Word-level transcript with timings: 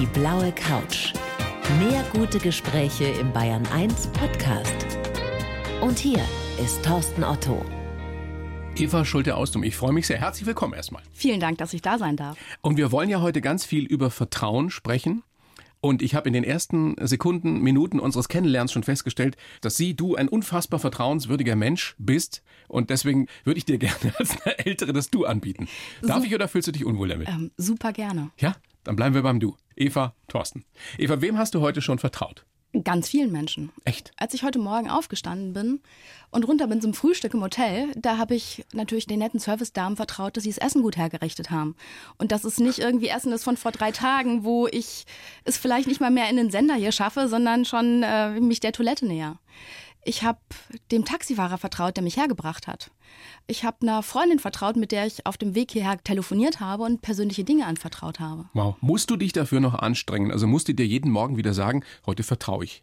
Die 0.00 0.06
blaue 0.06 0.50
Couch. 0.50 1.12
Mehr 1.78 2.04
gute 2.12 2.40
Gespräche 2.40 3.04
im 3.04 3.32
Bayern 3.32 3.64
1 3.72 4.08
Podcast. 4.08 4.74
Und 5.80 6.00
hier 6.00 6.18
ist 6.60 6.84
Thorsten 6.84 7.22
Otto. 7.22 7.64
Eva 8.74 9.04
Schulte-Austum, 9.04 9.62
ich 9.62 9.76
freue 9.76 9.92
mich 9.92 10.08
sehr. 10.08 10.18
Herzlich 10.18 10.46
willkommen 10.46 10.74
erstmal. 10.74 11.04
Vielen 11.12 11.38
Dank, 11.38 11.58
dass 11.58 11.72
ich 11.74 11.80
da 11.80 11.96
sein 11.96 12.16
darf. 12.16 12.36
Und 12.60 12.76
wir 12.76 12.90
wollen 12.90 13.08
ja 13.08 13.20
heute 13.20 13.40
ganz 13.40 13.64
viel 13.64 13.84
über 13.84 14.10
Vertrauen 14.10 14.68
sprechen. 14.70 15.22
Und 15.80 16.02
ich 16.02 16.16
habe 16.16 16.26
in 16.26 16.32
den 16.32 16.42
ersten 16.42 16.96
Sekunden, 17.06 17.60
Minuten 17.60 18.00
unseres 18.00 18.28
Kennenlernens 18.28 18.72
schon 18.72 18.82
festgestellt, 18.82 19.36
dass 19.60 19.76
Sie, 19.76 19.94
du, 19.94 20.16
ein 20.16 20.26
unfassbar 20.28 20.80
vertrauenswürdiger 20.80 21.54
Mensch 21.54 21.94
bist. 21.98 22.42
Und 22.66 22.90
deswegen 22.90 23.28
würde 23.44 23.58
ich 23.58 23.64
dir 23.64 23.78
gerne 23.78 24.12
als 24.18 24.42
eine 24.42 24.58
Ältere 24.58 24.92
das 24.92 25.10
Du 25.10 25.24
anbieten. 25.24 25.68
Darf 26.02 26.18
so, 26.18 26.24
ich 26.24 26.34
oder 26.34 26.48
fühlst 26.48 26.66
du 26.66 26.72
dich 26.72 26.84
unwohl 26.84 27.10
damit? 27.10 27.28
Ähm, 27.28 27.52
super 27.56 27.92
gerne. 27.92 28.32
Ja, 28.40 28.56
dann 28.82 28.96
bleiben 28.96 29.14
wir 29.14 29.22
beim 29.22 29.38
Du. 29.38 29.56
Eva, 29.76 30.14
Thorsten. 30.28 30.64
Eva, 30.98 31.20
wem 31.20 31.38
hast 31.38 31.54
du 31.54 31.60
heute 31.60 31.82
schon 31.82 31.98
vertraut? 31.98 32.44
Ganz 32.82 33.08
vielen 33.08 33.30
Menschen. 33.30 33.70
Echt? 33.84 34.10
Als 34.16 34.34
ich 34.34 34.42
heute 34.42 34.58
Morgen 34.58 34.90
aufgestanden 34.90 35.52
bin 35.52 35.80
und 36.32 36.42
runter 36.48 36.66
bin 36.66 36.80
zum 36.80 36.92
Frühstück 36.92 37.32
im 37.32 37.42
Hotel, 37.42 37.92
da 37.94 38.18
habe 38.18 38.34
ich 38.34 38.64
natürlich 38.72 39.06
den 39.06 39.20
netten 39.20 39.38
Service-Damen 39.38 39.94
vertraut, 39.94 40.36
dass 40.36 40.42
sie 40.42 40.50
das 40.50 40.58
Essen 40.58 40.82
gut 40.82 40.96
hergerichtet 40.96 41.52
haben. 41.52 41.76
Und 42.18 42.32
dass 42.32 42.42
es 42.42 42.58
nicht 42.58 42.80
irgendwie 42.80 43.08
Essen 43.08 43.32
ist 43.32 43.44
von 43.44 43.56
vor 43.56 43.70
drei 43.70 43.92
Tagen, 43.92 44.42
wo 44.42 44.66
ich 44.66 45.04
es 45.44 45.56
vielleicht 45.56 45.86
nicht 45.86 46.00
mal 46.00 46.10
mehr 46.10 46.28
in 46.28 46.36
den 46.36 46.50
Sender 46.50 46.74
hier 46.74 46.90
schaffe, 46.90 47.28
sondern 47.28 47.64
schon 47.64 48.02
äh, 48.02 48.40
mich 48.40 48.58
der 48.58 48.72
Toilette 48.72 49.06
näher. 49.06 49.38
Ich 50.04 50.22
habe 50.22 50.38
dem 50.90 51.04
Taxifahrer 51.04 51.58
vertraut, 51.58 51.96
der 51.96 52.04
mich 52.04 52.16
hergebracht 52.16 52.66
hat. 52.66 52.90
Ich 53.46 53.64
habe 53.64 53.78
einer 53.82 54.02
Freundin 54.02 54.38
vertraut, 54.38 54.76
mit 54.76 54.92
der 54.92 55.06
ich 55.06 55.26
auf 55.26 55.36
dem 55.36 55.54
Weg 55.54 55.72
hierher 55.72 56.02
telefoniert 56.02 56.60
habe 56.60 56.84
und 56.84 57.02
persönliche 57.02 57.44
Dinge 57.44 57.66
anvertraut 57.66 58.20
habe. 58.20 58.46
Wow. 58.52 58.76
Musst 58.80 59.10
du 59.10 59.16
dich 59.16 59.32
dafür 59.32 59.60
noch 59.60 59.74
anstrengen? 59.74 60.30
Also 60.30 60.46
musst 60.46 60.68
du 60.68 60.74
dir 60.74 60.86
jeden 60.86 61.10
Morgen 61.10 61.36
wieder 61.36 61.54
sagen, 61.54 61.84
heute 62.06 62.22
vertraue 62.22 62.64
ich? 62.64 62.82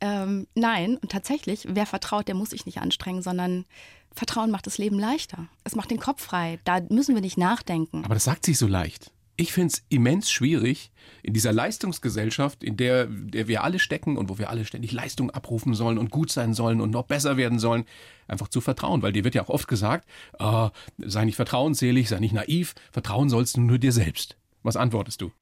Ähm, 0.00 0.46
nein, 0.54 0.96
und 0.96 1.12
tatsächlich, 1.12 1.66
wer 1.68 1.86
vertraut, 1.86 2.26
der 2.26 2.34
muss 2.34 2.50
sich 2.50 2.66
nicht 2.66 2.78
anstrengen, 2.78 3.22
sondern 3.22 3.64
Vertrauen 4.12 4.50
macht 4.50 4.66
das 4.66 4.78
Leben 4.78 4.98
leichter. 4.98 5.46
Es 5.64 5.74
macht 5.74 5.90
den 5.90 6.00
Kopf 6.00 6.22
frei. 6.22 6.58
Da 6.64 6.80
müssen 6.90 7.14
wir 7.14 7.22
nicht 7.22 7.38
nachdenken. 7.38 8.04
Aber 8.04 8.14
das 8.14 8.24
sagt 8.24 8.44
sich 8.44 8.58
so 8.58 8.66
leicht 8.66 9.12
ich 9.36 9.52
finde 9.52 9.72
es 9.74 9.84
immens 9.88 10.30
schwierig, 10.30 10.92
in 11.22 11.32
dieser 11.32 11.52
Leistungsgesellschaft, 11.52 12.62
in 12.62 12.76
der, 12.76 13.06
der 13.06 13.48
wir 13.48 13.64
alle 13.64 13.78
stecken 13.78 14.16
und 14.16 14.28
wo 14.28 14.38
wir 14.38 14.50
alle 14.50 14.64
ständig 14.64 14.92
Leistung 14.92 15.30
abrufen 15.30 15.74
sollen 15.74 15.98
und 15.98 16.10
gut 16.10 16.30
sein 16.30 16.54
sollen 16.54 16.80
und 16.80 16.90
noch 16.90 17.04
besser 17.04 17.36
werden 17.36 17.58
sollen, 17.58 17.84
einfach 18.28 18.48
zu 18.48 18.60
vertrauen. 18.60 19.02
Weil 19.02 19.12
dir 19.12 19.24
wird 19.24 19.34
ja 19.34 19.42
auch 19.42 19.48
oft 19.48 19.68
gesagt, 19.68 20.06
äh, 20.38 20.68
sei 20.98 21.24
nicht 21.24 21.36
vertrauensselig, 21.36 22.08
sei 22.08 22.18
nicht 22.18 22.34
naiv, 22.34 22.74
vertrauen 22.90 23.28
sollst 23.28 23.56
du 23.56 23.60
nur 23.60 23.78
dir 23.78 23.92
selbst. 23.92 24.36
Was 24.62 24.76
antwortest 24.76 25.20
du? 25.20 25.32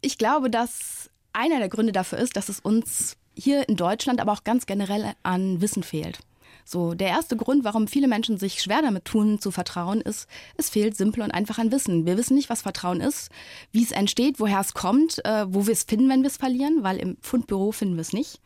Ich 0.00 0.18
glaube, 0.18 0.50
dass 0.50 1.10
einer 1.32 1.58
der 1.58 1.68
Gründe 1.68 1.92
dafür 1.92 2.18
ist, 2.18 2.36
dass 2.36 2.48
es 2.48 2.60
uns 2.60 3.16
hier 3.34 3.68
in 3.68 3.76
Deutschland, 3.76 4.20
aber 4.20 4.32
auch 4.32 4.44
ganz 4.44 4.66
generell 4.66 5.12
an 5.22 5.60
Wissen 5.60 5.82
fehlt. 5.82 6.20
So, 6.64 6.94
der 6.94 7.08
erste 7.08 7.36
Grund, 7.36 7.64
warum 7.64 7.88
viele 7.88 8.08
Menschen 8.08 8.38
sich 8.38 8.62
schwer 8.62 8.82
damit 8.82 9.04
tun, 9.04 9.40
zu 9.40 9.50
vertrauen, 9.50 10.00
ist, 10.00 10.28
es 10.56 10.70
fehlt 10.70 10.96
simpel 10.96 11.22
und 11.22 11.30
einfach 11.30 11.58
an 11.58 11.72
Wissen. 11.72 12.06
Wir 12.06 12.16
wissen 12.16 12.34
nicht, 12.34 12.50
was 12.50 12.62
Vertrauen 12.62 13.00
ist, 13.00 13.30
wie 13.72 13.82
es 13.82 13.92
entsteht, 13.92 14.38
woher 14.38 14.60
es 14.60 14.74
kommt, 14.74 15.24
äh, 15.24 15.46
wo 15.48 15.66
wir 15.66 15.72
es 15.72 15.84
finden, 15.84 16.08
wenn 16.08 16.22
wir 16.22 16.28
es 16.28 16.36
verlieren, 16.36 16.82
weil 16.82 16.98
im 16.98 17.16
Fundbüro 17.20 17.72
finden 17.72 17.96
wir 17.96 18.02
es 18.02 18.12
nicht. 18.12 18.40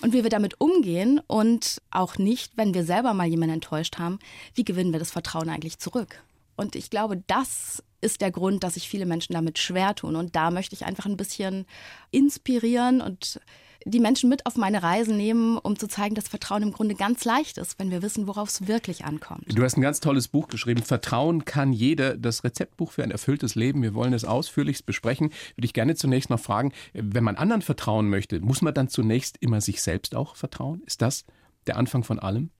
Und 0.00 0.12
wie 0.12 0.22
wir 0.22 0.30
damit 0.30 0.60
umgehen 0.60 1.20
und 1.26 1.80
auch 1.90 2.18
nicht, 2.18 2.56
wenn 2.56 2.74
wir 2.74 2.84
selber 2.84 3.14
mal 3.14 3.26
jemanden 3.26 3.54
enttäuscht 3.54 3.98
haben, 3.98 4.18
wie 4.54 4.64
gewinnen 4.64 4.92
wir 4.92 4.98
das 4.98 5.10
Vertrauen 5.10 5.48
eigentlich 5.48 5.78
zurück? 5.78 6.22
Und 6.56 6.76
ich 6.76 6.90
glaube, 6.90 7.22
das 7.26 7.82
ist 8.00 8.20
der 8.20 8.30
Grund, 8.30 8.62
dass 8.62 8.74
sich 8.74 8.88
viele 8.88 9.06
Menschen 9.06 9.32
damit 9.32 9.58
schwer 9.58 9.94
tun. 9.94 10.16
Und 10.16 10.36
da 10.36 10.50
möchte 10.50 10.74
ich 10.74 10.84
einfach 10.84 11.06
ein 11.06 11.16
bisschen 11.16 11.66
inspirieren 12.10 13.00
und 13.00 13.40
die 13.84 14.00
Menschen 14.00 14.28
mit 14.28 14.46
auf 14.46 14.56
meine 14.56 14.82
Reisen 14.82 15.16
nehmen, 15.16 15.58
um 15.58 15.78
zu 15.78 15.88
zeigen, 15.88 16.14
dass 16.14 16.28
Vertrauen 16.28 16.62
im 16.62 16.72
Grunde 16.72 16.94
ganz 16.94 17.24
leicht 17.24 17.58
ist, 17.58 17.78
wenn 17.78 17.90
wir 17.90 18.02
wissen, 18.02 18.26
worauf 18.26 18.48
es 18.48 18.66
wirklich 18.66 19.04
ankommt. 19.04 19.44
Du 19.46 19.62
hast 19.62 19.76
ein 19.76 19.82
ganz 19.82 20.00
tolles 20.00 20.28
Buch 20.28 20.48
geschrieben. 20.48 20.82
Vertrauen 20.82 21.44
kann 21.44 21.72
jeder. 21.72 22.16
Das 22.16 22.44
Rezeptbuch 22.44 22.92
für 22.92 23.02
ein 23.02 23.10
erfülltes 23.10 23.54
Leben. 23.54 23.82
Wir 23.82 23.94
wollen 23.94 24.12
es 24.12 24.24
ausführlichst 24.24 24.86
besprechen. 24.86 25.30
Würde 25.56 25.66
ich 25.66 25.72
gerne 25.72 25.94
zunächst 25.94 26.30
noch 26.30 26.40
fragen, 26.40 26.72
wenn 26.92 27.24
man 27.24 27.36
anderen 27.36 27.62
vertrauen 27.62 28.08
möchte, 28.08 28.40
muss 28.40 28.62
man 28.62 28.74
dann 28.74 28.88
zunächst 28.88 29.36
immer 29.40 29.60
sich 29.60 29.82
selbst 29.82 30.14
auch 30.14 30.36
vertrauen? 30.36 30.82
Ist 30.86 31.02
das 31.02 31.24
der 31.66 31.76
Anfang 31.76 32.04
von 32.04 32.18
allem? 32.18 32.50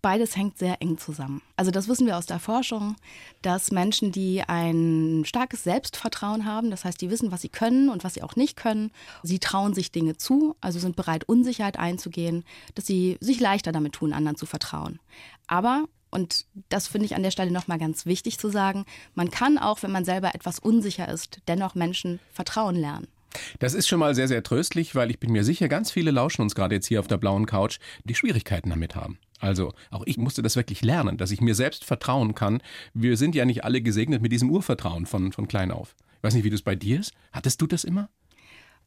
Beides 0.00 0.36
hängt 0.36 0.58
sehr 0.58 0.80
eng 0.80 0.96
zusammen. 0.96 1.42
Also 1.56 1.70
das 1.70 1.88
wissen 1.88 2.06
wir 2.06 2.16
aus 2.16 2.26
der 2.26 2.38
Forschung, 2.38 2.96
dass 3.42 3.72
Menschen, 3.72 4.12
die 4.12 4.42
ein 4.42 5.24
starkes 5.26 5.64
Selbstvertrauen 5.64 6.44
haben, 6.44 6.70
das 6.70 6.84
heißt, 6.84 7.00
die 7.00 7.10
wissen, 7.10 7.32
was 7.32 7.42
sie 7.42 7.48
können 7.48 7.88
und 7.88 8.04
was 8.04 8.14
sie 8.14 8.22
auch 8.22 8.36
nicht 8.36 8.56
können, 8.56 8.92
sie 9.24 9.40
trauen 9.40 9.74
sich 9.74 9.90
Dinge 9.90 10.16
zu, 10.16 10.54
also 10.60 10.78
sind 10.78 10.94
bereit, 10.94 11.24
Unsicherheit 11.24 11.78
einzugehen, 11.78 12.44
dass 12.74 12.86
sie 12.86 13.18
sich 13.20 13.40
leichter 13.40 13.72
damit 13.72 13.94
tun, 13.94 14.12
anderen 14.12 14.36
zu 14.36 14.46
vertrauen. 14.46 15.00
Aber 15.48 15.84
und 16.10 16.46
das 16.70 16.88
finde 16.88 17.04
ich 17.04 17.14
an 17.14 17.22
der 17.22 17.30
Stelle 17.30 17.50
nochmal 17.50 17.78
ganz 17.78 18.06
wichtig 18.06 18.38
zu 18.38 18.48
sagen. 18.48 18.86
Man 19.14 19.30
kann 19.30 19.58
auch, 19.58 19.82
wenn 19.82 19.92
man 19.92 20.04
selber 20.04 20.34
etwas 20.34 20.58
unsicher 20.58 21.08
ist, 21.08 21.40
dennoch 21.48 21.74
Menschen 21.74 22.18
vertrauen 22.32 22.76
lernen. 22.76 23.08
Das 23.58 23.74
ist 23.74 23.88
schon 23.88 23.98
mal 23.98 24.14
sehr, 24.14 24.28
sehr 24.28 24.42
tröstlich, 24.42 24.94
weil 24.94 25.10
ich 25.10 25.18
bin 25.18 25.32
mir 25.32 25.44
sicher, 25.44 25.68
ganz 25.68 25.90
viele 25.90 26.10
lauschen 26.10 26.42
uns 26.42 26.54
gerade 26.54 26.74
jetzt 26.74 26.86
hier 26.86 27.00
auf 27.00 27.08
der 27.08 27.18
blauen 27.18 27.46
Couch, 27.46 27.78
die 28.04 28.14
Schwierigkeiten 28.14 28.70
damit 28.70 28.94
haben. 28.94 29.18
Also 29.38 29.72
auch 29.90 30.02
ich 30.06 30.18
musste 30.18 30.42
das 30.42 30.56
wirklich 30.56 30.82
lernen, 30.82 31.16
dass 31.16 31.30
ich 31.30 31.40
mir 31.40 31.54
selbst 31.54 31.84
vertrauen 31.84 32.34
kann. 32.34 32.60
Wir 32.94 33.16
sind 33.16 33.34
ja 33.34 33.44
nicht 33.44 33.64
alle 33.64 33.80
gesegnet 33.80 34.22
mit 34.22 34.32
diesem 34.32 34.50
Urvertrauen 34.50 35.06
von, 35.06 35.32
von 35.32 35.48
klein 35.48 35.70
auf. 35.70 35.94
Ich 36.16 36.22
weiß 36.22 36.34
nicht, 36.34 36.44
wie 36.44 36.50
das 36.50 36.62
bei 36.62 36.74
dir 36.74 37.00
ist. 37.00 37.12
Hattest 37.32 37.60
du 37.60 37.66
das 37.66 37.84
immer? 37.84 38.08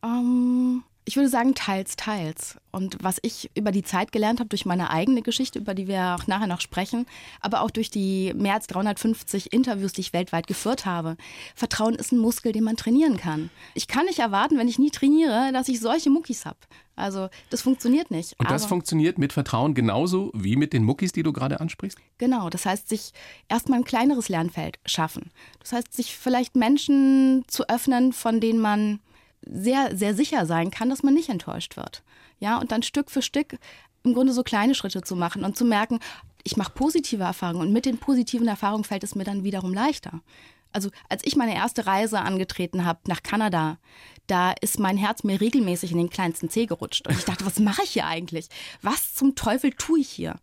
Um, 0.01 0.81
ähm, 0.81 0.83
ich 1.03 1.15
würde 1.15 1.29
sagen, 1.29 1.55
teils, 1.55 1.95
teils. 1.95 2.57
Und 2.71 2.97
was 3.01 3.17
ich 3.23 3.49
über 3.55 3.71
die 3.71 3.83
Zeit 3.83 4.11
gelernt 4.11 4.39
habe, 4.39 4.49
durch 4.49 4.65
meine 4.65 4.91
eigene 4.91 5.23
Geschichte, 5.23 5.59
über 5.59 5.73
die 5.73 5.87
wir 5.87 6.15
auch 6.15 6.27
nachher 6.27 6.47
noch 6.47 6.61
sprechen, 6.61 7.07
aber 7.39 7.61
auch 7.61 7.71
durch 7.71 7.89
die 7.89 8.33
mehr 8.35 8.53
als 8.53 8.67
350 8.67 9.51
Interviews, 9.51 9.93
die 9.93 10.01
ich 10.01 10.13
weltweit 10.13 10.45
geführt 10.45 10.85
habe, 10.85 11.17
Vertrauen 11.55 11.95
ist 11.95 12.11
ein 12.11 12.19
Muskel, 12.19 12.51
den 12.51 12.63
man 12.63 12.77
trainieren 12.77 13.17
kann. 13.17 13.49
Ich 13.73 13.87
kann 13.87 14.05
nicht 14.05 14.19
erwarten, 14.19 14.57
wenn 14.57 14.67
ich 14.67 14.79
nie 14.79 14.91
trainiere, 14.91 15.51
dass 15.53 15.69
ich 15.69 15.79
solche 15.79 16.11
Muckis 16.11 16.45
habe. 16.45 16.59
Also 17.01 17.29
das 17.49 17.61
funktioniert 17.61 18.11
nicht. 18.11 18.39
Und 18.39 18.49
das 18.49 18.65
funktioniert 18.65 19.17
mit 19.17 19.33
Vertrauen 19.33 19.73
genauso 19.73 20.31
wie 20.33 20.55
mit 20.55 20.73
den 20.73 20.83
Muckis, 20.83 21.11
die 21.11 21.23
du 21.23 21.33
gerade 21.33 21.59
ansprichst? 21.59 21.97
Genau, 22.17 22.49
das 22.49 22.65
heißt, 22.65 22.87
sich 22.87 23.11
erstmal 23.49 23.79
ein 23.79 23.85
kleineres 23.85 24.29
Lernfeld 24.29 24.79
schaffen. 24.85 25.31
Das 25.59 25.73
heißt, 25.73 25.93
sich 25.93 26.15
vielleicht 26.15 26.55
Menschen 26.55 27.43
zu 27.47 27.67
öffnen, 27.67 28.13
von 28.13 28.39
denen 28.39 28.59
man 28.59 28.99
sehr, 29.45 29.97
sehr 29.97 30.13
sicher 30.13 30.45
sein 30.45 30.71
kann, 30.71 30.89
dass 30.89 31.03
man 31.03 31.13
nicht 31.13 31.29
enttäuscht 31.29 31.75
wird. 31.75 32.03
Ja, 32.39 32.57
und 32.59 32.71
dann 32.71 32.83
Stück 32.83 33.09
für 33.11 33.21
Stück 33.21 33.57
im 34.03 34.13
Grunde 34.13 34.33
so 34.33 34.43
kleine 34.43 34.75
Schritte 34.75 35.01
zu 35.01 35.15
machen 35.15 35.43
und 35.43 35.55
zu 35.55 35.65
merken, 35.65 35.99
ich 36.43 36.57
mache 36.57 36.71
positive 36.73 37.23
Erfahrungen 37.23 37.67
und 37.67 37.73
mit 37.73 37.85
den 37.85 37.97
positiven 37.97 38.47
Erfahrungen 38.47 38.83
fällt 38.83 39.03
es 39.03 39.15
mir 39.15 39.23
dann 39.23 39.43
wiederum 39.43 39.73
leichter. 39.73 40.21
Also 40.73 40.89
als 41.09 41.23
ich 41.25 41.35
meine 41.35 41.55
erste 41.55 41.85
Reise 41.85 42.19
angetreten 42.19 42.85
habe 42.85 42.99
nach 43.07 43.23
Kanada, 43.23 43.77
da 44.27 44.51
ist 44.61 44.79
mein 44.79 44.97
Herz 44.97 45.23
mir 45.23 45.41
regelmäßig 45.41 45.91
in 45.91 45.97
den 45.97 46.09
kleinsten 46.09 46.49
Zeh 46.49 46.65
gerutscht. 46.65 47.07
Und 47.07 47.17
ich 47.17 47.25
dachte, 47.25 47.45
was 47.45 47.59
mache 47.59 47.83
ich 47.83 47.91
hier 47.91 48.05
eigentlich? 48.05 48.47
Was 48.81 49.13
zum 49.13 49.35
Teufel 49.35 49.71
tue 49.71 49.99
ich 49.99 50.09
hier? 50.09 50.35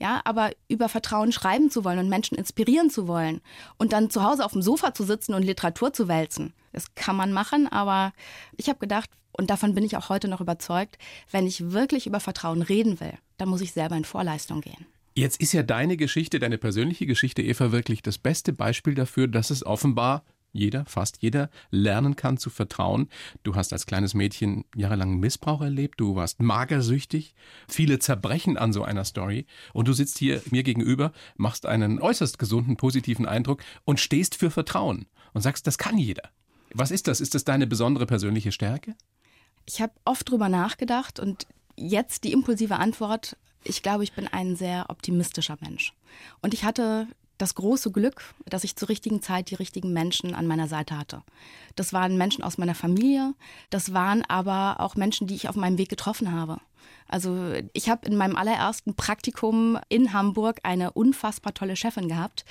Ja, 0.00 0.20
aber 0.24 0.50
über 0.68 0.88
Vertrauen 0.88 1.32
schreiben 1.32 1.70
zu 1.70 1.84
wollen 1.84 1.98
und 1.98 2.08
Menschen 2.08 2.36
inspirieren 2.36 2.90
zu 2.90 3.06
wollen 3.06 3.40
und 3.76 3.92
dann 3.92 4.10
zu 4.10 4.22
Hause 4.22 4.44
auf 4.44 4.52
dem 4.52 4.62
Sofa 4.62 4.94
zu 4.94 5.04
sitzen 5.04 5.34
und 5.34 5.42
Literatur 5.42 5.92
zu 5.92 6.08
wälzen, 6.08 6.54
das 6.72 6.94
kann 6.94 7.16
man 7.16 7.32
machen. 7.32 7.68
Aber 7.68 8.12
ich 8.56 8.68
habe 8.68 8.80
gedacht, 8.80 9.10
und 9.32 9.50
davon 9.50 9.74
bin 9.74 9.84
ich 9.84 9.96
auch 9.96 10.08
heute 10.08 10.28
noch 10.28 10.40
überzeugt, 10.40 10.98
wenn 11.30 11.46
ich 11.46 11.70
wirklich 11.70 12.06
über 12.06 12.20
Vertrauen 12.20 12.62
reden 12.62 13.00
will, 13.00 13.12
dann 13.36 13.48
muss 13.48 13.60
ich 13.60 13.72
selber 13.72 13.96
in 13.96 14.04
Vorleistung 14.04 14.60
gehen. 14.60 14.86
Jetzt 15.18 15.40
ist 15.40 15.54
ja 15.54 15.62
deine 15.62 15.96
Geschichte, 15.96 16.38
deine 16.38 16.58
persönliche 16.58 17.06
Geschichte, 17.06 17.40
Eva, 17.40 17.72
wirklich 17.72 18.02
das 18.02 18.18
beste 18.18 18.52
Beispiel 18.52 18.94
dafür, 18.94 19.28
dass 19.28 19.48
es 19.48 19.64
offenbar 19.64 20.24
jeder, 20.52 20.84
fast 20.84 21.22
jeder, 21.22 21.48
lernen 21.70 22.16
kann 22.16 22.36
zu 22.36 22.50
vertrauen. 22.50 23.08
Du 23.42 23.54
hast 23.54 23.72
als 23.72 23.86
kleines 23.86 24.12
Mädchen 24.12 24.66
jahrelang 24.74 25.18
Missbrauch 25.18 25.62
erlebt, 25.62 26.00
du 26.00 26.16
warst 26.16 26.42
magersüchtig, 26.42 27.34
viele 27.66 27.98
zerbrechen 27.98 28.58
an 28.58 28.74
so 28.74 28.82
einer 28.82 29.06
Story 29.06 29.46
und 29.72 29.88
du 29.88 29.94
sitzt 29.94 30.18
hier 30.18 30.42
mir 30.50 30.62
gegenüber, 30.62 31.12
machst 31.36 31.64
einen 31.64 31.98
äußerst 31.98 32.38
gesunden, 32.38 32.76
positiven 32.76 33.24
Eindruck 33.24 33.62
und 33.86 34.00
stehst 34.00 34.34
für 34.34 34.50
Vertrauen 34.50 35.06
und 35.32 35.40
sagst, 35.40 35.66
das 35.66 35.78
kann 35.78 35.96
jeder. 35.96 36.28
Was 36.74 36.90
ist 36.90 37.08
das? 37.08 37.22
Ist 37.22 37.34
das 37.34 37.44
deine 37.44 37.66
besondere 37.66 38.04
persönliche 38.04 38.52
Stärke? 38.52 38.94
Ich 39.64 39.80
habe 39.80 39.94
oft 40.04 40.28
drüber 40.28 40.50
nachgedacht 40.50 41.18
und 41.20 41.46
jetzt 41.74 42.24
die 42.24 42.32
impulsive 42.32 42.76
Antwort 42.76 43.38
ich 43.68 43.82
glaube, 43.82 44.04
ich 44.04 44.12
bin 44.12 44.28
ein 44.28 44.56
sehr 44.56 44.86
optimistischer 44.88 45.56
Mensch. 45.60 45.92
Und 46.42 46.54
ich 46.54 46.64
hatte 46.64 47.08
das 47.38 47.54
große 47.54 47.90
Glück, 47.90 48.34
dass 48.46 48.64
ich 48.64 48.76
zur 48.76 48.88
richtigen 48.88 49.20
Zeit 49.20 49.50
die 49.50 49.56
richtigen 49.56 49.92
Menschen 49.92 50.34
an 50.34 50.46
meiner 50.46 50.68
Seite 50.68 50.96
hatte. 50.96 51.22
Das 51.74 51.92
waren 51.92 52.16
Menschen 52.16 52.42
aus 52.42 52.56
meiner 52.56 52.74
Familie, 52.74 53.34
das 53.70 53.92
waren 53.92 54.24
aber 54.24 54.80
auch 54.80 54.96
Menschen, 54.96 55.26
die 55.26 55.34
ich 55.34 55.48
auf 55.48 55.56
meinem 55.56 55.78
Weg 55.78 55.88
getroffen 55.88 56.32
habe. 56.32 56.60
Also 57.08 57.52
ich 57.72 57.88
habe 57.88 58.06
in 58.06 58.16
meinem 58.16 58.36
allerersten 58.36 58.94
Praktikum 58.94 59.78
in 59.88 60.12
Hamburg 60.12 60.60
eine 60.62 60.92
unfassbar 60.92 61.54
tolle 61.54 61.76
Chefin 61.76 62.08
gehabt, 62.08 62.44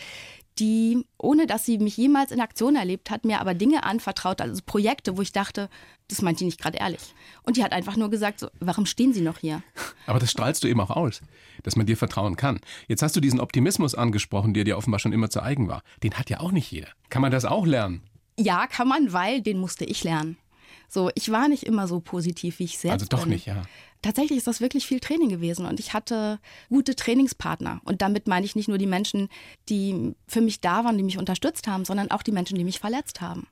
die, 0.60 1.06
ohne 1.18 1.48
dass 1.48 1.66
sie 1.66 1.78
mich 1.78 1.98
jemals 1.98 2.32
in 2.32 2.40
Aktion 2.40 2.76
erlebt 2.76 3.10
hat, 3.10 3.26
mir 3.26 3.42
aber 3.42 3.54
Dinge 3.54 3.84
anvertraut, 3.84 4.40
also 4.40 4.62
Projekte, 4.66 5.18
wo 5.18 5.22
ich 5.22 5.32
dachte, 5.32 5.70
das 6.08 6.22
meint 6.22 6.40
die 6.40 6.46
nicht 6.46 6.62
gerade 6.62 6.78
ehrlich. 6.78 7.02
Und 7.44 7.58
die 7.58 7.64
hat 7.64 7.74
einfach 7.74 7.98
nur 7.98 8.10
gesagt, 8.10 8.40
so, 8.40 8.48
warum 8.60 8.86
stehen 8.86 9.14
Sie 9.14 9.22
noch 9.22 9.40
hier? 9.40 9.64
Aber 10.06 10.20
das 10.20 10.32
strahlst 10.32 10.64
du 10.64 10.68
eben 10.68 10.80
auch 10.80 10.92
aus, 10.92 11.22
dass 11.64 11.76
man 11.76 11.86
dir 11.86 11.98
vertrauen 11.98 12.36
kann. 12.36 12.60
Jetzt 12.88 13.02
hast 13.02 13.16
du 13.16 13.20
diesen 13.20 13.40
Optimismus 13.40 13.96
angesprochen, 13.96 14.54
der 14.54 14.64
dir 14.64 14.78
offenbar 14.78 15.00
schon 15.00 15.14
immer 15.14 15.30
zu 15.30 15.42
eigen 15.42 15.68
war. 15.68 15.82
Den 16.04 16.14
hat 16.14 16.30
ja 16.30 16.40
auch 16.40 16.52
nicht 16.52 16.72
jeder. 16.72 16.90
Kann 17.10 17.22
man 17.22 17.32
das 17.32 17.44
auch 17.44 17.66
lernen? 17.66 18.02
Ja, 18.38 18.68
kann 18.68 18.88
man, 18.88 19.14
weil 19.14 19.42
den 19.42 19.58
musste 19.58 19.86
ich 19.86 20.04
lernen. 20.04 20.38
So, 20.88 21.10
ich 21.16 21.32
war 21.32 21.48
nicht 21.48 21.64
immer 21.64 21.88
so 21.88 22.00
positiv, 22.00 22.60
wie 22.60 22.66
ich 22.66 22.78
selbst 22.78 22.94
Also 22.94 23.06
doch 23.08 23.24
bin. 23.24 23.34
nicht, 23.34 23.48
ja. 23.48 23.62
Tatsächlich 24.02 24.38
ist 24.38 24.48
das 24.48 24.62
wirklich 24.62 24.86
viel 24.86 25.00
Training 25.00 25.30
gewesen 25.30 25.66
und 25.66 25.80
ich 25.80 25.94
hatte 25.94 26.40
gute 26.70 26.96
Trainingspartner. 26.96 27.82
Und 27.86 28.02
damit 28.04 28.28
meine 28.28 28.46
ich 28.46 28.56
nicht 28.56 28.68
nur 28.68 28.78
die 28.78 28.86
Menschen, 28.86 29.30
die 29.68 30.14
für 30.28 30.42
mich 30.42 30.62
da 30.62 30.84
waren, 30.84 30.98
die 30.98 31.04
mich 31.04 31.18
unterstützt 31.18 31.68
haben, 31.68 31.86
sondern 31.86 32.12
auch 32.12 32.22
die 32.22 32.32
Menschen, 32.32 32.58
die 32.58 32.64
mich 32.64 32.80
verletzt 32.80 33.22
haben. 33.22 33.48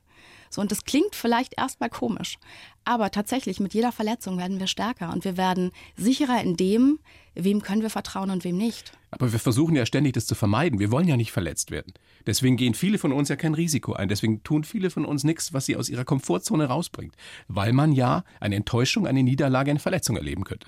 So, 0.50 0.60
und 0.60 0.70
das 0.70 0.84
klingt 0.84 1.16
vielleicht 1.16 1.54
erstmal 1.58 1.90
komisch. 1.90 2.38
Aber 2.84 3.10
tatsächlich, 3.10 3.58
mit 3.58 3.74
jeder 3.74 3.90
Verletzung 3.90 4.38
werden 4.38 4.60
wir 4.60 4.68
stärker 4.68 5.12
und 5.12 5.24
wir 5.24 5.36
werden 5.36 5.72
sicherer 5.96 6.40
in 6.40 6.56
dem, 6.56 7.00
wem 7.34 7.62
können 7.62 7.82
wir 7.82 7.90
vertrauen 7.90 8.30
und 8.30 8.44
wem 8.44 8.56
nicht. 8.56 8.92
Aber 9.10 9.32
wir 9.32 9.38
versuchen 9.38 9.76
ja 9.76 9.86
ständig, 9.86 10.14
das 10.14 10.26
zu 10.26 10.34
vermeiden. 10.34 10.80
Wir 10.80 10.90
wollen 10.90 11.06
ja 11.06 11.16
nicht 11.16 11.30
verletzt 11.30 11.70
werden. 11.70 11.92
Deswegen 12.26 12.56
gehen 12.56 12.74
viele 12.74 12.98
von 12.98 13.12
uns 13.12 13.28
ja 13.28 13.36
kein 13.36 13.54
Risiko 13.54 13.92
ein. 13.92 14.08
Deswegen 14.08 14.42
tun 14.42 14.64
viele 14.64 14.90
von 14.90 15.04
uns 15.04 15.22
nichts, 15.22 15.52
was 15.52 15.66
sie 15.66 15.76
aus 15.76 15.88
ihrer 15.88 16.04
Komfortzone 16.04 16.66
rausbringt. 16.66 17.14
Weil 17.46 17.72
man 17.72 17.92
ja 17.92 18.24
eine 18.40 18.56
Enttäuschung, 18.56 19.06
eine 19.06 19.22
Niederlage, 19.22 19.70
eine 19.70 19.78
Verletzung 19.78 20.16
erleben 20.16 20.42
könnte. 20.42 20.66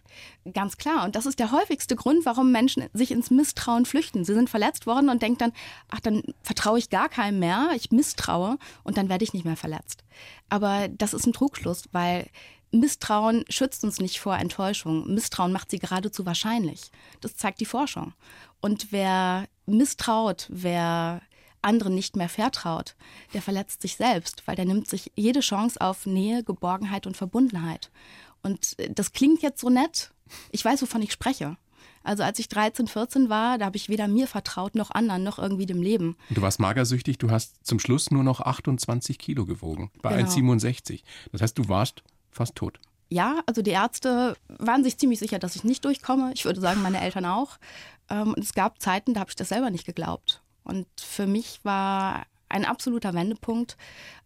Ganz 0.55 0.77
klar. 0.77 1.05
Und 1.05 1.17
das 1.17 1.27
ist 1.27 1.41
der 1.41 1.51
häufigste 1.51 1.97
Grund, 1.97 2.25
warum 2.25 2.53
Menschen 2.53 2.85
sich 2.93 3.11
ins 3.11 3.31
Misstrauen 3.31 3.85
flüchten. 3.85 4.25
Sie 4.25 4.35
sind 4.35 4.49
verletzt 4.49 4.87
worden 4.87 5.09
und 5.09 5.23
denken 5.23 5.39
dann, 5.39 5.53
ach, 5.89 6.01
dann 6.01 6.23
vertraue 6.43 6.79
ich 6.79 6.89
gar 6.89 7.09
keinem 7.09 7.41
mehr, 7.41 7.71
ich 7.75 7.91
misstraue 7.91 8.59
und 8.85 8.97
dann 8.97 9.09
werde 9.09 9.25
ich 9.25 9.33
nicht 9.33 9.45
mehr 9.45 9.57
verletzt. 9.57 10.05
Aber 10.49 10.89
das 10.89 11.15
ist 11.15 11.27
ein 11.27 11.33
Trugschluss, 11.33 11.89
weil 11.91 12.27
Misstrauen 12.81 13.45
schützt 13.49 13.85
uns 13.85 14.01
nicht 14.01 14.19
vor 14.21 14.37
Enttäuschung. 14.37 15.13
Misstrauen 15.13 15.53
macht 15.53 15.71
sie 15.71 15.79
geradezu 15.79 16.27
wahrscheinlich. 16.27 16.91
Das 17.21 17.37
zeigt 17.37 17.61
die 17.61 17.67
Forschung. 17.67 18.13
Und 18.61 18.93
wer 18.93 19.47
misstraut, 19.67 20.47
wer 20.51 21.21
anderen 21.63 21.95
nicht 21.95 22.17
mehr 22.17 22.29
vertraut, 22.29 22.95
der 23.35 23.43
verletzt 23.43 23.83
sich 23.83 23.97
selbst, 23.97 24.47
weil 24.47 24.57
der 24.57 24.65
nimmt 24.65 24.89
sich 24.89 25.11
jede 25.17 25.41
Chance 25.41 25.81
auf 25.81 26.07
Nähe, 26.07 26.45
Geborgenheit 26.45 27.07
und 27.07 27.17
Verbundenheit. 27.17 27.91
Und 28.43 28.77
das 28.91 29.13
klingt 29.13 29.43
jetzt 29.43 29.61
so 29.61 29.71
nett. 29.71 30.13
Ich 30.53 30.65
weiß, 30.65 30.83
wovon 30.83 31.03
ich 31.03 31.13
spreche. 31.13 31.57
Also 32.05 32.23
als 32.23 32.39
ich 32.39 32.49
13, 32.49 32.87
14 32.87 33.29
war, 33.29 33.59
da 33.59 33.65
habe 33.67 33.77
ich 33.77 33.89
weder 33.89 34.07
mir 34.07 34.29
vertraut 34.29 34.77
noch 34.77 34.93
anderen, 34.93 35.25
noch 35.25 35.41
irgendwie 35.41 35.67
dem 35.67 35.83
Leben. 35.83 36.17
Du 36.31 36.41
warst 36.41 36.61
magersüchtig, 36.61 37.19
du 37.19 37.31
hast 37.31 37.67
zum 37.67 37.81
Schluss 37.81 38.13
nur 38.13 38.23
noch 38.23 38.41
28 38.41 39.19
Kilo 39.19 39.45
gewogen, 39.45 39.91
bei 40.03 40.17
Genau. 40.17 40.29
1,67. 40.29 41.03
Das 41.33 41.41
heißt, 41.43 41.59
du 41.59 41.69
warst 41.69 42.05
fast 42.37 42.55
tot. 42.55 42.79
Ja, 43.09 43.41
also 43.47 43.63
die 43.63 43.71
Ärzte 43.71 44.37
waren 44.49 44.83
sich 44.83 44.99
ziemlich 44.99 45.19
sicher, 45.19 45.39
dass 45.39 45.57
ich 45.57 45.65
nicht 45.65 45.85
durchkomme. 45.85 46.33
Ich 46.35 46.45
würde 46.45 46.61
sagen, 46.61 46.83
meine 46.83 47.01
Eltern 47.01 47.25
auch. 47.25 47.59
Ähm, 48.11 48.35
Und 48.35 48.39
es 48.43 48.53
gab 48.53 48.81
Zeiten, 48.81 49.15
da 49.15 49.21
habe 49.21 49.31
ich 49.31 49.37
das 49.37 49.49
selber 49.49 49.71
nicht 49.71 49.87
geglaubt. 49.87 50.43
Und 50.65 50.87
für 51.01 51.27
mich 51.27 51.61
war 51.63 52.27
ein 52.49 52.65
absoluter 52.65 53.15
Wendepunkt, 53.15 53.77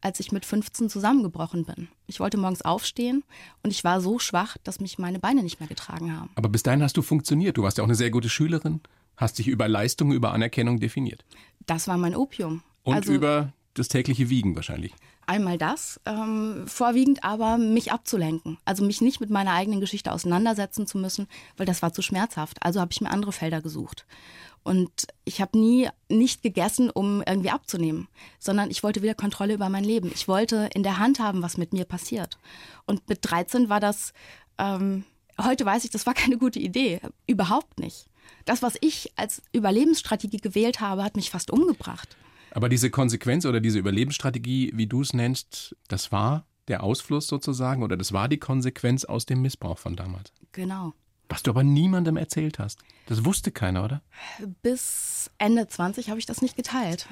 als 0.00 0.20
ich 0.20 0.32
mit 0.32 0.44
15 0.44 0.88
zusammengebrochen 0.88 1.64
bin. 1.64 1.88
Ich 2.06 2.20
wollte 2.20 2.36
morgens 2.36 2.62
aufstehen 2.62 3.24
und 3.62 3.70
ich 3.70 3.84
war 3.84 4.00
so 4.00 4.18
schwach, 4.18 4.56
dass 4.62 4.80
mich 4.80 4.98
meine 4.98 5.18
Beine 5.18 5.42
nicht 5.42 5.60
mehr 5.60 5.68
getragen 5.68 6.16
haben. 6.16 6.30
Aber 6.34 6.48
bis 6.48 6.62
dahin 6.62 6.82
hast 6.82 6.96
du 6.96 7.02
funktioniert. 7.02 7.56
Du 7.56 7.62
warst 7.62 7.78
ja 7.78 7.84
auch 7.84 7.88
eine 7.88 7.94
sehr 7.94 8.10
gute 8.10 8.28
Schülerin, 8.28 8.80
hast 9.16 9.38
dich 9.38 9.48
über 9.48 9.68
Leistung, 9.68 10.12
über 10.12 10.32
Anerkennung 10.32 10.80
definiert. 10.80 11.24
Das 11.66 11.88
war 11.88 11.96
mein 11.96 12.14
Opium. 12.14 12.62
Und 12.82 12.94
also 12.94 13.12
über 13.12 13.52
das 13.74 13.88
tägliche 13.88 14.28
Wiegen 14.28 14.56
wahrscheinlich. 14.56 14.92
Einmal 15.30 15.58
das, 15.58 16.00
ähm, 16.06 16.64
vorwiegend 16.66 17.22
aber 17.22 17.56
mich 17.56 17.92
abzulenken. 17.92 18.58
Also 18.64 18.84
mich 18.84 19.00
nicht 19.00 19.20
mit 19.20 19.30
meiner 19.30 19.52
eigenen 19.52 19.80
Geschichte 19.80 20.12
auseinandersetzen 20.12 20.88
zu 20.88 20.98
müssen, 20.98 21.28
weil 21.56 21.66
das 21.66 21.82
war 21.82 21.92
zu 21.92 22.02
schmerzhaft. 22.02 22.58
Also 22.62 22.80
habe 22.80 22.90
ich 22.92 23.00
mir 23.00 23.10
andere 23.10 23.32
Felder 23.32 23.62
gesucht. 23.62 24.06
Und 24.64 25.06
ich 25.24 25.40
habe 25.40 25.56
nie 25.56 25.88
nicht 26.08 26.42
gegessen, 26.42 26.90
um 26.90 27.22
irgendwie 27.26 27.50
abzunehmen, 27.50 28.08
sondern 28.40 28.70
ich 28.70 28.82
wollte 28.82 29.02
wieder 29.02 29.14
Kontrolle 29.14 29.54
über 29.54 29.68
mein 29.68 29.84
Leben. 29.84 30.10
Ich 30.12 30.26
wollte 30.26 30.68
in 30.74 30.82
der 30.82 30.98
Hand 30.98 31.20
haben, 31.20 31.42
was 31.42 31.56
mit 31.56 31.72
mir 31.72 31.84
passiert. 31.84 32.36
Und 32.84 33.08
mit 33.08 33.20
13 33.22 33.68
war 33.68 33.80
das, 33.80 34.12
ähm, 34.58 35.04
heute 35.40 35.64
weiß 35.64 35.84
ich, 35.84 35.90
das 35.90 36.06
war 36.06 36.14
keine 36.22 36.38
gute 36.38 36.58
Idee. 36.58 37.00
Überhaupt 37.28 37.78
nicht. 37.78 38.06
Das, 38.44 38.62
was 38.62 38.74
ich 38.80 39.12
als 39.16 39.42
Überlebensstrategie 39.52 40.38
gewählt 40.38 40.80
habe, 40.80 41.04
hat 41.04 41.14
mich 41.14 41.30
fast 41.30 41.52
umgebracht. 41.52 42.16
Aber 42.50 42.68
diese 42.68 42.90
Konsequenz 42.90 43.46
oder 43.46 43.60
diese 43.60 43.78
Überlebensstrategie, 43.78 44.72
wie 44.74 44.86
du 44.86 45.02
es 45.02 45.12
nennst, 45.12 45.76
das 45.88 46.12
war 46.12 46.46
der 46.68 46.82
Ausfluss 46.82 47.26
sozusagen 47.26 47.82
oder 47.82 47.96
das 47.96 48.12
war 48.12 48.28
die 48.28 48.38
Konsequenz 48.38 49.04
aus 49.04 49.26
dem 49.26 49.42
Missbrauch 49.42 49.78
von 49.78 49.96
damals. 49.96 50.32
Genau. 50.52 50.94
Was 51.28 51.42
du 51.42 51.50
aber 51.52 51.62
niemandem 51.62 52.16
erzählt 52.16 52.58
hast. 52.58 52.80
Das 53.06 53.24
wusste 53.24 53.52
keiner, 53.52 53.84
oder? 53.84 54.02
Bis 54.62 55.30
Ende 55.38 55.68
20 55.68 56.10
habe 56.10 56.18
ich 56.18 56.26
das 56.26 56.42
nicht 56.42 56.56
geteilt. 56.56 57.08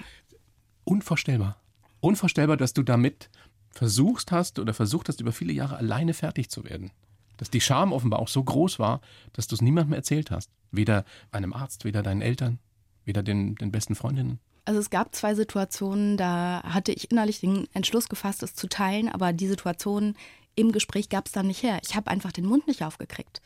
Unvorstellbar. 0.84 1.60
Unvorstellbar, 2.00 2.56
dass 2.56 2.72
du 2.72 2.82
damit 2.82 3.30
versuchst 3.70 4.32
hast 4.32 4.58
oder 4.58 4.74
versucht 4.74 5.08
hast, 5.08 5.20
über 5.20 5.32
viele 5.32 5.52
Jahre 5.52 5.76
alleine 5.76 6.14
fertig 6.14 6.50
zu 6.50 6.64
werden. 6.64 6.90
Dass 7.36 7.50
die 7.50 7.60
Scham 7.60 7.92
offenbar 7.92 8.18
auch 8.18 8.28
so 8.28 8.42
groß 8.42 8.80
war, 8.80 9.00
dass 9.32 9.46
du 9.46 9.54
es 9.54 9.62
niemandem 9.62 9.94
erzählt 9.94 10.32
hast. 10.32 10.50
Weder 10.72 11.04
einem 11.30 11.52
Arzt, 11.52 11.84
weder 11.84 12.02
deinen 12.02 12.22
Eltern, 12.22 12.58
weder 13.04 13.22
den, 13.22 13.54
den 13.54 13.70
besten 13.70 13.94
Freundinnen. 13.94 14.40
Also 14.68 14.80
es 14.80 14.90
gab 14.90 15.14
zwei 15.14 15.34
Situationen, 15.34 16.18
da 16.18 16.62
hatte 16.62 16.92
ich 16.92 17.10
innerlich 17.10 17.40
den 17.40 17.66
Entschluss 17.72 18.10
gefasst, 18.10 18.42
es 18.42 18.54
zu 18.54 18.68
teilen, 18.68 19.08
aber 19.08 19.32
die 19.32 19.48
Situation 19.48 20.14
im 20.56 20.72
Gespräch 20.72 21.08
gab 21.08 21.24
es 21.24 21.32
dann 21.32 21.46
nicht 21.46 21.62
her. 21.62 21.80
Ich 21.82 21.96
habe 21.96 22.10
einfach 22.10 22.32
den 22.32 22.44
Mund 22.44 22.66
nicht 22.66 22.84
aufgekriegt. 22.84 23.40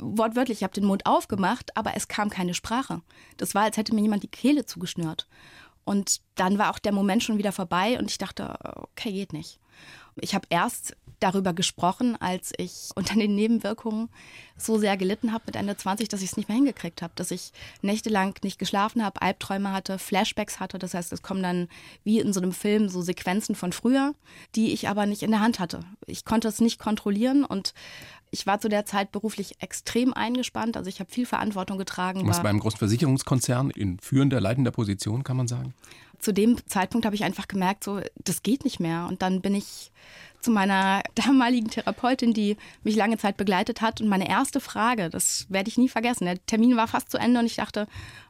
Wortwörtlich, 0.00 0.58
ich 0.58 0.62
habe 0.64 0.74
den 0.74 0.86
Mund 0.86 1.06
aufgemacht, 1.06 1.76
aber 1.76 1.92
es 1.94 2.08
kam 2.08 2.28
keine 2.28 2.54
Sprache. 2.54 3.02
Das 3.36 3.54
war, 3.54 3.62
als 3.62 3.76
hätte 3.76 3.94
mir 3.94 4.00
jemand 4.00 4.24
die 4.24 4.28
Kehle 4.28 4.66
zugeschnürt. 4.66 5.28
Und 5.84 6.22
dann 6.34 6.58
war 6.58 6.70
auch 6.70 6.80
der 6.80 6.90
Moment 6.90 7.22
schon 7.22 7.38
wieder 7.38 7.52
vorbei 7.52 7.96
und 7.96 8.10
ich 8.10 8.18
dachte, 8.18 8.56
okay, 8.74 9.12
geht 9.12 9.32
nicht. 9.32 9.60
Ich 10.16 10.34
habe 10.34 10.48
erst 10.50 10.96
darüber 11.20 11.52
gesprochen, 11.52 12.16
als 12.20 12.52
ich 12.56 12.88
unter 12.94 13.14
den 13.14 13.34
Nebenwirkungen 13.34 14.08
so 14.56 14.78
sehr 14.78 14.96
gelitten 14.96 15.32
habe 15.32 15.44
mit 15.46 15.56
Ende 15.56 15.76
20, 15.76 16.08
dass 16.08 16.22
ich 16.22 16.30
es 16.30 16.36
nicht 16.36 16.48
mehr 16.48 16.56
hingekriegt 16.56 17.02
habe, 17.02 17.12
dass 17.16 17.30
ich 17.30 17.52
nächtelang 17.82 18.34
nicht 18.42 18.58
geschlafen 18.58 19.04
habe, 19.04 19.20
Albträume 19.22 19.72
hatte, 19.72 19.98
Flashbacks 19.98 20.60
hatte. 20.60 20.78
Das 20.78 20.94
heißt, 20.94 21.12
es 21.12 21.22
kommen 21.22 21.42
dann 21.42 21.68
wie 22.04 22.20
in 22.20 22.32
so 22.32 22.40
einem 22.40 22.52
Film 22.52 22.88
so 22.88 23.02
Sequenzen 23.02 23.54
von 23.54 23.72
früher, 23.72 24.14
die 24.54 24.72
ich 24.72 24.88
aber 24.88 25.06
nicht 25.06 25.22
in 25.22 25.30
der 25.32 25.40
Hand 25.40 25.58
hatte. 25.58 25.80
Ich 26.06 26.24
konnte 26.24 26.48
es 26.48 26.60
nicht 26.60 26.78
kontrollieren 26.78 27.44
und 27.44 27.74
ich 28.30 28.46
war 28.46 28.58
zu 28.60 28.68
der 28.68 28.84
Zeit 28.84 29.12
beruflich 29.12 29.60
extrem 29.62 30.12
eingespannt. 30.12 30.76
Also 30.76 30.88
ich 30.88 30.98
habe 31.00 31.10
viel 31.10 31.26
Verantwortung 31.26 31.78
getragen. 31.78 32.20
Du 32.20 32.26
warst 32.26 32.38
war- 32.38 32.44
bei 32.44 32.50
einem 32.50 32.60
großen 32.60 32.78
Versicherungskonzern 32.78 33.70
in 33.70 33.98
führender, 34.00 34.40
leitender 34.40 34.70
Position, 34.72 35.22
kann 35.24 35.36
man 35.36 35.46
sagen. 35.48 35.74
Zu 36.24 36.32
dem 36.32 36.56
Zeitpunkt 36.66 37.04
habe 37.04 37.14
ich 37.14 37.22
einfach 37.22 37.46
gemerkt, 37.46 37.84
so, 37.84 38.00
das 38.16 38.42
geht 38.42 38.64
nicht 38.64 38.80
mehr. 38.80 39.06
Und 39.08 39.22
dann 39.22 39.42
bin 39.42 39.54
ich 39.54 39.92
zu 40.40 40.50
meiner 40.50 41.02
damaligen 41.14 41.68
Therapeutin, 41.68 42.32
die 42.32 42.56
mich 42.82 42.96
lange 42.96 43.18
Zeit 43.18 43.36
begleitet 43.36 43.82
hat. 43.82 44.00
Und 44.00 44.08
meine 44.08 44.28
erste 44.28 44.60
Frage, 44.60 45.10
das 45.10 45.46
werde 45.50 45.68
ich 45.68 45.78
nie 45.78 45.88
vergessen. 45.88 46.24
Der 46.24 46.44
Termin 46.46 46.76
war 46.76 46.88
fast 46.88 47.10
zu 47.10 47.18
Ende 47.18 47.40
und 47.40 47.46
ich 47.46 47.56
dachte, 47.56 47.86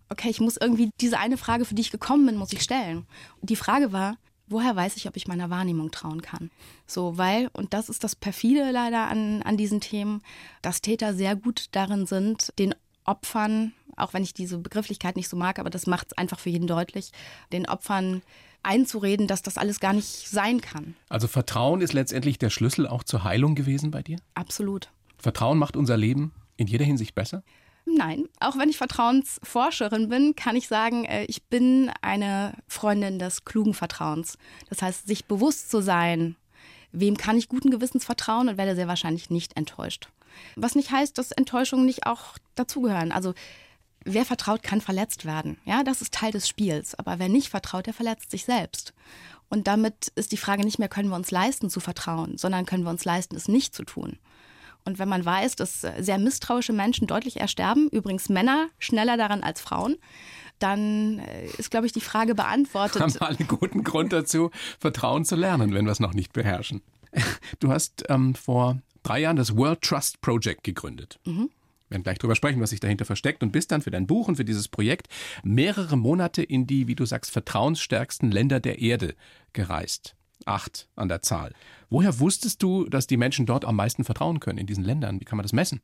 okay, 0.08 0.28
ich 0.28 0.40
muss 0.40 0.56
irgendwie 0.56 0.90
diese 1.00 1.18
eine 1.18 1.36
Frage, 1.36 1.64
für 1.64 1.74
die 1.74 1.82
ich 1.82 1.92
gekommen 1.92 2.26
bin, 2.26 2.36
muss 2.36 2.52
ich 2.52 2.62
stellen. 2.62 3.06
Und 3.40 3.50
die 3.50 3.56
Frage 3.56 3.92
war, 3.92 4.16
woher 4.48 4.74
weiß 4.74 4.96
ich, 4.96 5.08
ob 5.08 5.16
ich 5.16 5.28
meiner 5.28 5.48
Wahrnehmung 5.48 5.92
trauen 5.92 6.20
kann? 6.20 6.50
So, 6.86 7.16
weil, 7.16 7.48
und 7.52 7.72
das 7.74 7.88
ist 7.88 8.04
das 8.04 8.16
perfide 8.16 8.70
leider 8.72 9.06
an, 9.06 9.42
an 9.42 9.56
diesen 9.56 9.80
Themen, 9.80 10.20
dass 10.62 10.82
Täter 10.82 11.14
sehr 11.14 11.36
gut 11.36 11.66
darin 11.72 12.06
sind, 12.06 12.52
den 12.58 12.74
Opfern, 13.04 13.72
auch 13.96 14.14
wenn 14.14 14.22
ich 14.22 14.34
diese 14.34 14.58
Begrifflichkeit 14.58 15.16
nicht 15.16 15.28
so 15.28 15.36
mag, 15.36 15.58
aber 15.58 15.70
das 15.70 15.86
macht 15.86 16.08
es 16.08 16.18
einfach 16.18 16.38
für 16.38 16.50
jeden 16.50 16.66
deutlich, 16.66 17.12
den 17.52 17.68
Opfern 17.68 18.22
einzureden, 18.62 19.26
dass 19.26 19.42
das 19.42 19.58
alles 19.58 19.78
gar 19.78 19.92
nicht 19.92 20.28
sein 20.28 20.60
kann. 20.60 20.96
Also 21.08 21.28
Vertrauen 21.28 21.80
ist 21.80 21.92
letztendlich 21.92 22.38
der 22.38 22.50
Schlüssel 22.50 22.86
auch 22.86 23.04
zur 23.04 23.24
Heilung 23.24 23.54
gewesen 23.54 23.90
bei 23.90 24.02
dir? 24.02 24.18
Absolut. 24.34 24.90
Vertrauen 25.18 25.58
macht 25.58 25.76
unser 25.76 25.96
Leben 25.96 26.32
in 26.56 26.66
jeder 26.66 26.84
Hinsicht 26.84 27.14
besser? 27.14 27.42
Nein, 27.86 28.24
auch 28.40 28.56
wenn 28.56 28.70
ich 28.70 28.78
Vertrauensforscherin 28.78 30.08
bin, 30.08 30.34
kann 30.34 30.56
ich 30.56 30.68
sagen, 30.68 31.04
äh, 31.04 31.24
ich 31.24 31.44
bin 31.44 31.90
eine 32.00 32.54
Freundin 32.66 33.18
des 33.18 33.44
klugen 33.44 33.74
Vertrauens. 33.74 34.38
Das 34.70 34.80
heißt, 34.80 35.06
sich 35.06 35.26
bewusst 35.26 35.70
zu 35.70 35.82
sein, 35.82 36.36
wem 36.92 37.18
kann 37.18 37.36
ich 37.36 37.48
guten 37.48 37.70
Gewissens 37.70 38.04
vertrauen 38.04 38.48
und 38.48 38.56
werde 38.56 38.74
sehr 38.74 38.88
wahrscheinlich 38.88 39.28
nicht 39.28 39.56
enttäuscht. 39.56 40.08
Was 40.56 40.74
nicht 40.74 40.90
heißt, 40.90 41.18
dass 41.18 41.32
Enttäuschungen 41.32 41.86
nicht 41.86 42.06
auch 42.06 42.38
dazugehören. 42.54 43.12
Also 43.12 43.34
wer 44.04 44.24
vertraut, 44.24 44.62
kann 44.62 44.80
verletzt 44.80 45.24
werden. 45.24 45.58
Ja, 45.64 45.82
das 45.82 46.02
ist 46.02 46.14
Teil 46.14 46.32
des 46.32 46.48
Spiels. 46.48 46.94
Aber 46.94 47.18
wer 47.18 47.28
nicht 47.28 47.48
vertraut, 47.48 47.86
der 47.86 47.94
verletzt 47.94 48.30
sich 48.30 48.44
selbst. 48.44 48.94
Und 49.48 49.66
damit 49.66 50.08
ist 50.16 50.32
die 50.32 50.36
Frage 50.36 50.64
nicht 50.64 50.78
mehr, 50.78 50.88
können 50.88 51.08
wir 51.08 51.16
uns 51.16 51.30
leisten 51.30 51.70
zu 51.70 51.80
vertrauen, 51.80 52.38
sondern 52.38 52.66
können 52.66 52.84
wir 52.84 52.90
uns 52.90 53.04
leisten, 53.04 53.36
es 53.36 53.48
nicht 53.48 53.74
zu 53.74 53.84
tun. 53.84 54.18
Und 54.84 54.98
wenn 54.98 55.08
man 55.08 55.24
weiß, 55.24 55.56
dass 55.56 55.80
sehr 55.80 56.18
misstrauische 56.18 56.72
Menschen 56.72 57.06
deutlich 57.06 57.40
ersterben, 57.40 57.88
übrigens 57.88 58.28
Männer 58.28 58.68
schneller 58.78 59.16
daran 59.16 59.42
als 59.42 59.60
Frauen, 59.60 59.96
dann 60.58 61.20
äh, 61.20 61.46
ist, 61.58 61.70
glaube 61.70 61.86
ich, 61.86 61.92
die 61.92 62.00
Frage 62.00 62.34
beantwortet. 62.34 63.00
Haben 63.00 63.16
alle 63.20 63.44
guten 63.46 63.82
Grund 63.82 64.12
dazu, 64.12 64.50
Vertrauen 64.78 65.24
zu 65.24 65.36
lernen, 65.36 65.74
wenn 65.74 65.84
wir 65.84 65.92
es 65.92 66.00
noch 66.00 66.14
nicht 66.14 66.32
beherrschen. 66.32 66.82
Du 67.60 67.70
hast 67.70 68.04
ähm, 68.08 68.34
vor 68.34 68.78
drei 69.04 69.20
Jahren 69.20 69.36
das 69.36 69.56
World 69.56 69.82
Trust 69.82 70.20
Project 70.20 70.64
gegründet. 70.64 71.20
Mhm. 71.24 71.50
Wir 71.88 71.96
werden 71.96 72.02
gleich 72.02 72.18
darüber 72.18 72.34
sprechen, 72.34 72.60
was 72.60 72.70
sich 72.70 72.80
dahinter 72.80 73.04
versteckt 73.04 73.42
und 73.42 73.52
bist 73.52 73.70
dann 73.70 73.82
für 73.82 73.90
dein 73.90 74.06
Buch 74.06 74.26
und 74.26 74.36
für 74.36 74.44
dieses 74.44 74.68
Projekt 74.68 75.08
mehrere 75.44 75.96
Monate 75.96 76.42
in 76.42 76.66
die, 76.66 76.88
wie 76.88 76.96
du 76.96 77.04
sagst, 77.04 77.30
vertrauensstärksten 77.30 78.30
Länder 78.30 78.58
der 78.58 78.80
Erde 78.80 79.14
gereist. 79.52 80.16
Acht 80.46 80.88
an 80.96 81.08
der 81.08 81.22
Zahl. 81.22 81.52
Woher 81.90 82.18
wusstest 82.18 82.62
du, 82.62 82.86
dass 82.86 83.06
die 83.06 83.16
Menschen 83.16 83.46
dort 83.46 83.64
am 83.64 83.76
meisten 83.76 84.04
vertrauen 84.04 84.40
können 84.40 84.58
in 84.58 84.66
diesen 84.66 84.84
Ländern? 84.84 85.20
Wie 85.20 85.24
kann 85.24 85.36
man 85.36 85.44
das 85.44 85.52
messen? 85.52 85.80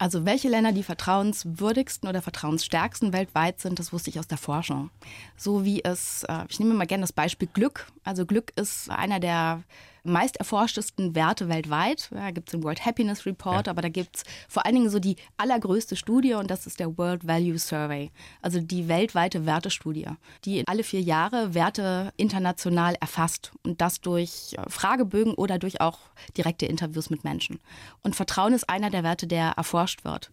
Also 0.00 0.24
welche 0.24 0.48
Länder 0.48 0.72
die 0.72 0.82
vertrauenswürdigsten 0.82 2.08
oder 2.08 2.22
vertrauensstärksten 2.22 3.12
weltweit 3.12 3.60
sind, 3.60 3.78
das 3.78 3.92
wusste 3.92 4.08
ich 4.08 4.18
aus 4.18 4.26
der 4.26 4.38
Forschung. 4.38 4.88
So 5.36 5.66
wie 5.66 5.84
es, 5.84 6.24
äh, 6.24 6.46
ich 6.48 6.58
nehme 6.58 6.72
mal 6.72 6.86
gerne 6.86 7.02
das 7.02 7.12
Beispiel 7.12 7.48
Glück. 7.52 7.86
Also 8.02 8.24
Glück 8.24 8.50
ist 8.56 8.88
einer 8.88 9.20
der 9.20 9.62
meist 10.04 10.36
erforschtesten 10.36 11.14
Werte 11.14 11.48
weltweit. 11.48 12.08
Da 12.10 12.30
gibt 12.30 12.48
es 12.48 12.52
den 12.52 12.62
World 12.62 12.84
Happiness 12.84 13.26
Report, 13.26 13.66
ja. 13.66 13.70
aber 13.70 13.82
da 13.82 13.88
gibt 13.88 14.16
es 14.16 14.24
vor 14.48 14.64
allen 14.64 14.74
Dingen 14.74 14.90
so 14.90 14.98
die 14.98 15.16
allergrößte 15.36 15.96
Studie 15.96 16.34
und 16.34 16.50
das 16.50 16.66
ist 16.66 16.80
der 16.80 16.96
World 16.96 17.26
Value 17.26 17.58
Survey, 17.58 18.10
also 18.42 18.60
die 18.60 18.88
weltweite 18.88 19.46
Wertestudie, 19.46 20.08
die 20.44 20.66
alle 20.66 20.84
vier 20.84 21.00
Jahre 21.00 21.54
Werte 21.54 22.12
international 22.16 22.94
erfasst 23.00 23.52
und 23.64 23.80
das 23.80 24.00
durch 24.00 24.54
äh, 24.56 24.68
Fragebögen 24.68 25.34
oder 25.34 25.58
durch 25.58 25.80
auch 25.80 25.98
direkte 26.36 26.66
Interviews 26.66 27.10
mit 27.10 27.24
Menschen. 27.24 27.60
Und 28.02 28.16
Vertrauen 28.16 28.52
ist 28.52 28.68
einer 28.68 28.90
der 28.90 29.02
Werte, 29.02 29.26
der 29.26 29.50
erforscht 29.56 29.89
wird. 30.04 30.30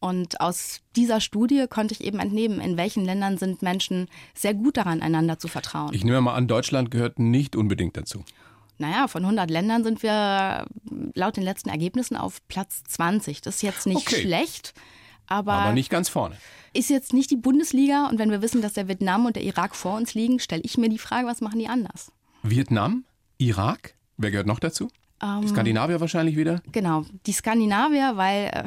Und 0.00 0.40
aus 0.40 0.80
dieser 0.94 1.20
Studie 1.20 1.66
konnte 1.68 1.92
ich 1.92 2.04
eben 2.04 2.20
entnehmen, 2.20 2.60
in 2.60 2.76
welchen 2.76 3.04
Ländern 3.04 3.36
sind 3.36 3.62
Menschen 3.62 4.06
sehr 4.32 4.54
gut 4.54 4.76
daran, 4.76 5.02
einander 5.02 5.38
zu 5.38 5.48
vertrauen. 5.48 5.92
Ich 5.92 6.04
nehme 6.04 6.20
mal 6.20 6.34
an, 6.34 6.46
Deutschland 6.46 6.90
gehört 6.90 7.18
nicht 7.18 7.56
unbedingt 7.56 7.96
dazu. 7.96 8.24
Naja, 8.78 9.08
von 9.08 9.24
100 9.24 9.50
Ländern 9.50 9.82
sind 9.82 10.04
wir 10.04 10.66
laut 11.14 11.36
den 11.36 11.42
letzten 11.42 11.68
Ergebnissen 11.68 12.16
auf 12.16 12.46
Platz 12.46 12.84
20. 12.84 13.40
Das 13.40 13.56
ist 13.56 13.62
jetzt 13.62 13.86
nicht 13.86 14.06
okay. 14.06 14.22
schlecht, 14.22 14.72
aber, 15.26 15.54
aber 15.54 15.72
nicht 15.72 15.90
ganz 15.90 16.08
vorne. 16.08 16.36
Ist 16.74 16.90
jetzt 16.90 17.12
nicht 17.12 17.30
die 17.32 17.36
Bundesliga 17.36 18.06
und 18.06 18.20
wenn 18.20 18.30
wir 18.30 18.40
wissen, 18.40 18.62
dass 18.62 18.74
der 18.74 18.86
Vietnam 18.86 19.26
und 19.26 19.34
der 19.34 19.42
Irak 19.42 19.74
vor 19.74 19.96
uns 19.96 20.14
liegen, 20.14 20.38
stelle 20.38 20.62
ich 20.64 20.78
mir 20.78 20.88
die 20.88 20.98
Frage, 20.98 21.26
was 21.26 21.40
machen 21.40 21.58
die 21.58 21.66
anders? 21.66 22.12
Vietnam, 22.44 23.04
Irak, 23.38 23.94
wer 24.16 24.30
gehört 24.30 24.46
noch 24.46 24.60
dazu? 24.60 24.88
Ähm, 25.22 25.42
die 25.42 25.48
Skandinavier 25.48 26.00
wahrscheinlich 26.00 26.36
wieder? 26.36 26.62
Genau, 26.70 27.04
die 27.26 27.32
Skandinavier, 27.32 28.16
weil 28.16 28.50
äh, 28.52 28.64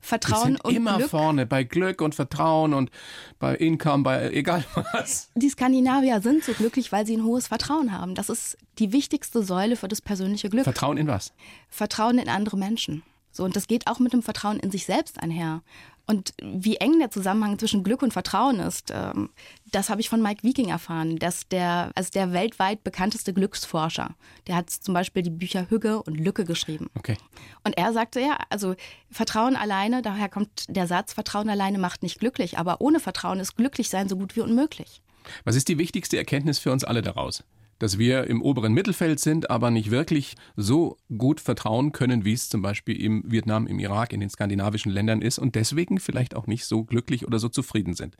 Vertrauen 0.00 0.42
die 0.42 0.52
sind 0.52 0.64
und 0.64 0.74
immer 0.74 0.96
Glück, 0.98 1.10
vorne 1.10 1.46
bei 1.46 1.64
Glück 1.64 2.00
und 2.00 2.14
Vertrauen 2.14 2.74
und 2.74 2.90
bei 3.38 3.54
Income, 3.54 4.02
bei 4.02 4.30
egal 4.30 4.64
was. 4.92 5.30
Die 5.34 5.48
Skandinavier 5.48 6.20
sind 6.20 6.44
so 6.44 6.52
glücklich, 6.52 6.92
weil 6.92 7.06
sie 7.06 7.16
ein 7.16 7.24
hohes 7.24 7.48
Vertrauen 7.48 7.92
haben. 7.92 8.14
Das 8.14 8.28
ist 8.28 8.58
die 8.78 8.92
wichtigste 8.92 9.42
Säule 9.42 9.76
für 9.76 9.88
das 9.88 10.00
persönliche 10.00 10.50
Glück. 10.50 10.64
Vertrauen 10.64 10.96
in 10.96 11.06
was? 11.06 11.32
Vertrauen 11.68 12.18
in 12.18 12.28
andere 12.28 12.56
Menschen. 12.56 13.02
So, 13.30 13.44
und 13.44 13.56
das 13.56 13.66
geht 13.66 13.86
auch 13.86 13.98
mit 13.98 14.12
dem 14.12 14.22
Vertrauen 14.22 14.60
in 14.60 14.70
sich 14.70 14.84
selbst 14.84 15.22
einher. 15.22 15.62
Und 16.06 16.34
wie 16.42 16.76
eng 16.76 16.98
der 16.98 17.10
Zusammenhang 17.10 17.58
zwischen 17.58 17.84
Glück 17.84 18.02
und 18.02 18.12
Vertrauen 18.12 18.58
ist, 18.60 18.90
ähm, 18.92 19.30
das 19.70 19.88
habe 19.88 20.00
ich 20.00 20.08
von 20.08 20.20
Mike 20.20 20.42
Viking 20.42 20.68
erfahren. 20.68 21.16
Dass 21.18 21.48
der, 21.48 21.92
also 21.94 22.10
der 22.10 22.32
weltweit 22.32 22.82
bekannteste 22.82 23.32
Glücksforscher, 23.32 24.14
der 24.46 24.56
hat 24.56 24.70
zum 24.70 24.94
Beispiel 24.94 25.22
die 25.22 25.30
Bücher 25.30 25.70
Hügge 25.70 26.02
und 26.02 26.18
Lücke 26.18 26.44
geschrieben. 26.44 26.90
Okay. 26.96 27.16
Und 27.64 27.78
er 27.78 27.92
sagte 27.92 28.20
ja, 28.20 28.38
also 28.50 28.74
Vertrauen 29.10 29.56
alleine, 29.56 30.02
daher 30.02 30.28
kommt 30.28 30.66
der 30.68 30.86
Satz, 30.86 31.12
Vertrauen 31.12 31.48
alleine 31.48 31.78
macht 31.78 32.02
nicht 32.02 32.18
glücklich, 32.18 32.58
aber 32.58 32.80
ohne 32.80 33.00
Vertrauen 33.00 33.40
ist 33.40 33.56
glücklich 33.56 33.88
sein 33.88 34.08
so 34.08 34.16
gut 34.16 34.36
wie 34.36 34.40
unmöglich. 34.40 35.02
Was 35.44 35.56
ist 35.56 35.68
die 35.68 35.78
wichtigste 35.78 36.18
Erkenntnis 36.18 36.58
für 36.58 36.72
uns 36.72 36.84
alle 36.84 37.02
daraus? 37.02 37.44
Dass 37.82 37.98
wir 37.98 38.28
im 38.28 38.42
oberen 38.42 38.72
Mittelfeld 38.72 39.18
sind, 39.18 39.50
aber 39.50 39.72
nicht 39.72 39.90
wirklich 39.90 40.36
so 40.54 40.96
gut 41.18 41.40
vertrauen 41.40 41.90
können, 41.90 42.24
wie 42.24 42.32
es 42.32 42.48
zum 42.48 42.62
Beispiel 42.62 43.00
im 43.02 43.24
Vietnam, 43.26 43.66
im 43.66 43.80
Irak, 43.80 44.12
in 44.12 44.20
den 44.20 44.30
skandinavischen 44.30 44.92
Ländern 44.92 45.20
ist 45.20 45.40
und 45.40 45.56
deswegen 45.56 45.98
vielleicht 45.98 46.36
auch 46.36 46.46
nicht 46.46 46.64
so 46.64 46.84
glücklich 46.84 47.26
oder 47.26 47.40
so 47.40 47.48
zufrieden 47.48 47.94
sind. 47.94 48.16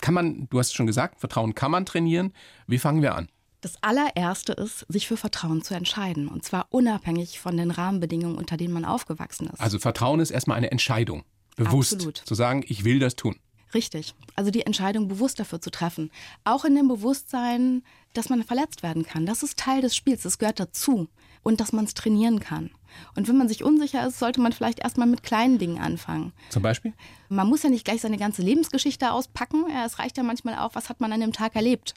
Kann 0.00 0.14
man, 0.14 0.48
du 0.48 0.58
hast 0.58 0.74
schon 0.74 0.86
gesagt, 0.86 1.20
Vertrauen 1.20 1.54
kann 1.54 1.70
man 1.70 1.84
trainieren. 1.84 2.32
Wie 2.66 2.78
fangen 2.78 3.02
wir 3.02 3.14
an? 3.14 3.28
Das 3.60 3.74
allererste 3.82 4.54
ist, 4.54 4.86
sich 4.88 5.06
für 5.06 5.18
Vertrauen 5.18 5.62
zu 5.62 5.74
entscheiden. 5.74 6.28
Und 6.28 6.42
zwar 6.46 6.68
unabhängig 6.70 7.40
von 7.40 7.58
den 7.58 7.70
Rahmenbedingungen, 7.70 8.38
unter 8.38 8.56
denen 8.56 8.72
man 8.72 8.86
aufgewachsen 8.86 9.48
ist. 9.48 9.60
Also 9.60 9.78
Vertrauen 9.78 10.20
ist 10.20 10.30
erstmal 10.30 10.56
eine 10.56 10.70
Entscheidung. 10.70 11.24
Bewusst 11.56 11.92
Absolut. 11.92 12.16
zu 12.16 12.34
sagen, 12.34 12.64
ich 12.66 12.84
will 12.84 13.00
das 13.00 13.16
tun. 13.16 13.36
Richtig. 13.74 14.14
Also 14.36 14.50
die 14.50 14.64
Entscheidung 14.64 15.08
bewusst 15.08 15.40
dafür 15.40 15.60
zu 15.60 15.70
treffen. 15.70 16.10
Auch 16.44 16.64
in 16.64 16.76
dem 16.76 16.88
Bewusstsein, 16.88 17.82
dass 18.12 18.28
man 18.28 18.44
verletzt 18.44 18.82
werden 18.82 19.04
kann. 19.04 19.26
Das 19.26 19.42
ist 19.42 19.58
Teil 19.58 19.82
des 19.82 19.96
Spiels, 19.96 20.22
das 20.22 20.38
gehört 20.38 20.60
dazu. 20.60 21.08
Und 21.42 21.60
dass 21.60 21.72
man 21.72 21.84
es 21.84 21.92
trainieren 21.92 22.40
kann. 22.40 22.70
Und 23.16 23.28
wenn 23.28 23.36
man 23.36 23.48
sich 23.48 23.62
unsicher 23.62 24.06
ist, 24.06 24.18
sollte 24.18 24.40
man 24.40 24.52
vielleicht 24.52 24.78
erstmal 24.78 25.06
mit 25.06 25.22
kleinen 25.22 25.58
Dingen 25.58 25.78
anfangen. 25.78 26.32
Zum 26.48 26.62
Beispiel? 26.62 26.94
Man 27.28 27.48
muss 27.48 27.62
ja 27.62 27.68
nicht 27.68 27.84
gleich 27.84 28.00
seine 28.00 28.16
ganze 28.16 28.40
Lebensgeschichte 28.40 29.12
auspacken. 29.12 29.64
Es 29.84 29.98
reicht 29.98 30.16
ja 30.16 30.22
manchmal 30.22 30.56
auch, 30.56 30.74
was 30.74 30.88
hat 30.88 31.00
man 31.00 31.12
an 31.12 31.20
dem 31.20 31.32
Tag 31.32 31.54
erlebt. 31.54 31.92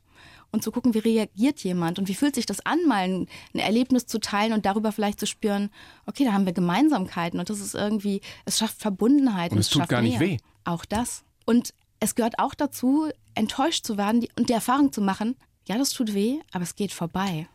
Und 0.51 0.63
zu 0.63 0.71
gucken, 0.71 0.93
wie 0.93 0.99
reagiert 0.99 1.63
jemand 1.63 1.99
und 1.99 2.07
wie 2.07 2.15
fühlt 2.15 2.35
sich 2.35 2.45
das 2.45 2.65
an, 2.65 2.79
mal 2.87 3.03
ein, 3.03 3.27
ein 3.53 3.59
Erlebnis 3.59 4.05
zu 4.07 4.19
teilen 4.19 4.53
und 4.53 4.65
darüber 4.65 4.91
vielleicht 4.91 5.19
zu 5.19 5.27
spüren, 5.27 5.69
okay, 6.05 6.23
da 6.25 6.33
haben 6.33 6.45
wir 6.45 6.53
Gemeinsamkeiten 6.53 7.39
und 7.39 7.49
das 7.49 7.59
ist 7.59 7.75
irgendwie, 7.75 8.21
es 8.45 8.57
schafft 8.57 8.79
Verbundenheit. 8.79 9.51
Und 9.51 9.59
es, 9.59 9.73
und 9.75 9.81
tut 9.81 9.89
gar 9.89 10.01
nicht 10.01 10.19
weh. 10.19 10.37
Auch 10.63 10.85
das. 10.85 11.23
Und 11.47 11.73
es 11.99 12.13
gehört 12.13 12.39
auch 12.39 12.53
dazu, 12.53 13.09
enttäuscht 13.33 13.85
zu 13.85 13.97
werden 13.97 14.27
und 14.37 14.49
die 14.49 14.53
Erfahrung 14.53 14.91
zu 14.91 15.01
machen, 15.01 15.35
ja, 15.65 15.77
das 15.77 15.91
tut 15.91 16.13
weh, 16.13 16.39
aber 16.51 16.63
es 16.63 16.75
geht 16.75 16.91
vorbei. 16.91 17.47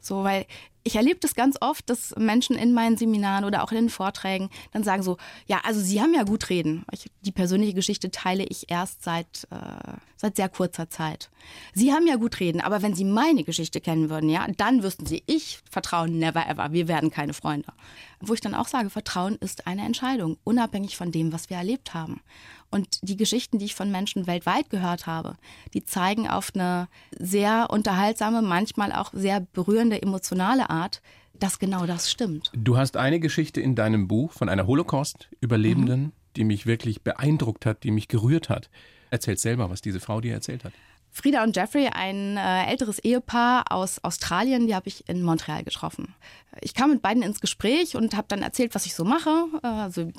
So, 0.00 0.22
weil 0.22 0.46
ich 0.82 0.96
erlebe 0.96 1.20
das 1.20 1.34
ganz 1.34 1.56
oft, 1.60 1.90
dass 1.90 2.14
Menschen 2.16 2.56
in 2.56 2.72
meinen 2.72 2.96
Seminaren 2.96 3.44
oder 3.44 3.62
auch 3.62 3.70
in 3.70 3.76
den 3.76 3.90
Vorträgen 3.90 4.48
dann 4.72 4.82
sagen 4.82 5.02
so, 5.02 5.18
ja, 5.46 5.60
also 5.64 5.78
Sie 5.80 6.00
haben 6.00 6.14
ja 6.14 6.22
gut 6.22 6.48
reden. 6.48 6.84
Ich, 6.92 7.10
die 7.20 7.32
persönliche 7.32 7.74
Geschichte 7.74 8.10
teile 8.10 8.44
ich 8.44 8.70
erst 8.70 9.04
seit, 9.04 9.46
äh, 9.50 9.96
seit 10.16 10.36
sehr 10.36 10.48
kurzer 10.48 10.88
Zeit. 10.88 11.30
Sie 11.74 11.92
haben 11.92 12.06
ja 12.06 12.16
gut 12.16 12.40
reden, 12.40 12.62
aber 12.62 12.80
wenn 12.80 12.94
Sie 12.94 13.04
meine 13.04 13.44
Geschichte 13.44 13.82
kennen 13.82 14.08
würden, 14.08 14.30
ja, 14.30 14.46
dann 14.56 14.82
wüssten 14.82 15.04
Sie, 15.04 15.22
ich 15.26 15.60
vertraue 15.70 16.08
never 16.08 16.48
ever, 16.48 16.72
wir 16.72 16.88
werden 16.88 17.10
keine 17.10 17.34
Freunde. 17.34 17.72
Wo 18.20 18.32
ich 18.32 18.40
dann 18.40 18.54
auch 18.54 18.68
sage, 18.68 18.88
Vertrauen 18.88 19.36
ist 19.36 19.66
eine 19.66 19.84
Entscheidung, 19.84 20.38
unabhängig 20.44 20.96
von 20.96 21.12
dem, 21.12 21.32
was 21.32 21.50
wir 21.50 21.58
erlebt 21.58 21.92
haben. 21.92 22.22
Und 22.70 23.00
die 23.02 23.16
Geschichten, 23.16 23.58
die 23.58 23.64
ich 23.64 23.74
von 23.74 23.90
Menschen 23.90 24.26
weltweit 24.26 24.70
gehört 24.70 25.06
habe, 25.06 25.36
die 25.74 25.84
zeigen 25.84 26.28
auf 26.28 26.52
eine 26.54 26.88
sehr 27.18 27.68
unterhaltsame, 27.70 28.42
manchmal 28.42 28.92
auch 28.92 29.10
sehr 29.12 29.40
berührende, 29.40 30.00
emotionale 30.00 30.70
Art, 30.70 31.02
dass 31.34 31.58
genau 31.58 31.86
das 31.86 32.10
stimmt. 32.10 32.52
Du 32.54 32.76
hast 32.76 32.96
eine 32.96 33.18
Geschichte 33.18 33.60
in 33.60 33.74
deinem 33.74 34.06
Buch 34.06 34.32
von 34.32 34.48
einer 34.48 34.66
Holocaust-Überlebenden, 34.66 36.00
mhm. 36.02 36.12
die 36.36 36.44
mich 36.44 36.66
wirklich 36.66 37.02
beeindruckt 37.02 37.66
hat, 37.66 37.82
die 37.82 37.90
mich 37.90 38.08
gerührt 38.08 38.48
hat. 38.48 38.70
Erzähl 39.10 39.36
selber, 39.36 39.70
was 39.70 39.80
diese 39.80 39.98
Frau 39.98 40.20
dir 40.20 40.34
erzählt 40.34 40.64
hat. 40.64 40.72
Frieda 41.12 41.42
und 41.42 41.56
Jeffrey, 41.56 41.88
ein 41.88 42.36
äh, 42.36 42.66
älteres 42.66 42.98
Ehepaar 43.00 43.64
aus 43.70 44.02
Australien, 44.04 44.66
die 44.66 44.74
habe 44.74 44.88
ich 44.88 45.08
in 45.08 45.22
Montreal 45.22 45.64
getroffen. 45.64 46.14
Ich 46.60 46.74
kam 46.74 46.90
mit 46.90 47.02
beiden 47.02 47.22
ins 47.22 47.40
Gespräch 47.40 47.96
und 47.96 48.16
habe 48.16 48.28
dann 48.28 48.42
erzählt, 48.42 48.74
was 48.74 48.86
ich 48.86 48.94
so 48.94 49.04
mache. 49.04 49.46
Äh, 49.62 49.66
also 49.66 50.10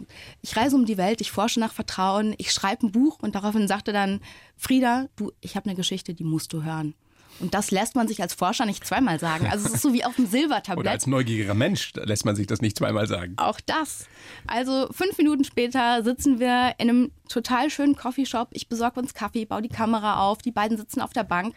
ich 0.42 0.56
reise 0.56 0.76
um 0.76 0.86
die 0.86 0.98
Welt, 0.98 1.22
ich 1.22 1.32
forsche 1.32 1.60
nach 1.60 1.74
Vertrauen, 1.74 2.36
ich 2.38 2.52
schreibe 2.52 2.88
ein 2.88 2.92
Buch 2.92 3.20
und 3.22 3.36
daraufhin 3.36 3.68
sagte 3.68 3.94
dann 3.94 4.20
Frieda, 4.58 5.08
du, 5.16 5.32
ich 5.40 5.56
habe 5.56 5.68
eine 5.68 5.76
Geschichte, 5.76 6.14
die 6.14 6.24
musst 6.24 6.52
du 6.54 6.64
hören. 6.64 6.94
Und 7.42 7.54
das 7.54 7.72
lässt 7.72 7.96
man 7.96 8.08
sich 8.08 8.22
als 8.22 8.34
Forscher 8.34 8.66
nicht 8.66 8.86
zweimal 8.86 9.20
sagen. 9.20 9.48
Also 9.48 9.68
es 9.68 9.74
ist 9.74 9.82
so 9.82 9.94
wie 9.94 10.06
auf 10.06 10.16
dem 10.16 10.28
Silbertablett. 10.28 10.80
Oder 10.80 10.92
als 10.92 11.08
neugieriger 11.08 11.54
Mensch 11.54 11.92
lässt 11.96 12.26
man 12.26 12.36
sich 12.36 12.48
das 12.48 12.62
nicht 12.62 12.78
zweimal 12.78 13.08
sagen. 13.08 13.34
Auch 13.38 13.60
das. 13.62 14.06
Also 14.48 14.88
fünf 14.92 15.18
Minuten 15.18 15.44
später 15.44 16.04
sitzen 16.04 16.40
wir 16.40 16.76
in 16.78 16.90
einem 16.90 17.12
total 17.28 17.70
schönen 17.70 17.96
Coffeeshop. 17.96 18.50
Ich 18.52 18.70
besorge 18.70 19.00
uns 19.00 19.14
Kaffee, 19.14 19.46
baue 19.46 19.62
die 19.62 19.70
Kamera 19.70 20.22
auf, 20.22 20.40
die 20.40 20.52
beiden 20.52 20.78
sitzen 20.78 21.02
auf 21.02 21.14
der 21.14 21.24
Bank. 21.24 21.56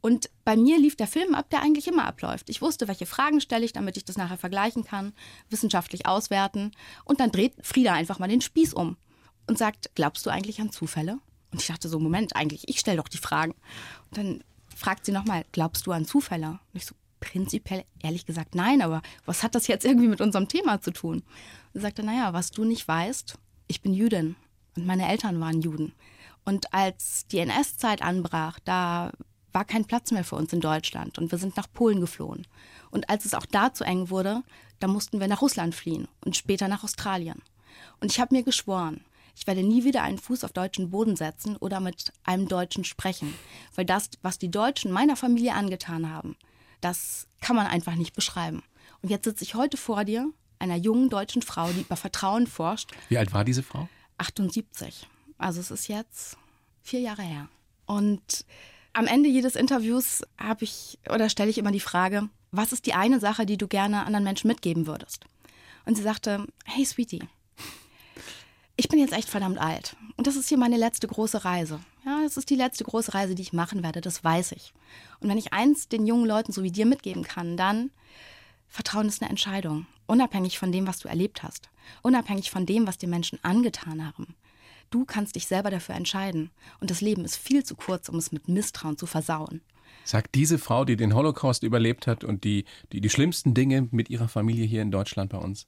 Und 0.00 0.28
bei 0.44 0.54
mir 0.54 0.78
lief 0.78 0.96
der 0.96 1.06
Film 1.06 1.34
ab, 1.34 1.48
der 1.50 1.62
eigentlich 1.62 1.88
immer 1.88 2.04
abläuft. 2.04 2.50
Ich 2.50 2.60
wusste, 2.60 2.88
welche 2.88 3.06
Fragen 3.06 3.40
stelle 3.40 3.64
ich, 3.64 3.72
damit 3.72 3.96
ich 3.96 4.04
das 4.04 4.18
nachher 4.18 4.36
vergleichen 4.36 4.84
kann, 4.84 5.14
wissenschaftlich 5.48 6.06
auswerten. 6.06 6.72
Und 7.04 7.20
dann 7.20 7.32
dreht 7.32 7.54
Frieda 7.62 7.94
einfach 7.94 8.18
mal 8.18 8.28
den 8.28 8.42
Spieß 8.42 8.74
um 8.74 8.98
und 9.46 9.56
sagt, 9.56 9.94
glaubst 9.94 10.26
du 10.26 10.30
eigentlich 10.30 10.60
an 10.60 10.70
Zufälle? 10.70 11.18
Und 11.52 11.62
ich 11.62 11.68
dachte 11.68 11.88
so, 11.88 11.98
Moment, 11.98 12.36
eigentlich, 12.36 12.68
ich 12.68 12.80
stelle 12.80 12.98
doch 12.98 13.08
die 13.08 13.16
Fragen. 13.16 13.54
Und 14.10 14.18
dann 14.18 14.44
fragt 14.74 15.06
sie 15.06 15.12
nochmal, 15.12 15.44
glaubst 15.52 15.86
du 15.86 15.92
an 15.92 16.04
Zufälle? 16.04 16.50
Und 16.50 16.58
ich 16.74 16.86
so, 16.86 16.94
prinzipiell 17.20 17.84
ehrlich 18.02 18.26
gesagt 18.26 18.54
nein, 18.54 18.82
aber 18.82 19.00
was 19.24 19.42
hat 19.42 19.54
das 19.54 19.66
jetzt 19.66 19.84
irgendwie 19.84 20.08
mit 20.08 20.20
unserem 20.20 20.48
Thema 20.48 20.80
zu 20.80 20.90
tun? 20.90 21.18
Und 21.18 21.24
sie 21.72 21.80
sagte, 21.80 22.02
naja, 22.02 22.32
was 22.32 22.50
du 22.50 22.64
nicht 22.64 22.86
weißt, 22.86 23.38
ich 23.66 23.80
bin 23.80 23.94
Jüdin 23.94 24.36
und 24.76 24.86
meine 24.86 25.08
Eltern 25.08 25.40
waren 25.40 25.62
Juden. 25.62 25.92
Und 26.44 26.74
als 26.74 27.26
die 27.28 27.38
NS-Zeit 27.38 28.02
anbrach, 28.02 28.58
da 28.64 29.12
war 29.52 29.64
kein 29.64 29.86
Platz 29.86 30.10
mehr 30.10 30.24
für 30.24 30.36
uns 30.36 30.52
in 30.52 30.60
Deutschland 30.60 31.16
und 31.16 31.30
wir 31.30 31.38
sind 31.38 31.56
nach 31.56 31.72
Polen 31.72 32.00
geflohen. 32.00 32.46
Und 32.90 33.08
als 33.08 33.24
es 33.24 33.34
auch 33.34 33.46
da 33.46 33.72
zu 33.72 33.84
eng 33.84 34.10
wurde, 34.10 34.42
da 34.80 34.88
mussten 34.88 35.20
wir 35.20 35.28
nach 35.28 35.40
Russland 35.40 35.74
fliehen 35.74 36.08
und 36.24 36.36
später 36.36 36.68
nach 36.68 36.84
Australien. 36.84 37.40
Und 38.00 38.12
ich 38.12 38.20
habe 38.20 38.34
mir 38.34 38.42
geschworen, 38.42 39.00
ich 39.36 39.46
werde 39.46 39.62
nie 39.62 39.84
wieder 39.84 40.02
einen 40.02 40.18
Fuß 40.18 40.44
auf 40.44 40.52
deutschen 40.52 40.90
Boden 40.90 41.16
setzen 41.16 41.56
oder 41.56 41.80
mit 41.80 42.12
einem 42.24 42.48
Deutschen 42.48 42.84
sprechen, 42.84 43.34
weil 43.74 43.84
das, 43.84 44.10
was 44.22 44.38
die 44.38 44.50
Deutschen 44.50 44.92
meiner 44.92 45.16
Familie 45.16 45.54
angetan 45.54 46.10
haben, 46.10 46.36
das 46.80 47.26
kann 47.40 47.56
man 47.56 47.66
einfach 47.66 47.94
nicht 47.94 48.14
beschreiben. 48.14 48.62
Und 49.02 49.10
jetzt 49.10 49.24
sitze 49.24 49.44
ich 49.44 49.54
heute 49.54 49.76
vor 49.76 50.04
dir, 50.04 50.30
einer 50.58 50.76
jungen 50.76 51.10
deutschen 51.10 51.42
Frau, 51.42 51.70
die 51.70 51.80
über 51.80 51.96
Vertrauen 51.96 52.46
forscht. 52.46 52.90
Wie 53.08 53.18
alt 53.18 53.32
war 53.32 53.44
diese 53.44 53.62
Frau? 53.62 53.88
78. 54.18 55.06
Also 55.36 55.60
es 55.60 55.70
ist 55.70 55.88
jetzt 55.88 56.36
vier 56.82 57.00
Jahre 57.00 57.22
her. 57.22 57.48
Und 57.86 58.44
am 58.92 59.06
Ende 59.06 59.28
jedes 59.28 59.56
Interviews 59.56 60.22
habe 60.38 60.64
ich 60.64 60.98
oder 61.10 61.28
stelle 61.28 61.50
ich 61.50 61.58
immer 61.58 61.72
die 61.72 61.80
Frage, 61.80 62.28
was 62.50 62.72
ist 62.72 62.86
die 62.86 62.94
eine 62.94 63.20
Sache, 63.20 63.44
die 63.44 63.58
du 63.58 63.66
gerne 63.66 64.06
anderen 64.06 64.24
Menschen 64.24 64.48
mitgeben 64.48 64.86
würdest? 64.86 65.24
Und 65.84 65.96
sie 65.96 66.02
sagte, 66.02 66.46
hey 66.64 66.84
Sweetie, 66.84 67.24
ich 68.76 68.88
bin 68.88 68.98
jetzt 68.98 69.12
echt 69.12 69.28
verdammt 69.28 69.58
alt. 69.58 69.96
Und 70.16 70.26
das 70.26 70.36
ist 70.36 70.48
hier 70.48 70.58
meine 70.58 70.76
letzte 70.76 71.06
große 71.06 71.44
Reise. 71.44 71.80
Ja, 72.04 72.22
das 72.22 72.36
ist 72.36 72.50
die 72.50 72.56
letzte 72.56 72.84
große 72.84 73.14
Reise, 73.14 73.34
die 73.34 73.42
ich 73.42 73.52
machen 73.52 73.82
werde, 73.82 74.00
das 74.00 74.22
weiß 74.22 74.52
ich. 74.52 74.72
Und 75.20 75.28
wenn 75.28 75.38
ich 75.38 75.52
eins 75.52 75.88
den 75.88 76.06
jungen 76.06 76.26
Leuten 76.26 76.52
so 76.52 76.62
wie 76.62 76.72
dir 76.72 76.86
mitgeben 76.86 77.22
kann, 77.22 77.56
dann 77.56 77.90
Vertrauen 78.68 79.06
ist 79.06 79.22
eine 79.22 79.30
Entscheidung, 79.30 79.86
unabhängig 80.06 80.58
von 80.58 80.72
dem, 80.72 80.86
was 80.86 80.98
du 80.98 81.08
erlebt 81.08 81.42
hast, 81.42 81.70
unabhängig 82.02 82.50
von 82.50 82.66
dem, 82.66 82.86
was 82.86 82.98
dir 82.98 83.08
Menschen 83.08 83.38
angetan 83.42 84.04
haben. 84.04 84.34
Du 84.90 85.04
kannst 85.04 85.36
dich 85.36 85.46
selber 85.46 85.70
dafür 85.70 85.94
entscheiden. 85.94 86.50
Und 86.80 86.90
das 86.90 87.00
Leben 87.00 87.24
ist 87.24 87.36
viel 87.36 87.64
zu 87.64 87.74
kurz, 87.74 88.08
um 88.08 88.16
es 88.16 88.32
mit 88.32 88.48
Misstrauen 88.48 88.98
zu 88.98 89.06
versauen. 89.06 89.60
Sagt 90.04 90.34
diese 90.34 90.58
Frau, 90.58 90.84
die 90.84 90.96
den 90.96 91.14
Holocaust 91.14 91.62
überlebt 91.62 92.06
hat 92.06 92.24
und 92.24 92.44
die 92.44 92.64
die, 92.92 93.00
die 93.00 93.10
schlimmsten 93.10 93.54
Dinge 93.54 93.88
mit 93.90 94.10
ihrer 94.10 94.28
Familie 94.28 94.66
hier 94.66 94.82
in 94.82 94.90
Deutschland 94.90 95.30
bei 95.30 95.38
uns 95.38 95.66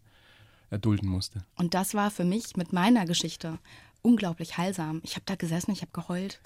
erdulden 0.70 1.08
musste. 1.08 1.44
Und 1.56 1.74
das 1.74 1.94
war 1.94 2.10
für 2.10 2.24
mich 2.24 2.56
mit 2.56 2.72
meiner 2.72 3.06
Geschichte 3.06 3.58
unglaublich 4.02 4.56
heilsam. 4.56 5.00
Ich 5.04 5.14
habe 5.14 5.22
da 5.26 5.34
gesessen, 5.34 5.70
ich 5.72 5.82
habe 5.82 5.92
geheult. 5.92 6.40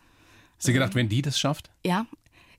Hast 0.56 0.68
du 0.68 0.72
gedacht, 0.72 0.94
wenn 0.94 1.08
die 1.08 1.22
das 1.22 1.38
schafft, 1.38 1.70
Ja, 1.84 2.06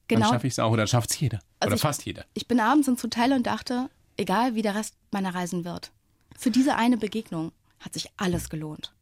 genau. 0.07 0.21
dann 0.21 0.29
schaffe 0.33 0.47
ich 0.47 0.53
es 0.53 0.59
auch 0.59 0.71
oder 0.71 0.87
schafft 0.87 1.11
es 1.11 1.19
jeder? 1.19 1.39
Also 1.59 1.67
oder 1.69 1.75
ich- 1.75 1.81
fast 1.81 2.05
jeder. 2.05 2.25
Ich 2.33 2.47
bin 2.47 2.59
abends 2.59 2.87
ins 2.87 3.03
Hotel 3.03 3.33
und 3.33 3.45
dachte, 3.47 3.89
egal 4.17 4.55
wie 4.55 4.61
der 4.61 4.75
Rest 4.75 4.95
meiner 5.11 5.33
Reisen 5.35 5.63
wird, 5.65 5.91
für 6.37 6.51
diese 6.51 6.75
eine 6.75 6.97
Begegnung 6.97 7.51
hat 7.79 7.93
sich 7.93 8.07
alles 8.17 8.49
gelohnt. 8.49 8.93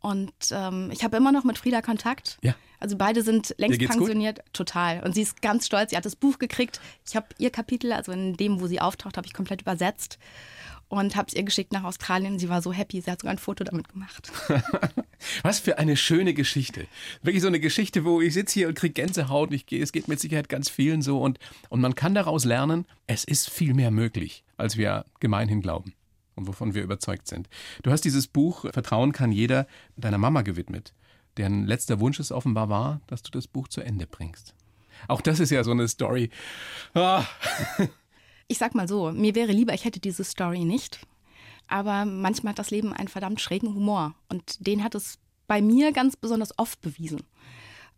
Und 0.00 0.32
ähm, 0.50 0.90
ich 0.92 1.04
habe 1.04 1.16
immer 1.16 1.30
noch 1.30 1.44
mit 1.44 1.58
Frieda 1.58 1.80
Kontakt. 1.80 2.38
Ja. 2.42 2.54
Also 2.80 2.96
beide 2.96 3.22
sind 3.22 3.54
längst 3.58 3.78
geht's 3.78 3.92
gut? 3.92 4.00
pensioniert, 4.06 4.40
total. 4.52 5.00
Und 5.04 5.14
sie 5.14 5.22
ist 5.22 5.40
ganz 5.42 5.66
stolz. 5.66 5.90
Sie 5.90 5.96
hat 5.96 6.04
das 6.04 6.16
Buch 6.16 6.38
gekriegt. 6.40 6.80
Ich 7.06 7.14
habe 7.14 7.26
ihr 7.38 7.50
Kapitel, 7.50 7.92
also 7.92 8.10
in 8.10 8.36
dem, 8.36 8.60
wo 8.60 8.66
sie 8.66 8.80
auftaucht, 8.80 9.16
habe 9.16 9.26
ich 9.28 9.32
komplett 9.32 9.60
übersetzt 9.62 10.18
und 10.92 11.16
habe 11.16 11.28
es 11.28 11.34
ihr 11.34 11.42
geschickt 11.42 11.72
nach 11.72 11.84
Australien. 11.84 12.38
Sie 12.38 12.50
war 12.50 12.60
so 12.60 12.70
happy. 12.70 13.00
Sie 13.00 13.10
hat 13.10 13.22
sogar 13.22 13.32
ein 13.32 13.38
Foto 13.38 13.64
damit 13.64 13.88
gemacht. 13.88 14.30
Was 15.42 15.58
für 15.58 15.78
eine 15.78 15.96
schöne 15.96 16.34
Geschichte. 16.34 16.86
Wirklich 17.22 17.40
so 17.40 17.48
eine 17.48 17.60
Geschichte, 17.60 18.04
wo 18.04 18.20
ich 18.20 18.34
sitze 18.34 18.52
hier 18.52 18.68
und 18.68 18.74
kriege 18.74 18.92
Gänsehaut. 18.92 19.48
und 19.48 19.54
Ich 19.54 19.64
gehe, 19.64 19.82
es 19.82 19.92
geht 19.92 20.06
mit 20.08 20.20
Sicherheit 20.20 20.50
ganz 20.50 20.68
vielen 20.68 21.00
so. 21.00 21.18
Und, 21.18 21.38
und 21.70 21.80
man 21.80 21.94
kann 21.94 22.14
daraus 22.14 22.44
lernen, 22.44 22.84
es 23.06 23.24
ist 23.24 23.48
viel 23.48 23.72
mehr 23.72 23.90
möglich, 23.90 24.44
als 24.58 24.76
wir 24.76 25.06
gemeinhin 25.18 25.62
glauben 25.62 25.94
und 26.34 26.46
wovon 26.46 26.74
wir 26.74 26.82
überzeugt 26.82 27.26
sind. 27.26 27.48
Du 27.82 27.90
hast 27.90 28.02
dieses 28.02 28.26
Buch 28.26 28.66
Vertrauen 28.70 29.12
kann 29.12 29.32
jeder 29.32 29.66
deiner 29.96 30.18
Mama 30.18 30.42
gewidmet, 30.42 30.92
deren 31.38 31.64
letzter 31.66 32.00
Wunsch 32.00 32.20
es 32.20 32.32
offenbar 32.32 32.68
war, 32.68 33.00
dass 33.06 33.22
du 33.22 33.30
das 33.30 33.46
Buch 33.46 33.68
zu 33.68 33.80
Ende 33.80 34.06
bringst. 34.06 34.54
Auch 35.08 35.22
das 35.22 35.40
ist 35.40 35.48
ja 35.48 35.64
so 35.64 35.70
eine 35.70 35.88
Story. 35.88 36.28
Ah, 36.92 37.24
Ich 38.48 38.58
sag 38.58 38.74
mal 38.74 38.88
so, 38.88 39.12
mir 39.12 39.34
wäre 39.34 39.52
lieber, 39.52 39.74
ich 39.74 39.84
hätte 39.84 40.00
diese 40.00 40.24
Story 40.24 40.64
nicht. 40.64 41.00
Aber 41.68 42.04
manchmal 42.04 42.50
hat 42.50 42.58
das 42.58 42.70
Leben 42.70 42.92
einen 42.92 43.08
verdammt 43.08 43.40
schrägen 43.40 43.74
Humor. 43.74 44.14
Und 44.28 44.66
den 44.66 44.84
hat 44.84 44.94
es 44.94 45.18
bei 45.46 45.62
mir 45.62 45.92
ganz 45.92 46.16
besonders 46.16 46.58
oft 46.58 46.80
bewiesen. 46.80 47.22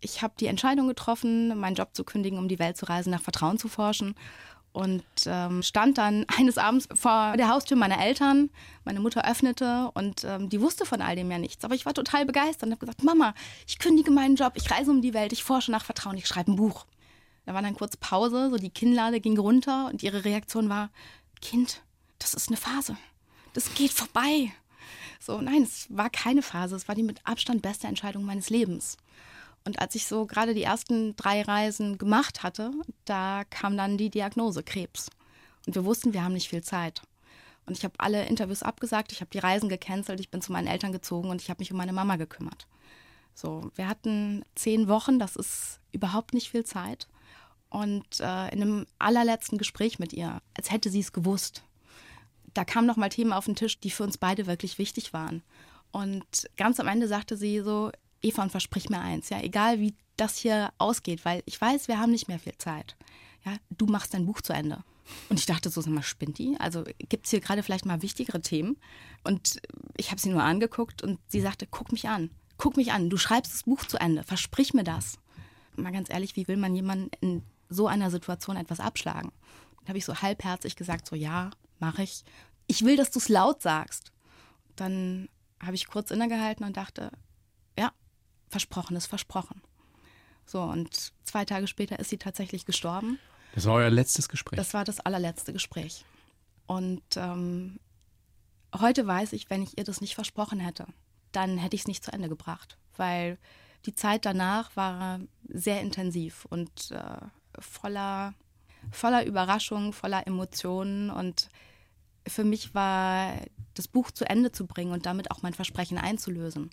Ich 0.00 0.22
habe 0.22 0.34
die 0.38 0.46
Entscheidung 0.46 0.86
getroffen, 0.86 1.58
meinen 1.58 1.76
Job 1.76 1.90
zu 1.92 2.04
kündigen, 2.04 2.38
um 2.38 2.48
die 2.48 2.58
Welt 2.58 2.76
zu 2.76 2.86
reisen, 2.86 3.10
nach 3.10 3.22
Vertrauen 3.22 3.58
zu 3.58 3.68
forschen. 3.68 4.14
Und 4.72 5.04
ähm, 5.26 5.62
stand 5.62 5.98
dann 5.98 6.26
eines 6.36 6.58
Abends 6.58 6.88
vor 6.94 7.36
der 7.36 7.48
Haustür 7.48 7.76
meiner 7.76 8.00
Eltern. 8.04 8.50
Meine 8.84 9.00
Mutter 9.00 9.28
öffnete 9.28 9.90
und 9.94 10.24
ähm, 10.24 10.48
die 10.48 10.60
wusste 10.60 10.84
von 10.84 11.00
all 11.00 11.16
dem 11.16 11.30
ja 11.30 11.38
nichts. 11.38 11.64
Aber 11.64 11.74
ich 11.74 11.86
war 11.86 11.94
total 11.94 12.26
begeistert 12.26 12.64
und 12.64 12.72
habe 12.72 12.80
gesagt, 12.80 13.02
Mama, 13.02 13.34
ich 13.66 13.78
kündige 13.78 14.10
meinen 14.10 14.36
Job, 14.36 14.54
ich 14.56 14.70
reise 14.70 14.90
um 14.90 15.00
die 15.00 15.14
Welt, 15.14 15.32
ich 15.32 15.44
forsche 15.44 15.70
nach 15.70 15.84
Vertrauen, 15.84 16.16
ich 16.16 16.26
schreibe 16.26 16.52
ein 16.52 16.56
Buch. 16.56 16.86
Da 17.46 17.54
war 17.54 17.62
dann 17.62 17.74
kurz 17.74 17.96
Pause, 17.96 18.50
so 18.50 18.56
die 18.56 18.70
Kinnlade 18.70 19.20
ging 19.20 19.38
runter 19.38 19.88
und 19.92 20.02
ihre 20.02 20.24
Reaktion 20.24 20.68
war, 20.68 20.90
Kind, 21.40 21.82
das 22.18 22.34
ist 22.34 22.48
eine 22.48 22.56
Phase. 22.56 22.96
Das 23.52 23.74
geht 23.74 23.92
vorbei. 23.92 24.52
So, 25.20 25.40
nein, 25.40 25.62
es 25.62 25.86
war 25.90 26.10
keine 26.10 26.42
Phase. 26.42 26.76
Es 26.76 26.88
war 26.88 26.94
die 26.94 27.02
mit 27.02 27.20
Abstand 27.24 27.62
beste 27.62 27.86
Entscheidung 27.86 28.24
meines 28.24 28.50
Lebens. 28.50 28.96
Und 29.64 29.78
als 29.78 29.94
ich 29.94 30.06
so 30.06 30.26
gerade 30.26 30.54
die 30.54 30.62
ersten 30.62 31.16
drei 31.16 31.42
Reisen 31.42 31.96
gemacht 31.98 32.42
hatte, 32.42 32.70
da 33.04 33.44
kam 33.48 33.76
dann 33.76 33.96
die 33.96 34.10
Diagnose 34.10 34.62
Krebs. 34.62 35.10
Und 35.66 35.74
wir 35.74 35.84
wussten, 35.84 36.12
wir 36.12 36.22
haben 36.22 36.34
nicht 36.34 36.48
viel 36.48 36.62
Zeit. 36.62 37.02
Und 37.66 37.78
ich 37.78 37.84
habe 37.84 37.94
alle 37.98 38.26
Interviews 38.26 38.62
abgesagt, 38.62 39.12
ich 39.12 39.20
habe 39.20 39.30
die 39.30 39.38
Reisen 39.38 39.70
gecancelt, 39.70 40.20
ich 40.20 40.30
bin 40.30 40.42
zu 40.42 40.52
meinen 40.52 40.66
Eltern 40.66 40.92
gezogen 40.92 41.30
und 41.30 41.40
ich 41.40 41.48
habe 41.48 41.60
mich 41.60 41.72
um 41.72 41.78
meine 41.78 41.94
Mama 41.94 42.16
gekümmert. 42.16 42.66
So, 43.34 43.70
wir 43.74 43.88
hatten 43.88 44.44
zehn 44.54 44.86
Wochen, 44.88 45.18
das 45.18 45.34
ist 45.36 45.80
überhaupt 45.92 46.34
nicht 46.34 46.50
viel 46.50 46.64
Zeit. 46.64 47.08
Und 47.74 48.20
äh, 48.20 48.54
in 48.54 48.62
einem 48.62 48.86
allerletzten 49.00 49.58
Gespräch 49.58 49.98
mit 49.98 50.12
ihr, 50.12 50.40
als 50.56 50.70
hätte 50.70 50.90
sie 50.90 51.00
es 51.00 51.12
gewusst, 51.12 51.64
da 52.54 52.64
kamen 52.64 52.86
noch 52.86 52.96
mal 52.96 53.08
Themen 53.08 53.32
auf 53.32 53.46
den 53.46 53.56
Tisch, 53.56 53.80
die 53.80 53.90
für 53.90 54.04
uns 54.04 54.16
beide 54.16 54.46
wirklich 54.46 54.78
wichtig 54.78 55.12
waren. 55.12 55.42
Und 55.90 56.24
ganz 56.56 56.78
am 56.78 56.86
Ende 56.86 57.08
sagte 57.08 57.36
sie 57.36 57.62
so, 57.62 57.90
Eva, 58.22 58.44
und 58.44 58.52
versprich 58.52 58.90
mir 58.90 59.00
eins, 59.00 59.28
ja, 59.28 59.40
egal 59.40 59.80
wie 59.80 59.96
das 60.16 60.36
hier 60.36 60.72
ausgeht, 60.78 61.24
weil 61.24 61.42
ich 61.46 61.60
weiß, 61.60 61.88
wir 61.88 61.98
haben 61.98 62.12
nicht 62.12 62.28
mehr 62.28 62.38
viel 62.38 62.56
Zeit. 62.58 62.94
Ja, 63.44 63.56
du 63.70 63.86
machst 63.86 64.14
dein 64.14 64.26
Buch 64.26 64.40
zu 64.40 64.52
Ende. 64.52 64.84
Und 65.28 65.40
ich 65.40 65.46
dachte 65.46 65.68
so, 65.68 65.80
sag 65.80 65.92
mal, 65.92 66.04
spinnt 66.04 66.38
die? 66.38 66.56
Also 66.60 66.84
gibt 67.00 67.26
es 67.26 67.32
hier 67.32 67.40
gerade 67.40 67.64
vielleicht 67.64 67.86
mal 67.86 68.02
wichtigere 68.02 68.40
Themen? 68.40 68.76
Und 69.24 69.60
ich 69.96 70.12
habe 70.12 70.20
sie 70.20 70.30
nur 70.30 70.44
angeguckt 70.44 71.02
und 71.02 71.18
sie 71.26 71.40
sagte, 71.40 71.66
guck 71.68 71.90
mich 71.90 72.08
an, 72.08 72.30
guck 72.56 72.76
mich 72.76 72.92
an, 72.92 73.10
du 73.10 73.16
schreibst 73.16 73.52
das 73.52 73.64
Buch 73.64 73.84
zu 73.84 73.96
Ende, 73.96 74.22
versprich 74.22 74.74
mir 74.74 74.84
das. 74.84 75.18
Mal 75.74 75.90
ganz 75.90 76.08
ehrlich, 76.08 76.36
wie 76.36 76.46
will 76.46 76.56
man 76.56 76.76
jemanden 76.76 77.10
in 77.20 77.42
so 77.68 77.86
einer 77.86 78.10
Situation 78.10 78.56
etwas 78.56 78.80
abschlagen? 78.80 79.32
Dann 79.80 79.88
habe 79.88 79.98
ich 79.98 80.04
so 80.04 80.22
halbherzig 80.22 80.76
gesagt, 80.76 81.06
so 81.06 81.16
ja, 81.16 81.50
mache 81.78 82.02
ich. 82.02 82.24
Ich 82.66 82.84
will, 82.84 82.96
dass 82.96 83.10
du 83.10 83.18
es 83.18 83.28
laut 83.28 83.62
sagst. 83.62 84.12
Dann 84.76 85.28
habe 85.60 85.74
ich 85.74 85.86
kurz 85.86 86.10
innegehalten 86.10 86.64
und 86.64 86.76
dachte, 86.76 87.10
ja, 87.78 87.92
versprochen 88.48 88.96
ist 88.96 89.06
versprochen. 89.06 89.60
So, 90.46 90.62
und 90.62 91.12
zwei 91.22 91.44
Tage 91.44 91.66
später 91.66 91.98
ist 91.98 92.10
sie 92.10 92.18
tatsächlich 92.18 92.66
gestorben. 92.66 93.18
das 93.54 93.66
war 93.66 93.74
euer 93.74 93.90
letztes 93.90 94.28
Gespräch. 94.28 94.56
Das 94.56 94.74
war 94.74 94.84
das 94.84 95.00
allerletzte 95.00 95.52
Gespräch. 95.52 96.04
Und 96.66 97.02
ähm, 97.16 97.78
heute 98.78 99.06
weiß 99.06 99.32
ich, 99.32 99.50
wenn 99.50 99.62
ich 99.62 99.78
ihr 99.78 99.84
das 99.84 100.00
nicht 100.00 100.14
versprochen 100.14 100.60
hätte, 100.60 100.86
dann 101.32 101.58
hätte 101.58 101.76
ich 101.76 101.82
es 101.82 101.88
nicht 101.88 102.04
zu 102.04 102.12
Ende 102.12 102.28
gebracht, 102.28 102.78
weil 102.96 103.38
die 103.86 103.94
Zeit 103.94 104.24
danach 104.24 104.74
war 104.76 105.20
sehr 105.48 105.80
intensiv 105.80 106.46
und 106.46 106.90
äh, 106.90 107.26
voller, 107.58 108.34
voller 108.90 109.24
Überraschungen, 109.26 109.92
voller 109.92 110.26
Emotionen. 110.26 111.10
Und 111.10 111.48
für 112.26 112.44
mich 112.44 112.74
war 112.74 113.34
das 113.74 113.88
Buch 113.88 114.10
zu 114.10 114.28
Ende 114.28 114.52
zu 114.52 114.66
bringen 114.66 114.92
und 114.92 115.06
damit 115.06 115.30
auch 115.30 115.42
mein 115.42 115.54
Versprechen 115.54 115.98
einzulösen, 115.98 116.70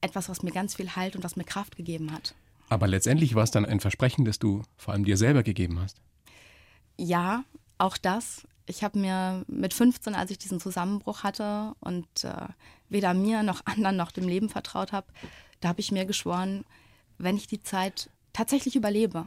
etwas, 0.00 0.28
was 0.28 0.42
mir 0.42 0.52
ganz 0.52 0.74
viel 0.74 0.96
Halt 0.96 1.16
und 1.16 1.24
was 1.24 1.36
mir 1.36 1.44
Kraft 1.44 1.76
gegeben 1.76 2.12
hat. 2.12 2.34
Aber 2.68 2.86
letztendlich 2.86 3.34
war 3.34 3.44
es 3.44 3.50
dann 3.50 3.64
ein 3.64 3.80
Versprechen, 3.80 4.24
das 4.24 4.38
du 4.38 4.62
vor 4.76 4.92
allem 4.94 5.04
dir 5.04 5.16
selber 5.16 5.42
gegeben 5.42 5.80
hast. 5.80 6.00
Ja, 6.98 7.44
auch 7.78 7.96
das. 7.96 8.46
Ich 8.66 8.84
habe 8.84 8.98
mir 8.98 9.44
mit 9.46 9.72
15, 9.72 10.14
als 10.14 10.30
ich 10.30 10.38
diesen 10.38 10.60
Zusammenbruch 10.60 11.22
hatte 11.22 11.74
und 11.80 12.24
äh, 12.24 12.48
weder 12.88 13.14
mir 13.14 13.42
noch 13.42 13.64
anderen 13.64 13.96
noch 13.96 14.10
dem 14.10 14.28
Leben 14.28 14.50
vertraut 14.50 14.92
habe, 14.92 15.06
da 15.60 15.68
habe 15.68 15.80
ich 15.80 15.90
mir 15.90 16.04
geschworen, 16.04 16.64
wenn 17.16 17.36
ich 17.36 17.46
die 17.46 17.62
Zeit 17.62 18.10
tatsächlich 18.32 18.76
überlebe, 18.76 19.26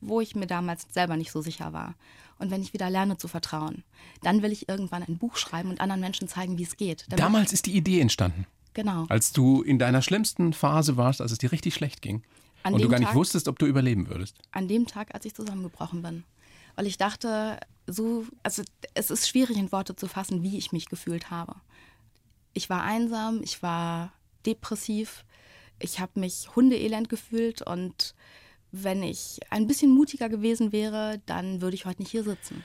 wo 0.00 0.20
ich 0.20 0.34
mir 0.34 0.46
damals 0.46 0.86
selber 0.90 1.16
nicht 1.16 1.32
so 1.32 1.42
sicher 1.42 1.72
war, 1.72 1.94
und 2.38 2.50
wenn 2.50 2.62
ich 2.62 2.72
wieder 2.74 2.90
lerne 2.90 3.16
zu 3.16 3.28
vertrauen, 3.28 3.82
dann 4.22 4.42
will 4.42 4.52
ich 4.52 4.68
irgendwann 4.68 5.02
ein 5.02 5.16
Buch 5.16 5.36
schreiben 5.36 5.70
und 5.70 5.80
anderen 5.80 6.00
Menschen 6.00 6.28
zeigen, 6.28 6.58
wie 6.58 6.64
es 6.64 6.76
geht. 6.76 7.06
Damals 7.08 7.52
ist 7.52 7.66
die 7.66 7.74
Idee 7.74 8.00
entstanden, 8.00 8.46
genau. 8.74 9.06
als 9.08 9.32
du 9.32 9.62
in 9.62 9.78
deiner 9.78 10.02
schlimmsten 10.02 10.52
Phase 10.52 10.96
warst, 10.96 11.20
als 11.20 11.32
es 11.32 11.38
dir 11.38 11.52
richtig 11.52 11.74
schlecht 11.74 12.02
ging. 12.02 12.22
An 12.62 12.74
und 12.74 12.82
du 12.82 12.88
gar 12.88 12.98
nicht 12.98 13.08
Tag- 13.08 13.16
wusstest, 13.16 13.48
ob 13.48 13.58
du 13.58 13.66
überleben 13.66 14.08
würdest. 14.08 14.36
an 14.52 14.68
dem 14.68 14.86
Tag, 14.86 15.14
als 15.14 15.24
ich 15.24 15.34
zusammengebrochen 15.34 16.02
bin. 16.02 16.24
Weil 16.74 16.86
ich 16.86 16.98
dachte, 16.98 17.58
so, 17.86 18.26
also 18.42 18.62
es 18.92 19.10
ist 19.10 19.28
schwierig 19.28 19.56
in 19.56 19.72
Worte 19.72 19.96
zu 19.96 20.06
fassen, 20.06 20.42
wie 20.42 20.58
ich 20.58 20.72
mich 20.72 20.86
gefühlt 20.86 21.30
habe. 21.30 21.54
Ich 22.52 22.68
war 22.68 22.82
einsam, 22.82 23.40
ich 23.42 23.62
war 23.62 24.12
depressiv, 24.44 25.24
ich 25.78 26.00
habe 26.00 26.20
mich 26.20 26.54
hundeelend 26.54 27.08
gefühlt 27.08 27.62
und 27.62 28.14
wenn 28.82 29.02
ich 29.02 29.40
ein 29.50 29.66
bisschen 29.66 29.90
mutiger 29.90 30.28
gewesen 30.28 30.72
wäre, 30.72 31.20
dann 31.26 31.60
würde 31.60 31.74
ich 31.74 31.86
heute 31.86 32.02
nicht 32.02 32.10
hier 32.10 32.24
sitzen. 32.24 32.64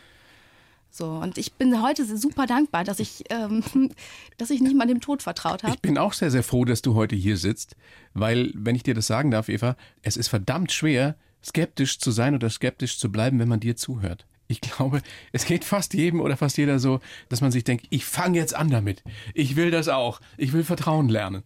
So, 0.93 1.05
und 1.07 1.37
ich 1.37 1.53
bin 1.53 1.81
heute 1.81 2.05
super 2.17 2.47
dankbar, 2.47 2.83
dass 2.83 2.99
ich, 2.99 3.23
ähm, 3.29 3.63
dass 4.37 4.49
ich 4.49 4.59
nicht 4.59 4.75
mal 4.75 4.87
dem 4.87 4.99
Tod 4.99 5.23
vertraut 5.23 5.63
habe. 5.63 5.73
Ich 5.73 5.81
bin 5.81 5.97
auch 5.97 6.11
sehr, 6.11 6.31
sehr 6.31 6.43
froh, 6.43 6.65
dass 6.65 6.81
du 6.81 6.95
heute 6.95 7.15
hier 7.15 7.37
sitzt, 7.37 7.77
weil, 8.13 8.51
wenn 8.53 8.75
ich 8.75 8.83
dir 8.83 8.93
das 8.93 9.07
sagen 9.07 9.31
darf, 9.31 9.47
Eva, 9.47 9.77
es 10.01 10.17
ist 10.17 10.27
verdammt 10.27 10.71
schwer, 10.73 11.15
skeptisch 11.43 11.99
zu 11.99 12.11
sein 12.11 12.35
oder 12.35 12.49
skeptisch 12.49 12.99
zu 12.99 13.09
bleiben, 13.09 13.39
wenn 13.39 13.47
man 13.47 13.61
dir 13.61 13.77
zuhört. 13.77 14.25
Ich 14.47 14.59
glaube, 14.59 15.01
es 15.31 15.45
geht 15.45 15.63
fast 15.63 15.93
jedem 15.93 16.19
oder 16.19 16.35
fast 16.35 16.57
jeder 16.57 16.77
so, 16.77 16.99
dass 17.29 17.39
man 17.39 17.51
sich 17.51 17.63
denkt, 17.63 17.87
ich 17.89 18.03
fange 18.03 18.37
jetzt 18.37 18.53
an 18.53 18.69
damit. 18.69 19.01
Ich 19.33 19.55
will 19.55 19.71
das 19.71 19.87
auch. 19.87 20.19
Ich 20.35 20.51
will 20.51 20.65
Vertrauen 20.65 21.07
lernen. 21.07 21.43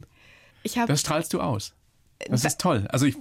das 0.87 1.01
strahlst 1.01 1.31
du 1.33 1.39
aus. 1.39 1.75
Das 2.27 2.41
da, 2.41 2.47
ist 2.47 2.59
toll. 2.59 2.87
Also 2.89 3.05
ich, 3.05 3.15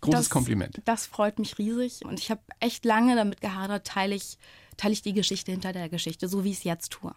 großes 0.00 0.20
das, 0.20 0.30
Kompliment. 0.30 0.80
Das 0.84 1.06
freut 1.06 1.38
mich 1.38 1.58
riesig 1.58 2.04
und 2.04 2.18
ich 2.18 2.30
habe 2.30 2.40
echt 2.60 2.84
lange 2.84 3.16
damit 3.16 3.40
gehadert, 3.40 3.86
teile 3.86 4.14
ich, 4.14 4.38
teile 4.76 4.92
ich 4.92 5.02
die 5.02 5.12
Geschichte 5.12 5.52
hinter 5.52 5.72
der 5.72 5.88
Geschichte, 5.88 6.28
so 6.28 6.44
wie 6.44 6.50
ich 6.50 6.58
es 6.58 6.64
jetzt 6.64 6.92
tue. 6.92 7.14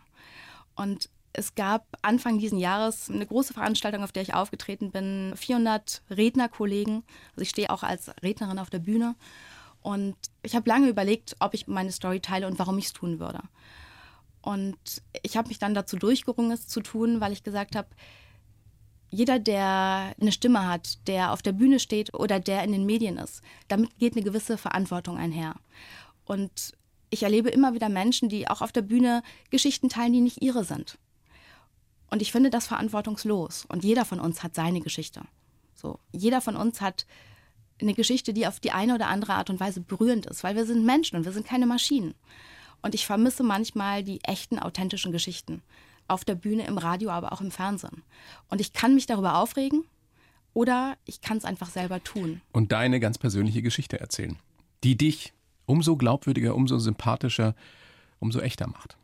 Und 0.76 1.10
es 1.34 1.56
gab 1.56 1.98
Anfang 2.04 2.38
dieses 2.38 2.60
Jahres 2.60 3.10
eine 3.10 3.26
große 3.26 3.54
Veranstaltung, 3.54 4.04
auf 4.04 4.12
der 4.12 4.22
ich 4.22 4.36
aufgetreten 4.36 4.92
bin. 4.92 5.34
400 5.36 6.04
Rednerkollegen. 6.12 7.04
Also 7.32 7.42
ich 7.42 7.50
stehe 7.50 7.72
auch 7.72 7.82
als 7.82 8.12
Rednerin 8.22 8.60
auf 8.60 8.70
der 8.70 8.80
Bühne. 8.80 9.16
Und 9.82 10.16
ich 10.44 10.56
habe 10.56 10.70
lange 10.70 10.88
überlegt, 10.88 11.36
ob 11.40 11.56
ich 11.56 11.68
meine 11.68 11.92
Story 11.92 12.20
teile 12.20 12.48
und 12.48 12.60
warum 12.60 12.78
ich 12.78 12.86
es 12.86 12.94
tun 12.94 13.20
würde. 13.20 13.42
Und 14.42 14.78
ich 15.24 15.36
habe 15.36 15.48
mich 15.48 15.58
dann 15.58 15.74
dazu 15.74 15.98
durchgerungen, 15.98 16.52
es 16.52 16.68
zu 16.68 16.82
tun, 16.82 17.20
weil 17.20 17.34
ich 17.34 17.44
gesagt 17.44 17.76
habe, 17.76 17.88
jeder, 19.14 19.38
der 19.38 20.16
eine 20.20 20.32
Stimme 20.32 20.68
hat, 20.68 21.08
der 21.08 21.34
auf 21.34 21.44
der 21.44 21.52
Bühne 21.52 21.80
steht 21.80 22.16
oder 22.16 22.40
der 22.40 22.64
in 22.64 22.72
den 22.72 22.88
Medien 22.88 23.18
ist, 23.18 23.44
damit 23.68 23.96
geht 24.00 24.16
eine 24.16 24.24
gewisse 24.24 24.58
Verantwortung 24.58 25.18
einher. 25.18 25.56
Und 26.26 26.74
ich 27.12 27.22
erlebe 27.22 27.50
immer 27.50 27.76
wieder 27.76 27.90
Menschen, 27.90 28.28
die 28.28 28.48
auch 28.48 28.62
auf 28.62 28.72
der 28.72 28.82
Bühne 28.82 29.22
Geschichten 29.52 29.88
teilen, 29.88 30.14
die 30.14 30.22
nicht 30.22 30.42
ihre 30.42 30.66
sind. 30.66 30.98
Und 32.10 32.24
ich 32.24 32.32
finde 32.32 32.50
das 32.50 32.66
verantwortungslos. 32.66 33.66
Und 33.66 33.84
jeder 33.84 34.04
von 34.04 34.20
uns 34.20 34.42
hat 34.42 34.56
seine 34.56 34.82
Geschichte. 34.82 35.22
So, 35.76 36.00
jeder 36.12 36.42
von 36.42 36.56
uns 36.56 36.82
hat 36.82 37.06
eine 37.80 37.94
Geschichte, 37.94 38.34
die 38.34 38.48
auf 38.48 38.60
die 38.60 38.72
eine 38.72 38.96
oder 38.96 39.10
andere 39.10 39.36
Art 39.36 39.52
und 39.52 39.60
Weise 39.60 39.82
berührend 39.82 40.26
ist, 40.26 40.44
weil 40.44 40.56
wir 40.56 40.66
sind 40.66 40.86
Menschen 40.86 41.18
und 41.18 41.26
wir 41.26 41.34
sind 41.34 41.46
keine 41.46 41.68
Maschinen. 41.68 42.16
Und 42.82 42.96
ich 42.96 43.06
vermisse 43.06 43.44
manchmal 43.44 44.04
die 44.04 44.24
echten, 44.24 44.58
authentischen 44.58 45.12
Geschichten 45.12 45.62
auf 46.08 46.26
der 46.26 46.36
Bühne, 46.36 46.66
im 46.68 46.78
Radio, 46.78 47.10
aber 47.10 47.34
auch 47.34 47.42
im 47.42 47.52
Fernsehen. 47.52 48.04
Und 48.50 48.62
ich 48.62 48.74
kann 48.74 48.96
mich 48.96 49.06
darüber 49.06 49.38
aufregen 49.38 49.84
oder 50.54 50.98
ich 51.06 51.22
kann 51.22 51.38
es 51.38 51.46
einfach 51.46 51.70
selber 51.70 52.04
tun. 52.04 52.42
Und 52.52 52.72
deine 52.72 53.00
ganz 53.00 53.18
persönliche 53.18 53.62
Geschichte 53.62 54.00
erzählen, 54.00 54.38
die 54.84 54.98
dich 54.98 55.34
umso 55.66 55.96
glaubwürdiger, 55.96 56.56
umso 56.56 56.78
sympathischer, 56.78 57.56
umso 58.20 58.40
echter 58.40 58.68
macht. 58.68 58.98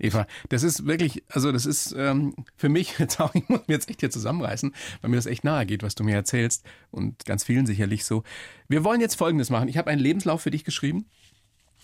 Eva, 0.00 0.26
das 0.48 0.62
ist 0.62 0.86
wirklich, 0.86 1.22
also 1.28 1.52
das 1.52 1.66
ist 1.66 1.94
ähm, 1.96 2.34
für 2.56 2.70
mich, 2.70 2.94
jetzt 2.98 3.20
auch, 3.20 3.34
ich 3.34 3.48
muss 3.48 3.60
mir 3.68 3.74
jetzt 3.74 3.88
echt 3.90 4.00
hier 4.00 4.10
zusammenreißen, 4.10 4.74
weil 5.00 5.10
mir 5.10 5.16
das 5.16 5.26
echt 5.26 5.44
nahe 5.44 5.66
geht, 5.66 5.82
was 5.82 5.94
du 5.94 6.04
mir 6.04 6.14
erzählst 6.14 6.64
und 6.90 7.24
ganz 7.26 7.44
vielen 7.44 7.66
sicherlich 7.66 8.04
so. 8.04 8.24
Wir 8.66 8.82
wollen 8.82 9.00
jetzt 9.00 9.16
Folgendes 9.16 9.50
machen. 9.50 9.68
Ich 9.68 9.76
habe 9.76 9.90
einen 9.90 10.00
Lebenslauf 10.00 10.40
für 10.40 10.50
dich 10.50 10.64
geschrieben, 10.64 11.06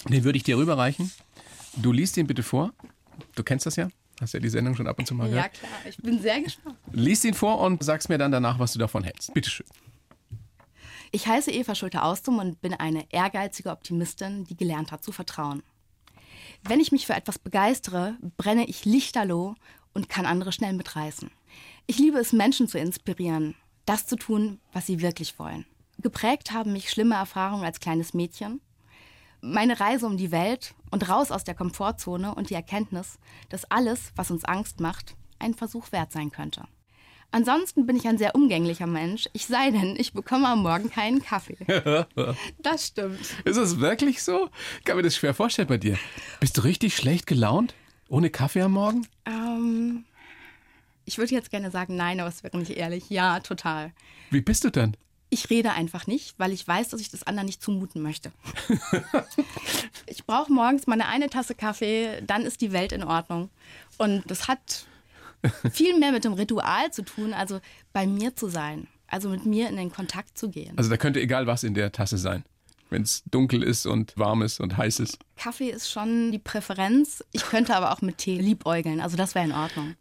den 0.08 0.24
würde 0.24 0.38
ich 0.38 0.44
dir 0.44 0.56
rüberreichen. 0.56 1.12
Du 1.76 1.92
liest 1.92 2.16
ihn 2.16 2.26
bitte 2.26 2.42
vor. 2.42 2.72
Du 3.34 3.42
kennst 3.42 3.66
das 3.66 3.76
ja. 3.76 3.88
Hast 4.20 4.34
ja 4.34 4.40
die 4.40 4.48
Sendung 4.48 4.74
schon 4.74 4.86
ab 4.86 4.98
und 4.98 5.06
zu 5.06 5.14
mal 5.14 5.28
gehört. 5.28 5.44
Ja, 5.44 5.48
klar. 5.48 5.80
Ich 5.88 5.98
bin 5.98 6.20
sehr 6.20 6.40
gespannt. 6.40 6.78
Lies 6.92 7.24
ihn 7.24 7.34
vor 7.34 7.60
und 7.60 7.82
sagst 7.82 8.08
mir 8.08 8.18
dann 8.18 8.32
danach, 8.32 8.58
was 8.58 8.72
du 8.72 8.78
davon 8.78 9.04
hältst. 9.04 9.34
Bitte 9.34 9.50
schön. 9.50 9.66
Ich 11.12 11.26
heiße 11.26 11.50
Eva 11.50 11.74
Schulte-Austum 11.74 12.38
und 12.38 12.60
bin 12.60 12.74
eine 12.74 13.10
ehrgeizige 13.12 13.70
Optimistin, 13.70 14.44
die 14.44 14.56
gelernt 14.56 14.90
hat 14.92 15.04
zu 15.04 15.12
vertrauen. 15.12 15.62
Wenn 16.62 16.80
ich 16.80 16.92
mich 16.92 17.06
für 17.06 17.14
etwas 17.14 17.38
begeistere, 17.38 18.16
brenne 18.36 18.66
ich 18.66 18.84
lichterloh 18.84 19.54
und 19.92 20.08
kann 20.08 20.26
andere 20.26 20.52
schnell 20.52 20.72
mitreißen. 20.72 21.30
Ich 21.86 21.98
liebe 21.98 22.18
es, 22.18 22.32
Menschen 22.32 22.68
zu 22.68 22.78
inspirieren, 22.78 23.54
das 23.84 24.06
zu 24.06 24.16
tun, 24.16 24.60
was 24.72 24.86
sie 24.86 25.00
wirklich 25.00 25.38
wollen. 25.38 25.64
Geprägt 25.98 26.52
haben 26.52 26.72
mich 26.72 26.90
schlimme 26.90 27.14
Erfahrungen 27.14 27.64
als 27.64 27.80
kleines 27.80 28.12
Mädchen, 28.12 28.60
meine 29.46 29.80
Reise 29.80 30.06
um 30.06 30.16
die 30.16 30.32
Welt 30.32 30.74
und 30.90 31.08
raus 31.08 31.30
aus 31.30 31.44
der 31.44 31.54
Komfortzone 31.54 32.34
und 32.34 32.50
die 32.50 32.54
Erkenntnis, 32.54 33.18
dass 33.48 33.70
alles, 33.70 34.12
was 34.16 34.30
uns 34.30 34.44
Angst 34.44 34.80
macht, 34.80 35.16
ein 35.38 35.54
Versuch 35.54 35.92
wert 35.92 36.12
sein 36.12 36.30
könnte. 36.30 36.64
Ansonsten 37.30 37.86
bin 37.86 37.96
ich 37.96 38.06
ein 38.06 38.18
sehr 38.18 38.34
umgänglicher 38.34 38.86
Mensch, 38.86 39.28
ich 39.32 39.46
sei 39.46 39.70
denn, 39.70 39.96
ich 39.96 40.12
bekomme 40.12 40.48
am 40.48 40.62
Morgen 40.62 40.90
keinen 40.90 41.22
Kaffee. 41.22 41.58
das 42.62 42.86
stimmt. 42.86 43.20
Ist 43.44 43.56
es 43.56 43.80
wirklich 43.80 44.22
so? 44.22 44.48
Ich 44.78 44.84
kann 44.84 44.96
mir 44.96 45.02
das 45.02 45.16
schwer 45.16 45.34
vorstellen 45.34 45.68
bei 45.68 45.76
dir. 45.76 45.98
Bist 46.40 46.56
du 46.56 46.62
richtig 46.62 46.96
schlecht 46.96 47.26
gelaunt? 47.26 47.74
Ohne 48.08 48.30
Kaffee 48.30 48.62
am 48.62 48.72
Morgen? 48.72 49.06
Ähm, 49.26 50.04
ich 51.04 51.18
würde 51.18 51.34
jetzt 51.34 51.50
gerne 51.50 51.70
sagen, 51.70 51.96
nein, 51.96 52.20
aber 52.20 52.28
es 52.28 52.44
wäre 52.44 52.56
nicht 52.56 52.70
ehrlich. 52.70 53.10
Ja, 53.10 53.40
total. 53.40 53.92
Wie 54.30 54.40
bist 54.40 54.64
du 54.64 54.70
dann? 54.70 54.96
Ich 55.28 55.50
rede 55.50 55.72
einfach 55.72 56.06
nicht, 56.06 56.38
weil 56.38 56.52
ich 56.52 56.66
weiß, 56.66 56.90
dass 56.90 57.00
ich 57.00 57.10
das 57.10 57.24
anderen 57.24 57.46
nicht 57.46 57.62
zumuten 57.62 58.00
möchte. 58.00 58.30
ich 60.06 60.24
brauche 60.24 60.52
morgens 60.52 60.86
meine 60.86 61.08
eine 61.08 61.28
Tasse 61.28 61.54
Kaffee, 61.54 62.22
dann 62.26 62.42
ist 62.42 62.60
die 62.60 62.72
Welt 62.72 62.92
in 62.92 63.02
Ordnung. 63.02 63.50
Und 63.98 64.22
das 64.30 64.46
hat 64.46 64.86
viel 65.72 65.98
mehr 65.98 66.12
mit 66.12 66.24
dem 66.24 66.32
Ritual 66.32 66.92
zu 66.92 67.02
tun, 67.04 67.32
also 67.32 67.60
bei 67.92 68.06
mir 68.06 68.34
zu 68.36 68.48
sein, 68.48 68.86
also 69.08 69.28
mit 69.28 69.46
mir 69.46 69.68
in 69.68 69.76
den 69.76 69.92
Kontakt 69.92 70.38
zu 70.38 70.48
gehen. 70.48 70.76
Also 70.76 70.90
da 70.90 70.96
könnte 70.96 71.20
egal 71.20 71.46
was 71.46 71.64
in 71.64 71.74
der 71.74 71.92
Tasse 71.92 72.18
sein, 72.18 72.44
wenn 72.90 73.02
es 73.02 73.22
dunkel 73.26 73.62
ist 73.62 73.86
und 73.86 74.16
warm 74.16 74.42
ist 74.42 74.60
und 74.60 74.76
heiß 74.76 75.00
ist. 75.00 75.18
Kaffee 75.36 75.70
ist 75.70 75.90
schon 75.90 76.32
die 76.32 76.38
Präferenz. 76.38 77.24
Ich 77.32 77.44
könnte 77.44 77.74
aber 77.74 77.92
auch 77.92 78.00
mit 78.00 78.18
Tee 78.18 78.38
liebäugeln, 78.38 79.00
also 79.00 79.16
das 79.16 79.34
wäre 79.34 79.44
in 79.44 79.52
Ordnung. 79.52 79.94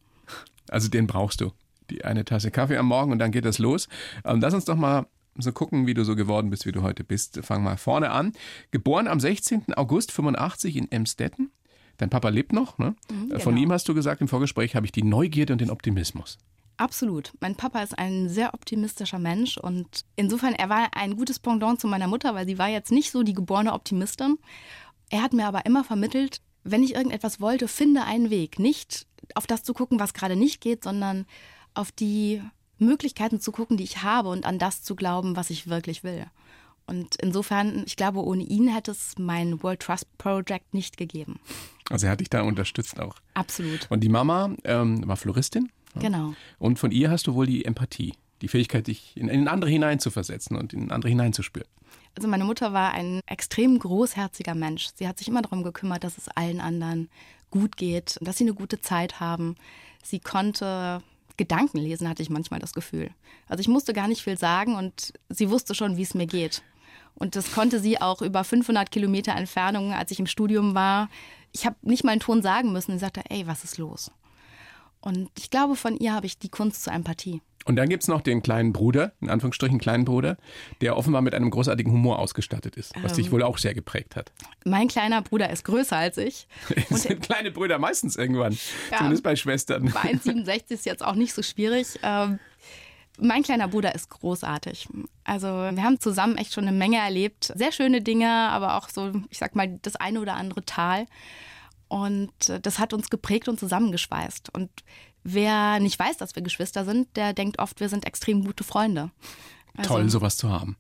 Also 0.69 0.87
den 0.87 1.07
brauchst 1.07 1.41
du. 1.41 1.51
Die 1.91 2.03
eine 2.03 2.25
Tasse 2.25 2.49
Kaffee 2.49 2.77
am 2.77 2.87
Morgen 2.87 3.11
und 3.11 3.19
dann 3.19 3.31
geht 3.31 3.45
das 3.45 3.59
los. 3.59 3.87
Ähm, 4.23 4.39
lass 4.41 4.55
uns 4.55 4.65
doch 4.65 4.75
mal 4.75 5.05
so 5.37 5.51
gucken, 5.51 5.87
wie 5.87 5.93
du 5.93 6.03
so 6.03 6.15
geworden 6.15 6.49
bist, 6.49 6.65
wie 6.65 6.71
du 6.71 6.81
heute 6.81 7.03
bist. 7.03 7.39
Fang 7.43 7.63
mal 7.63 7.77
vorne 7.77 8.11
an. 8.11 8.33
Geboren 8.71 9.07
am 9.07 9.19
16. 9.19 9.73
August 9.75 10.11
85 10.11 10.77
in 10.77 10.91
Emstetten. 10.91 11.51
Dein 11.97 12.09
Papa 12.09 12.29
lebt 12.29 12.53
noch, 12.53 12.77
ne? 12.77 12.95
Mhm, 13.09 13.29
genau. 13.29 13.39
Von 13.39 13.57
ihm 13.57 13.71
hast 13.71 13.87
du 13.87 13.93
gesagt 13.93 14.21
im 14.21 14.27
Vorgespräch, 14.27 14.75
habe 14.75 14.85
ich 14.85 14.91
die 14.91 15.03
Neugierde 15.03 15.53
und 15.53 15.61
den 15.61 15.69
Optimismus. 15.69 16.37
Absolut. 16.77 17.31
Mein 17.39 17.55
Papa 17.55 17.81
ist 17.81 17.97
ein 17.97 18.27
sehr 18.27 18.53
optimistischer 18.53 19.19
Mensch 19.19 19.57
und 19.57 20.03
insofern, 20.17 20.53
er 20.53 20.67
war 20.67 20.89
ein 20.93 21.15
gutes 21.15 21.39
Pendant 21.39 21.79
zu 21.79 21.87
meiner 21.87 22.07
Mutter, 22.07 22.35
weil 22.35 22.45
sie 22.45 22.57
war 22.57 22.67
jetzt 22.67 22.91
nicht 22.91 23.11
so 23.11 23.23
die 23.23 23.33
geborene 23.33 23.71
Optimistin. 23.71 24.37
Er 25.09 25.21
hat 25.21 25.31
mir 25.31 25.47
aber 25.47 25.65
immer 25.65 25.85
vermittelt, 25.85 26.41
wenn 26.63 26.83
ich 26.83 26.95
irgendetwas 26.95 27.39
wollte, 27.39 27.67
finde 27.69 28.03
einen 28.03 28.29
Weg. 28.29 28.59
Nicht 28.59 29.07
auf 29.35 29.47
das 29.47 29.63
zu 29.63 29.73
gucken, 29.73 29.99
was 29.99 30.13
gerade 30.13 30.35
nicht 30.35 30.59
geht, 30.59 30.83
sondern 30.83 31.25
auf 31.73 31.91
die 31.91 32.41
Möglichkeiten 32.77 33.39
zu 33.39 33.51
gucken, 33.51 33.77
die 33.77 33.83
ich 33.83 34.03
habe 34.03 34.29
und 34.29 34.45
an 34.45 34.59
das 34.59 34.83
zu 34.83 34.95
glauben, 34.95 35.35
was 35.35 35.49
ich 35.49 35.67
wirklich 35.67 36.03
will. 36.03 36.25
Und 36.87 37.15
insofern, 37.15 37.83
ich 37.85 37.95
glaube, 37.95 38.23
ohne 38.23 38.43
ihn 38.43 38.67
hätte 38.67 38.91
es 38.91 39.15
mein 39.17 39.63
World 39.63 39.79
Trust 39.79 40.17
Project 40.17 40.73
nicht 40.73 40.97
gegeben. 40.97 41.39
Also 41.89 42.05
er 42.05 42.11
hat 42.11 42.19
dich 42.19 42.29
da 42.29 42.41
unterstützt 42.41 42.99
auch. 42.99 43.15
Absolut. 43.33 43.87
Und 43.89 44.01
die 44.01 44.09
Mama 44.09 44.51
ähm, 44.63 45.07
war 45.07 45.17
Floristin. 45.17 45.71
Genau. 45.95 46.33
Und 46.59 46.77
von 46.77 46.91
ihr 46.91 47.09
hast 47.09 47.27
du 47.27 47.35
wohl 47.35 47.47
die 47.47 47.65
Empathie, 47.65 48.13
die 48.41 48.47
Fähigkeit, 48.47 48.87
dich 48.87 49.15
in, 49.15 49.29
in 49.29 49.47
andere 49.47 49.71
hineinzuversetzen 49.71 50.57
und 50.57 50.73
in 50.73 50.91
andere 50.91 51.09
hineinzuspüren. 51.09 51.69
Also 52.15 52.27
meine 52.27 52.45
Mutter 52.45 52.71
war 52.71 52.93
ein 52.93 53.21
extrem 53.25 53.79
großherziger 53.79 54.55
Mensch. 54.55 54.89
Sie 54.95 55.07
hat 55.07 55.17
sich 55.17 55.27
immer 55.27 55.41
darum 55.41 55.63
gekümmert, 55.63 56.03
dass 56.03 56.17
es 56.17 56.29
allen 56.29 56.61
anderen 56.61 57.09
gut 57.51 57.77
geht 57.77 58.17
und 58.19 58.27
dass 58.27 58.37
sie 58.37 58.43
eine 58.43 58.53
gute 58.53 58.79
Zeit 58.79 59.19
haben. 59.19 59.55
Sie 60.03 60.19
konnte 60.19 61.01
Gedanken 61.37 61.77
lesen, 61.77 62.07
hatte 62.07 62.21
ich 62.21 62.29
manchmal 62.29 62.59
das 62.59 62.73
Gefühl. 62.73 63.11
Also 63.47 63.61
ich 63.61 63.67
musste 63.67 63.93
gar 63.93 64.07
nicht 64.07 64.23
viel 64.23 64.37
sagen 64.37 64.75
und 64.75 65.13
sie 65.29 65.49
wusste 65.49 65.75
schon, 65.75 65.97
wie 65.97 66.03
es 66.03 66.13
mir 66.13 66.27
geht. 66.27 66.63
Und 67.15 67.35
das 67.35 67.53
konnte 67.53 67.79
sie 67.79 68.01
auch 68.01 68.21
über 68.21 68.43
500 68.43 68.91
Kilometer 68.91 69.35
Entfernung, 69.35 69.93
als 69.93 70.11
ich 70.11 70.19
im 70.19 70.27
Studium 70.27 70.75
war. 70.75 71.09
Ich 71.53 71.65
habe 71.65 71.77
nicht 71.81 72.03
mal 72.03 72.11
einen 72.11 72.21
Ton 72.21 72.41
sagen 72.41 72.73
müssen. 72.73 72.91
Sie 72.93 72.99
sagte, 72.99 73.21
ey, 73.29 73.47
was 73.47 73.63
ist 73.63 73.77
los? 73.77 74.11
Und 75.05 75.29
ich 75.37 75.51
glaube, 75.51 75.75
von 75.75 75.95
ihr 75.97 76.13
habe 76.13 76.25
ich 76.25 76.39
die 76.39 76.49
Kunst 76.49 76.83
zur 76.83 76.91
Empathie. 76.91 77.41
Und 77.65 77.75
dann 77.77 77.89
gibt 77.89 78.01
es 78.03 78.09
noch 78.09 78.21
den 78.21 78.41
kleinen 78.41 78.73
Bruder, 78.73 79.13
in 79.21 79.29
Anführungsstrichen 79.29 79.79
kleinen 79.79 80.03
Bruder, 80.03 80.37
der 80.81 80.97
offenbar 80.97 81.21
mit 81.21 81.35
einem 81.35 81.51
großartigen 81.51 81.91
Humor 81.91 82.17
ausgestattet 82.17 82.75
ist, 82.75 82.91
was 83.01 83.11
ähm, 83.11 83.17
dich 83.17 83.31
wohl 83.31 83.43
auch 83.43 83.59
sehr 83.59 83.75
geprägt 83.75 84.15
hat. 84.15 84.31
Mein 84.65 84.87
kleiner 84.87 85.21
Bruder 85.21 85.51
ist 85.51 85.63
größer 85.63 85.95
als 85.95 86.17
ich. 86.17 86.47
Und 86.89 86.97
sind 86.97 87.21
kleine 87.21 87.51
Brüder 87.51 87.77
meistens 87.77 88.15
irgendwann, 88.15 88.57
ja, 88.91 88.97
zumindest 88.97 89.23
bei 89.23 89.35
Schwestern. 89.35 89.91
Bei 89.93 90.11
1,67 90.11 90.71
ist 90.71 90.85
jetzt 90.85 91.05
auch 91.05 91.15
nicht 91.15 91.33
so 91.33 91.43
schwierig. 91.43 91.87
Ähm, 92.01 92.39
mein 93.19 93.43
kleiner 93.43 93.67
Bruder 93.67 93.93
ist 93.93 94.09
großartig. 94.09 94.87
Also 95.23 95.47
wir 95.47 95.83
haben 95.83 95.99
zusammen 95.99 96.37
echt 96.37 96.53
schon 96.53 96.67
eine 96.67 96.75
Menge 96.75 96.97
erlebt. 96.97 97.51
Sehr 97.55 97.71
schöne 97.71 98.01
Dinge, 98.01 98.29
aber 98.29 98.75
auch 98.75 98.89
so, 98.89 99.11
ich 99.29 99.37
sag 99.37 99.55
mal, 99.55 99.79
das 99.83 99.95
eine 99.95 100.19
oder 100.19 100.35
andere 100.35 100.65
Tal. 100.65 101.05
Und 101.87 102.49
äh, 102.49 102.59
das 102.59 102.79
hat 102.79 102.93
uns 102.93 103.09
geprägt 103.09 103.47
und 103.47 103.59
zusammengeschweißt. 103.59 104.53
Und 104.53 104.69
wer 105.23 105.79
nicht 105.79 105.99
weiß, 105.99 106.17
dass 106.17 106.35
wir 106.35 106.43
Geschwister 106.43 106.85
sind, 106.85 107.15
der 107.15 107.33
denkt 107.33 107.59
oft, 107.59 107.79
wir 107.79 107.89
sind 107.89 108.05
extrem 108.05 108.43
gute 108.43 108.63
Freunde. 108.63 109.11
Also, 109.75 109.95
Toll, 109.95 110.09
sowas 110.09 110.37
zu 110.37 110.49
haben. 110.49 110.77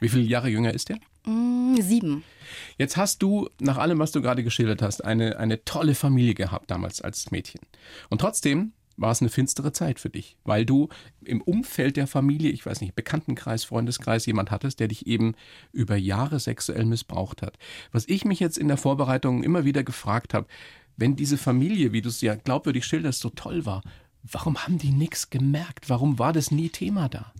Wie 0.00 0.08
viele 0.08 0.24
Jahre 0.24 0.48
jünger 0.48 0.72
ist 0.72 0.90
er? 0.90 0.98
Mm, 1.24 1.80
sieben. 1.80 2.24
Jetzt 2.78 2.96
hast 2.96 3.22
du, 3.22 3.48
nach 3.60 3.78
allem, 3.78 3.98
was 3.98 4.12
du 4.12 4.20
gerade 4.20 4.42
geschildert 4.42 4.82
hast, 4.82 5.04
eine, 5.04 5.38
eine 5.38 5.64
tolle 5.64 5.94
Familie 5.94 6.34
gehabt 6.34 6.70
damals 6.70 7.00
als 7.00 7.30
Mädchen. 7.30 7.60
Und 8.10 8.20
trotzdem 8.20 8.72
war 9.02 9.10
es 9.10 9.20
eine 9.20 9.28
finstere 9.28 9.72
Zeit 9.72 10.00
für 10.00 10.08
dich, 10.08 10.36
weil 10.44 10.64
du 10.64 10.88
im 11.24 11.42
Umfeld 11.42 11.96
der 11.96 12.06
Familie, 12.06 12.50
ich 12.50 12.64
weiß 12.64 12.80
nicht, 12.80 12.94
Bekanntenkreis, 12.94 13.64
Freundeskreis, 13.64 14.24
jemand 14.24 14.50
hattest, 14.50 14.80
der 14.80 14.88
dich 14.88 15.06
eben 15.06 15.34
über 15.72 15.96
Jahre 15.96 16.40
sexuell 16.40 16.86
missbraucht 16.86 17.42
hat. 17.42 17.58
Was 17.90 18.08
ich 18.08 18.24
mich 18.24 18.40
jetzt 18.40 18.56
in 18.56 18.68
der 18.68 18.76
Vorbereitung 18.78 19.42
immer 19.42 19.64
wieder 19.64 19.84
gefragt 19.84 20.32
habe, 20.32 20.46
wenn 20.96 21.16
diese 21.16 21.36
Familie, 21.36 21.92
wie 21.92 22.02
du 22.02 22.08
es 22.08 22.20
ja 22.20 22.34
glaubwürdig 22.34 22.84
schilderst, 22.84 23.20
so 23.20 23.30
toll 23.30 23.66
war, 23.66 23.82
warum 24.22 24.56
haben 24.58 24.78
die 24.78 24.92
nichts 24.92 25.30
gemerkt? 25.30 25.90
Warum 25.90 26.18
war 26.18 26.32
das 26.32 26.50
nie 26.50 26.68
Thema 26.68 27.08
da? 27.08 27.32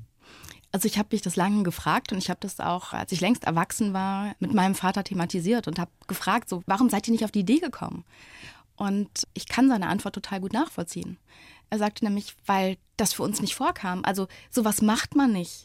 Also 0.73 0.87
ich 0.87 0.99
habe 0.99 1.11
mich 1.13 1.21
das 1.21 1.37
lange 1.37 1.63
gefragt 1.63 2.13
und 2.13 2.19
ich 2.19 2.31
habe 2.31 2.41
das 2.41 2.59
auch, 2.59 2.95
als 2.95 3.13
ich 3.13 3.21
längst 3.21 3.45
erwachsen 3.45 3.93
war, 3.93 4.35
mit 4.41 4.55
meinem 4.55 4.75
Vater 4.75 5.05
thematisiert 5.05 5.69
und 5.69 5.79
habe 5.79 5.91
gefragt, 6.09 6.49
so, 6.49 6.63
warum 6.67 6.89
seid 6.89 7.07
ihr 7.07 7.13
nicht 7.13 7.25
auf 7.25 7.31
die 7.31 7.41
Idee 7.41 7.59
gekommen? 7.59 8.05
Und 8.77 9.29
ich 9.35 9.47
kann 9.47 9.69
seine 9.69 9.89
Antwort 9.89 10.15
total 10.15 10.41
gut 10.41 10.55
nachvollziehen. 10.55 11.19
Er 11.73 11.79
sagte 11.79 12.05
nämlich, 12.05 12.37
weil 12.45 12.77
das 12.99 13.15
für 13.15 13.23
uns 13.23 13.41
nicht 13.41 13.55
vorkam. 13.55 14.05
Also 14.05 14.29
sowas 14.51 14.83
macht 14.83 15.17
man 15.17 15.33
nicht. 15.33 15.65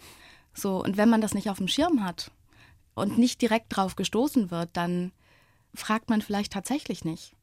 So, 0.53 0.81
und 0.81 0.95
wenn 0.95 1.09
man 1.09 1.19
das 1.19 1.33
nicht 1.33 1.49
auf 1.49 1.57
dem 1.57 1.67
Schirm 1.67 2.01
hat 2.01 2.31
und 2.95 3.17
nicht 3.17 3.41
direkt 3.41 3.75
drauf 3.75 3.97
gestoßen 3.97 4.49
wird, 4.49 4.69
dann 4.71 5.11
fragt 5.73 6.09
man 6.09 6.21
vielleicht 6.21 6.53
tatsächlich 6.53 7.03
nicht. 7.03 7.35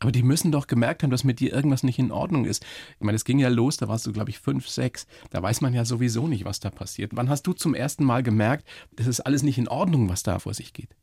Aber 0.00 0.12
die 0.12 0.22
müssen 0.22 0.52
doch 0.52 0.66
gemerkt 0.66 1.02
haben, 1.02 1.08
dass 1.08 1.24
mit 1.24 1.40
dir 1.40 1.50
irgendwas 1.50 1.82
nicht 1.82 1.98
in 1.98 2.12
Ordnung 2.12 2.44
ist. 2.44 2.62
Ich 2.98 3.06
meine, 3.06 3.16
es 3.16 3.24
ging 3.24 3.38
ja 3.38 3.48
los, 3.48 3.78
da 3.78 3.88
warst 3.88 4.04
du, 4.04 4.12
glaube 4.12 4.28
ich, 4.28 4.38
fünf, 4.38 4.68
sechs. 4.68 5.06
Da 5.30 5.42
weiß 5.42 5.62
man 5.62 5.72
ja 5.72 5.86
sowieso 5.86 6.28
nicht, 6.28 6.44
was 6.44 6.60
da 6.60 6.68
passiert. 6.68 7.12
Wann 7.14 7.30
hast 7.30 7.44
du 7.44 7.54
zum 7.54 7.74
ersten 7.74 8.04
Mal 8.04 8.22
gemerkt, 8.22 8.68
das 8.92 9.06
ist 9.06 9.20
alles 9.20 9.42
nicht 9.42 9.56
in 9.56 9.66
Ordnung, 9.66 10.10
was 10.10 10.22
da 10.22 10.40
vor 10.40 10.52
sich 10.52 10.74
geht? 10.74 10.94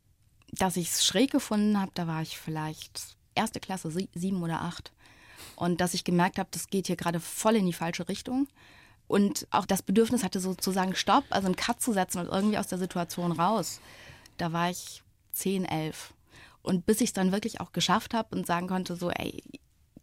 Dass 0.52 0.76
ich 0.76 0.88
es 0.90 1.04
schräg 1.04 1.32
gefunden 1.32 1.80
habe, 1.80 1.90
da 1.94 2.06
war 2.06 2.22
ich 2.22 2.38
vielleicht 2.38 3.16
erste 3.34 3.58
Klasse, 3.58 3.90
sieben 3.90 4.40
oder 4.40 4.62
acht. 4.62 4.92
Und 5.56 5.80
dass 5.80 5.94
ich 5.94 6.04
gemerkt 6.04 6.38
habe, 6.38 6.48
das 6.50 6.68
geht 6.68 6.86
hier 6.86 6.96
gerade 6.96 7.20
voll 7.20 7.56
in 7.56 7.66
die 7.66 7.72
falsche 7.72 8.08
Richtung. 8.08 8.48
Und 9.06 9.46
auch 9.50 9.66
das 9.66 9.82
Bedürfnis 9.82 10.22
hatte 10.22 10.38
sozusagen 10.38 10.94
Stopp, 10.94 11.24
also 11.30 11.46
einen 11.46 11.56
Cut 11.56 11.80
zu 11.80 11.92
setzen 11.92 12.20
und 12.20 12.28
irgendwie 12.28 12.58
aus 12.58 12.68
der 12.68 12.78
Situation 12.78 13.32
raus. 13.32 13.80
Da 14.36 14.52
war 14.52 14.70
ich 14.70 15.02
zehn, 15.32 15.64
elf. 15.64 16.12
Und 16.62 16.84
bis 16.84 17.00
ich 17.00 17.10
es 17.10 17.12
dann 17.14 17.32
wirklich 17.32 17.60
auch 17.60 17.72
geschafft 17.72 18.12
habe 18.12 18.36
und 18.36 18.46
sagen 18.46 18.68
konnte, 18.68 18.96
so, 18.96 19.10
ey, 19.10 19.42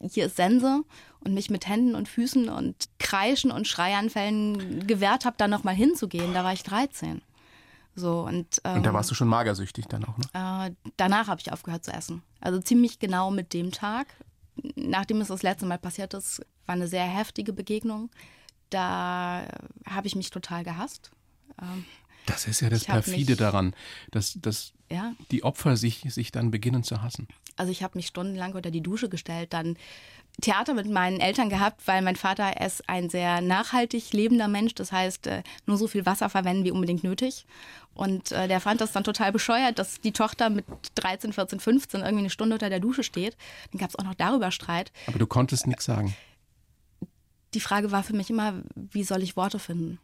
hier 0.00 0.26
ist 0.26 0.36
Sense 0.36 0.82
und 1.20 1.34
mich 1.34 1.50
mit 1.50 1.68
Händen 1.68 1.94
und 1.94 2.08
Füßen 2.08 2.48
und 2.48 2.88
Kreischen 2.98 3.50
und 3.50 3.66
Schreianfällen 3.68 4.86
gewehrt 4.86 5.24
habe, 5.24 5.36
da 5.38 5.48
nochmal 5.48 5.74
hinzugehen, 5.74 6.34
da 6.34 6.44
war 6.44 6.52
ich 6.52 6.64
13. 6.64 7.22
So, 7.94 8.20
und, 8.20 8.60
ähm, 8.64 8.76
und 8.76 8.86
da 8.86 8.92
warst 8.92 9.10
du 9.10 9.14
schon 9.14 9.28
magersüchtig 9.28 9.86
dann 9.86 10.04
auch, 10.04 10.18
ne? 10.18 10.26
Äh, 10.34 10.90
danach 10.98 11.28
habe 11.28 11.40
ich 11.40 11.50
aufgehört 11.52 11.82
zu 11.82 11.92
essen. 11.92 12.22
Also 12.40 12.60
ziemlich 12.60 12.98
genau 12.98 13.30
mit 13.30 13.54
dem 13.54 13.72
Tag. 13.72 14.08
Nachdem 14.74 15.20
es 15.20 15.28
das 15.28 15.42
letzte 15.42 15.66
Mal 15.66 15.78
passiert 15.78 16.14
ist, 16.14 16.40
war 16.64 16.74
eine 16.74 16.88
sehr 16.88 17.04
heftige 17.04 17.52
Begegnung. 17.52 18.10
Da 18.70 19.46
habe 19.86 20.06
ich 20.06 20.16
mich 20.16 20.30
total 20.30 20.64
gehasst. 20.64 21.10
Ähm, 21.60 21.84
das 22.26 22.46
ist 22.46 22.60
ja 22.60 22.68
das 22.68 22.84
Perfide 22.84 23.32
mich, 23.32 23.38
daran, 23.38 23.74
dass, 24.10 24.34
dass 24.40 24.72
ja. 24.90 25.14
die 25.30 25.44
Opfer 25.44 25.76
sich, 25.76 26.00
sich 26.12 26.32
dann 26.32 26.50
beginnen 26.50 26.82
zu 26.82 27.02
hassen. 27.02 27.28
Also 27.56 27.72
ich 27.72 27.82
habe 27.82 27.96
mich 27.96 28.08
stundenlang 28.08 28.54
unter 28.54 28.70
die 28.70 28.82
Dusche 28.82 29.08
gestellt, 29.08 29.52
dann 29.52 29.76
Theater 30.42 30.74
mit 30.74 30.88
meinen 30.88 31.18
Eltern 31.20 31.48
gehabt, 31.48 31.86
weil 31.86 32.02
mein 32.02 32.16
Vater 32.16 32.60
ist 32.60 32.88
ein 32.88 33.08
sehr 33.08 33.40
nachhaltig 33.40 34.12
lebender 34.12 34.48
Mensch. 34.48 34.74
Das 34.74 34.92
heißt, 34.92 35.26
äh, 35.26 35.42
nur 35.64 35.78
so 35.78 35.86
viel 35.86 36.04
Wasser 36.04 36.28
verwenden 36.28 36.64
wie 36.64 36.70
unbedingt 36.70 37.04
nötig. 37.04 37.46
Und 37.94 38.32
äh, 38.32 38.46
der 38.46 38.60
fand 38.60 38.82
das 38.82 38.92
dann 38.92 39.04
total 39.04 39.32
bescheuert, 39.32 39.78
dass 39.78 40.00
die 40.00 40.12
Tochter 40.12 40.50
mit 40.50 40.66
13, 40.96 41.32
14, 41.32 41.60
15 41.60 42.00
irgendwie 42.00 42.18
eine 42.18 42.30
Stunde 42.30 42.56
unter 42.56 42.68
der 42.68 42.80
Dusche 42.80 43.02
steht. 43.02 43.36
Dann 43.72 43.78
gab 43.78 43.88
es 43.88 43.96
auch 43.98 44.04
noch 44.04 44.14
darüber 44.14 44.50
Streit. 44.50 44.92
Aber 45.06 45.18
du 45.18 45.26
konntest 45.26 45.66
nichts 45.66 45.86
sagen. 45.86 46.14
Die 47.54 47.60
Frage 47.60 47.90
war 47.90 48.02
für 48.02 48.14
mich 48.14 48.28
immer, 48.28 48.62
wie 48.74 49.04
soll 49.04 49.22
ich 49.22 49.36
Worte 49.36 49.58
finden? 49.58 49.98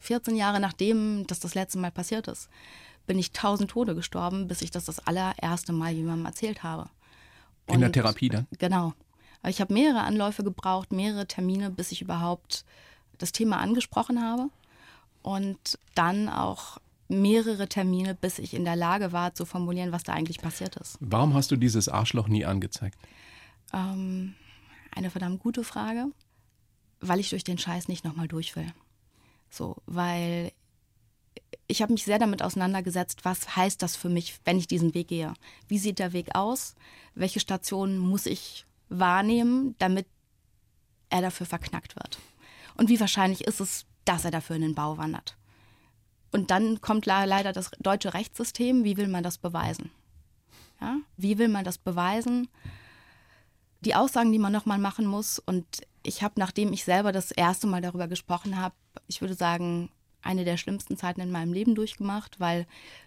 14 0.00 0.34
Jahre 0.34 0.58
nachdem 0.58 1.26
das 1.28 1.38
das 1.38 1.54
letzte 1.54 1.78
Mal 1.78 1.92
passiert 1.92 2.26
ist, 2.26 2.48
bin 3.06 3.18
ich 3.18 3.32
tausend 3.32 3.70
Tode 3.70 3.94
gestorben, 3.94 4.48
bis 4.48 4.62
ich 4.62 4.72
das 4.72 4.86
das 4.86 4.98
allererste 5.06 5.72
Mal 5.72 5.92
jemandem 5.92 6.26
erzählt 6.26 6.64
habe. 6.64 6.88
Und 7.66 7.76
In 7.76 7.80
der 7.82 7.92
Therapie 7.92 8.28
dann? 8.28 8.48
Genau. 8.58 8.94
Ich 9.46 9.60
habe 9.60 9.72
mehrere 9.72 10.02
Anläufe 10.02 10.44
gebraucht, 10.44 10.92
mehrere 10.92 11.26
Termine, 11.26 11.70
bis 11.70 11.92
ich 11.92 12.02
überhaupt 12.02 12.64
das 13.18 13.32
Thema 13.32 13.58
angesprochen 13.58 14.22
habe. 14.22 14.48
Und 15.22 15.78
dann 15.94 16.28
auch 16.28 16.78
mehrere 17.08 17.68
Termine, 17.68 18.14
bis 18.14 18.38
ich 18.38 18.54
in 18.54 18.64
der 18.64 18.76
Lage 18.76 19.12
war 19.12 19.34
zu 19.34 19.44
formulieren, 19.44 19.92
was 19.92 20.04
da 20.04 20.12
eigentlich 20.12 20.38
passiert 20.38 20.76
ist. 20.76 20.96
Warum 21.00 21.34
hast 21.34 21.50
du 21.50 21.56
dieses 21.56 21.88
Arschloch 21.88 22.28
nie 22.28 22.44
angezeigt? 22.44 22.98
Ähm, 23.72 24.34
eine 24.92 25.10
verdammt 25.10 25.40
gute 25.40 25.64
Frage, 25.64 26.06
weil 27.00 27.20
ich 27.20 27.30
durch 27.30 27.44
den 27.44 27.58
Scheiß 27.58 27.88
nicht 27.88 28.04
nochmal 28.04 28.28
durch 28.28 28.56
will. 28.56 28.72
So, 29.50 29.76
weil 29.86 30.52
ich 31.66 31.82
habe 31.82 31.92
mich 31.92 32.04
sehr 32.04 32.18
damit 32.18 32.42
auseinandergesetzt, 32.42 33.24
was 33.24 33.56
heißt 33.56 33.82
das 33.82 33.96
für 33.96 34.08
mich, 34.08 34.38
wenn 34.44 34.58
ich 34.58 34.68
diesen 34.68 34.94
Weg 34.94 35.08
gehe? 35.08 35.34
Wie 35.68 35.78
sieht 35.78 35.98
der 35.98 36.12
Weg 36.12 36.34
aus? 36.34 36.74
Welche 37.14 37.40
Stationen 37.40 37.98
muss 37.98 38.26
ich 38.26 38.66
wahrnehmen, 38.90 39.74
damit 39.78 40.06
er 41.08 41.22
dafür 41.22 41.46
verknackt 41.46 41.96
wird? 41.96 42.18
Und 42.76 42.88
wie 42.88 43.00
wahrscheinlich 43.00 43.42
ist 43.46 43.60
es, 43.60 43.86
dass 44.04 44.24
er 44.24 44.30
dafür 44.30 44.56
in 44.56 44.62
den 44.62 44.74
Bau 44.74 44.98
wandert? 44.98 45.36
Und 46.32 46.50
dann 46.50 46.80
kommt 46.80 47.06
leider 47.06 47.52
das 47.52 47.70
deutsche 47.80 48.14
Rechtssystem. 48.14 48.84
Wie 48.84 48.96
will 48.96 49.08
man 49.08 49.22
das 49.22 49.38
beweisen? 49.38 49.90
Ja? 50.80 50.98
Wie 51.16 51.38
will 51.38 51.48
man 51.48 51.64
das 51.64 51.78
beweisen? 51.78 52.48
Die 53.80 53.94
Aussagen, 53.94 54.30
die 54.30 54.38
man 54.38 54.52
nochmal 54.52 54.78
machen 54.78 55.06
muss. 55.06 55.38
Und 55.38 55.66
ich 56.02 56.22
habe, 56.22 56.34
nachdem 56.38 56.72
ich 56.72 56.84
selber 56.84 57.12
das 57.12 57.30
erste 57.30 57.66
Mal 57.66 57.80
darüber 57.80 58.08
gesprochen 58.08 58.58
habe, 58.58 58.74
ich 59.06 59.20
würde 59.20 59.34
sagen, 59.34 59.90
eine 60.22 60.44
der 60.44 60.56
schlimmsten 60.56 60.96
Zeiten 60.96 61.20
in 61.20 61.30
meinem 61.30 61.52
Leben 61.52 61.74
durchgemacht, 61.74 62.40
weil 62.40 62.66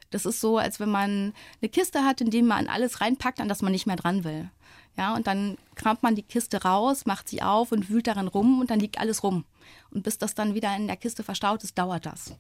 das 0.09 0.25
ist 0.25 0.39
so, 0.39 0.57
als 0.57 0.79
wenn 0.79 0.91
man 0.91 1.33
eine 1.61 1.69
Kiste 1.69 2.03
hat, 2.03 2.21
in 2.21 2.29
die 2.29 2.41
man 2.41 2.67
alles 2.67 3.01
reinpackt, 3.01 3.39
an 3.39 3.47
das 3.49 3.61
man 3.61 3.71
nicht 3.71 3.87
mehr 3.87 3.95
dran 3.95 4.23
will. 4.23 4.49
Ja, 4.95 5.15
und 5.15 5.25
dann 5.25 5.57
kramt 5.73 6.03
man 6.03 6.15
die 6.15 6.21
Kiste 6.21 6.61
raus, 6.61 7.05
macht 7.07 7.27
sie 7.27 7.41
auf 7.41 7.71
und 7.71 7.89
wühlt 7.89 8.05
darin 8.05 8.27
rum 8.27 8.59
und 8.59 8.69
dann 8.69 8.79
liegt 8.79 8.99
alles 8.99 9.23
rum. 9.23 9.43
Und 9.89 10.03
bis 10.03 10.19
das 10.19 10.35
dann 10.35 10.53
wieder 10.53 10.75
in 10.75 10.87
der 10.87 10.97
Kiste 10.97 11.23
verstaut 11.23 11.63
ist, 11.63 11.77
dauert 11.77 12.05
das. 12.05 12.35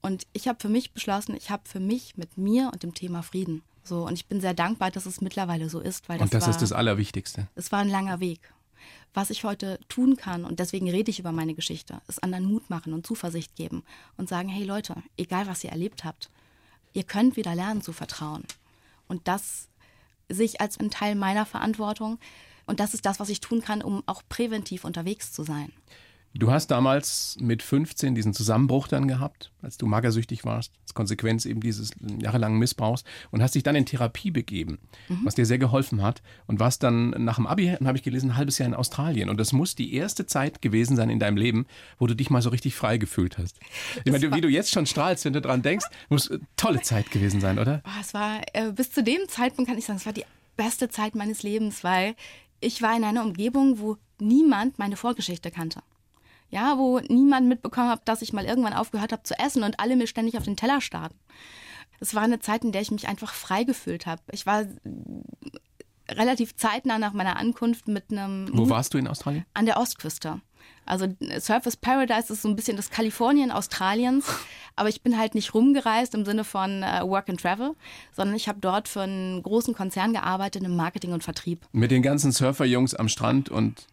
Und 0.00 0.26
ich 0.32 0.48
habe 0.48 0.58
für 0.60 0.68
mich 0.68 0.92
beschlossen, 0.92 1.36
ich 1.36 1.50
habe 1.50 1.62
für 1.66 1.80
mich 1.80 2.16
mit 2.16 2.38
mir 2.38 2.70
und 2.72 2.82
dem 2.82 2.94
Thema 2.94 3.22
Frieden. 3.22 3.62
So, 3.82 4.06
und 4.06 4.14
ich 4.14 4.26
bin 4.26 4.40
sehr 4.40 4.54
dankbar, 4.54 4.90
dass 4.90 5.04
es 5.04 5.20
mittlerweile 5.20 5.68
so 5.68 5.78
ist. 5.78 6.08
Weil 6.08 6.18
das 6.18 6.24
und 6.26 6.34
das 6.34 6.44
war, 6.44 6.50
ist 6.50 6.62
das 6.62 6.72
Allerwichtigste. 6.72 7.48
Es 7.54 7.70
war 7.70 7.80
ein 7.80 7.90
langer 7.90 8.20
Weg 8.20 8.54
was 9.12 9.30
ich 9.30 9.44
heute 9.44 9.78
tun 9.88 10.16
kann, 10.16 10.44
und 10.44 10.60
deswegen 10.60 10.90
rede 10.90 11.10
ich 11.10 11.18
über 11.18 11.32
meine 11.32 11.54
Geschichte, 11.54 12.00
ist 12.08 12.22
anderen 12.22 12.46
Mut 12.46 12.68
machen 12.70 12.92
und 12.92 13.06
Zuversicht 13.06 13.54
geben 13.54 13.84
und 14.16 14.28
sagen, 14.28 14.48
hey 14.48 14.64
Leute, 14.64 14.96
egal 15.16 15.46
was 15.46 15.62
ihr 15.64 15.70
erlebt 15.70 16.04
habt, 16.04 16.30
ihr 16.92 17.04
könnt 17.04 17.36
wieder 17.36 17.54
lernen 17.54 17.82
zu 17.82 17.92
vertrauen. 17.92 18.44
Und 19.06 19.28
das 19.28 19.68
sich 20.28 20.60
als 20.60 20.78
ein 20.78 20.90
Teil 20.90 21.14
meiner 21.14 21.46
Verantwortung. 21.46 22.18
Und 22.66 22.80
das 22.80 22.94
ist 22.94 23.04
das, 23.06 23.20
was 23.20 23.28
ich 23.28 23.40
tun 23.40 23.60
kann, 23.60 23.82
um 23.82 24.02
auch 24.06 24.22
präventiv 24.28 24.84
unterwegs 24.84 25.32
zu 25.32 25.42
sein. 25.42 25.72
Du 26.36 26.50
hast 26.50 26.66
damals 26.72 27.36
mit 27.38 27.62
15 27.62 28.16
diesen 28.16 28.34
Zusammenbruch 28.34 28.88
dann 28.88 29.06
gehabt, 29.06 29.52
als 29.62 29.78
du 29.78 29.86
magersüchtig 29.86 30.44
warst, 30.44 30.72
als 30.82 30.92
Konsequenz 30.92 31.46
eben 31.46 31.60
dieses 31.60 31.92
jahrelangen 32.20 32.58
Missbrauchs 32.58 33.04
und 33.30 33.40
hast 33.40 33.54
dich 33.54 33.62
dann 33.62 33.76
in 33.76 33.86
Therapie 33.86 34.32
begeben, 34.32 34.78
mhm. 35.08 35.20
was 35.22 35.36
dir 35.36 35.46
sehr 35.46 35.58
geholfen 35.58 36.02
hat 36.02 36.22
und 36.48 36.58
warst 36.58 36.82
dann 36.82 37.10
nach 37.10 37.36
dem 37.36 37.46
Abi, 37.46 37.68
habe 37.68 37.96
ich 37.96 38.02
gelesen, 38.02 38.30
ein 38.30 38.36
halbes 38.36 38.58
Jahr 38.58 38.66
in 38.66 38.74
Australien 38.74 39.28
und 39.28 39.38
das 39.38 39.52
muss 39.52 39.76
die 39.76 39.94
erste 39.94 40.26
Zeit 40.26 40.60
gewesen 40.60 40.96
sein 40.96 41.08
in 41.08 41.20
deinem 41.20 41.36
Leben, 41.36 41.66
wo 41.98 42.08
du 42.08 42.16
dich 42.16 42.30
mal 42.30 42.42
so 42.42 42.50
richtig 42.50 42.74
frei 42.74 42.98
gefühlt 42.98 43.38
hast. 43.38 43.60
Ich 44.04 44.10
meine, 44.10 44.34
wie 44.34 44.40
du 44.40 44.48
jetzt 44.48 44.72
schon 44.72 44.86
strahlst, 44.86 45.24
wenn 45.24 45.34
du 45.34 45.40
dran 45.40 45.62
denkst, 45.62 45.86
muss 46.08 46.28
eine 46.28 46.40
tolle 46.56 46.82
Zeit 46.82 47.12
gewesen 47.12 47.40
sein, 47.40 47.60
oder? 47.60 47.80
Es 48.00 48.12
war, 48.12 48.40
äh, 48.54 48.72
bis 48.72 48.90
zu 48.90 49.04
dem 49.04 49.20
Zeitpunkt 49.28 49.68
kann 49.68 49.78
ich 49.78 49.84
sagen, 49.84 49.98
es 49.98 50.06
war 50.06 50.12
die 50.12 50.24
beste 50.56 50.88
Zeit 50.88 51.14
meines 51.14 51.44
Lebens, 51.44 51.84
weil 51.84 52.16
ich 52.58 52.82
war 52.82 52.96
in 52.96 53.04
einer 53.04 53.22
Umgebung, 53.22 53.78
wo 53.78 53.98
niemand 54.18 54.80
meine 54.80 54.96
Vorgeschichte 54.96 55.52
kannte 55.52 55.80
ja, 56.50 56.78
wo 56.78 57.00
niemand 57.00 57.48
mitbekommen 57.48 57.88
hat, 57.88 58.08
dass 58.08 58.22
ich 58.22 58.32
mal 58.32 58.44
irgendwann 58.44 58.72
aufgehört 58.72 59.12
habe 59.12 59.22
zu 59.22 59.38
essen 59.38 59.62
und 59.62 59.80
alle 59.80 59.96
mir 59.96 60.06
ständig 60.06 60.36
auf 60.36 60.44
den 60.44 60.56
Teller 60.56 60.80
starten. 60.80 61.18
Es 62.00 62.14
war 62.14 62.22
eine 62.22 62.40
Zeit, 62.40 62.64
in 62.64 62.72
der 62.72 62.82
ich 62.82 62.90
mich 62.90 63.08
einfach 63.08 63.32
frei 63.32 63.64
gefühlt 63.64 64.06
habe. 64.06 64.22
Ich 64.30 64.46
war 64.46 64.64
relativ 66.10 66.56
zeitnah 66.56 66.98
nach 66.98 67.12
meiner 67.12 67.36
Ankunft 67.36 67.88
mit 67.88 68.10
einem. 68.10 68.48
Wo 68.52 68.68
warst 68.68 68.94
du 68.94 68.98
in 68.98 69.08
Australien? 69.08 69.44
An 69.54 69.66
der 69.66 69.78
Ostküste. 69.78 70.40
Also 70.86 71.06
Surface 71.40 71.76
Paradise 71.76 72.32
ist 72.32 72.42
so 72.42 72.48
ein 72.48 72.56
bisschen 72.56 72.76
das 72.76 72.90
Kalifornien 72.90 73.50
Australiens, 73.50 74.26
aber 74.76 74.90
ich 74.90 75.02
bin 75.02 75.18
halt 75.18 75.34
nicht 75.34 75.54
rumgereist 75.54 76.14
im 76.14 76.26
Sinne 76.26 76.44
von 76.44 76.82
äh, 76.82 77.00
Work 77.02 77.30
and 77.30 77.40
Travel, 77.40 77.74
sondern 78.12 78.36
ich 78.36 78.48
habe 78.48 78.60
dort 78.60 78.88
für 78.88 79.02
einen 79.02 79.42
großen 79.42 79.74
Konzern 79.74 80.12
gearbeitet 80.12 80.62
im 80.62 80.76
Marketing 80.76 81.12
und 81.12 81.24
Vertrieb. 81.24 81.66
Mit 81.72 81.90
den 81.90 82.02
ganzen 82.02 82.32
Surferjungs 82.32 82.94
am 82.94 83.08
Strand 83.08 83.48
und 83.48 83.86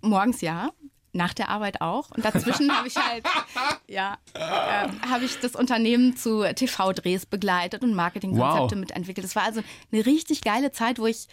morgens 0.00 0.40
ja, 0.40 0.70
nach 1.12 1.34
der 1.34 1.48
Arbeit 1.50 1.80
auch. 1.80 2.10
Und 2.10 2.24
dazwischen 2.24 2.70
habe 2.74 2.88
ich 2.88 2.96
halt, 2.96 3.24
ja, 3.88 4.16
äh, 4.34 4.88
habe 5.08 5.24
ich 5.24 5.38
das 5.40 5.54
Unternehmen 5.54 6.16
zu 6.16 6.42
TV-Drehs 6.54 7.26
begleitet 7.26 7.82
und 7.82 7.94
Marketingkonzepte 7.94 8.74
Wow. 8.76 8.80
mitentwickelt. 8.80 9.24
Das 9.24 9.36
war 9.36 9.42
also 9.42 9.62
eine 9.92 10.06
richtig 10.06 10.40
geile 10.42 10.72
Zeit, 10.72 10.98
wo 10.98 11.06
ich, 11.06 11.28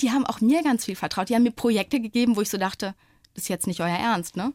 die 0.00 0.10
haben 0.12 0.24
auch 0.26 0.40
mir 0.40 0.62
ganz 0.62 0.84
viel 0.84 0.96
vertraut. 0.96 1.28
Die 1.28 1.34
haben 1.34 1.42
mir 1.42 1.50
Projekte 1.50 2.00
gegeben, 2.00 2.36
wo 2.36 2.40
ich 2.40 2.50
so 2.50 2.58
dachte, 2.58 2.94
das 3.34 3.44
ist 3.44 3.48
jetzt 3.48 3.66
nicht 3.66 3.80
euer 3.80 3.88
Ernst, 3.88 4.36
ne? 4.36 4.52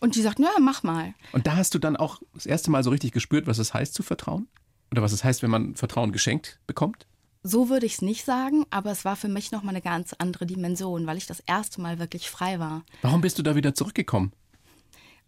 Und 0.00 0.16
die 0.16 0.22
sagten, 0.22 0.42
ja, 0.42 0.50
mach 0.58 0.82
mal. 0.82 1.14
Und 1.32 1.46
da 1.46 1.54
hast 1.56 1.74
du 1.74 1.78
dann 1.78 1.96
auch 1.96 2.20
das 2.34 2.46
erste 2.46 2.70
Mal 2.70 2.82
so 2.82 2.90
richtig 2.90 3.12
gespürt, 3.12 3.46
was 3.46 3.58
es 3.58 3.74
heißt 3.74 3.94
zu 3.94 4.02
vertrauen? 4.02 4.48
Oder 4.90 5.02
was 5.02 5.12
es 5.12 5.22
heißt, 5.22 5.42
wenn 5.42 5.50
man 5.50 5.74
Vertrauen 5.76 6.12
geschenkt 6.12 6.58
bekommt? 6.66 7.06
So 7.42 7.68
würde 7.68 7.86
ich 7.86 7.94
es 7.94 8.02
nicht 8.02 8.24
sagen, 8.24 8.64
aber 8.70 8.92
es 8.92 9.04
war 9.04 9.16
für 9.16 9.28
mich 9.28 9.50
nochmal 9.50 9.74
eine 9.74 9.82
ganz 9.82 10.14
andere 10.18 10.46
Dimension, 10.46 11.06
weil 11.06 11.16
ich 11.16 11.26
das 11.26 11.40
erste 11.40 11.80
Mal 11.80 11.98
wirklich 11.98 12.30
frei 12.30 12.60
war. 12.60 12.84
Warum 13.02 13.20
bist 13.20 13.38
du 13.38 13.42
da 13.42 13.56
wieder 13.56 13.74
zurückgekommen? 13.74 14.32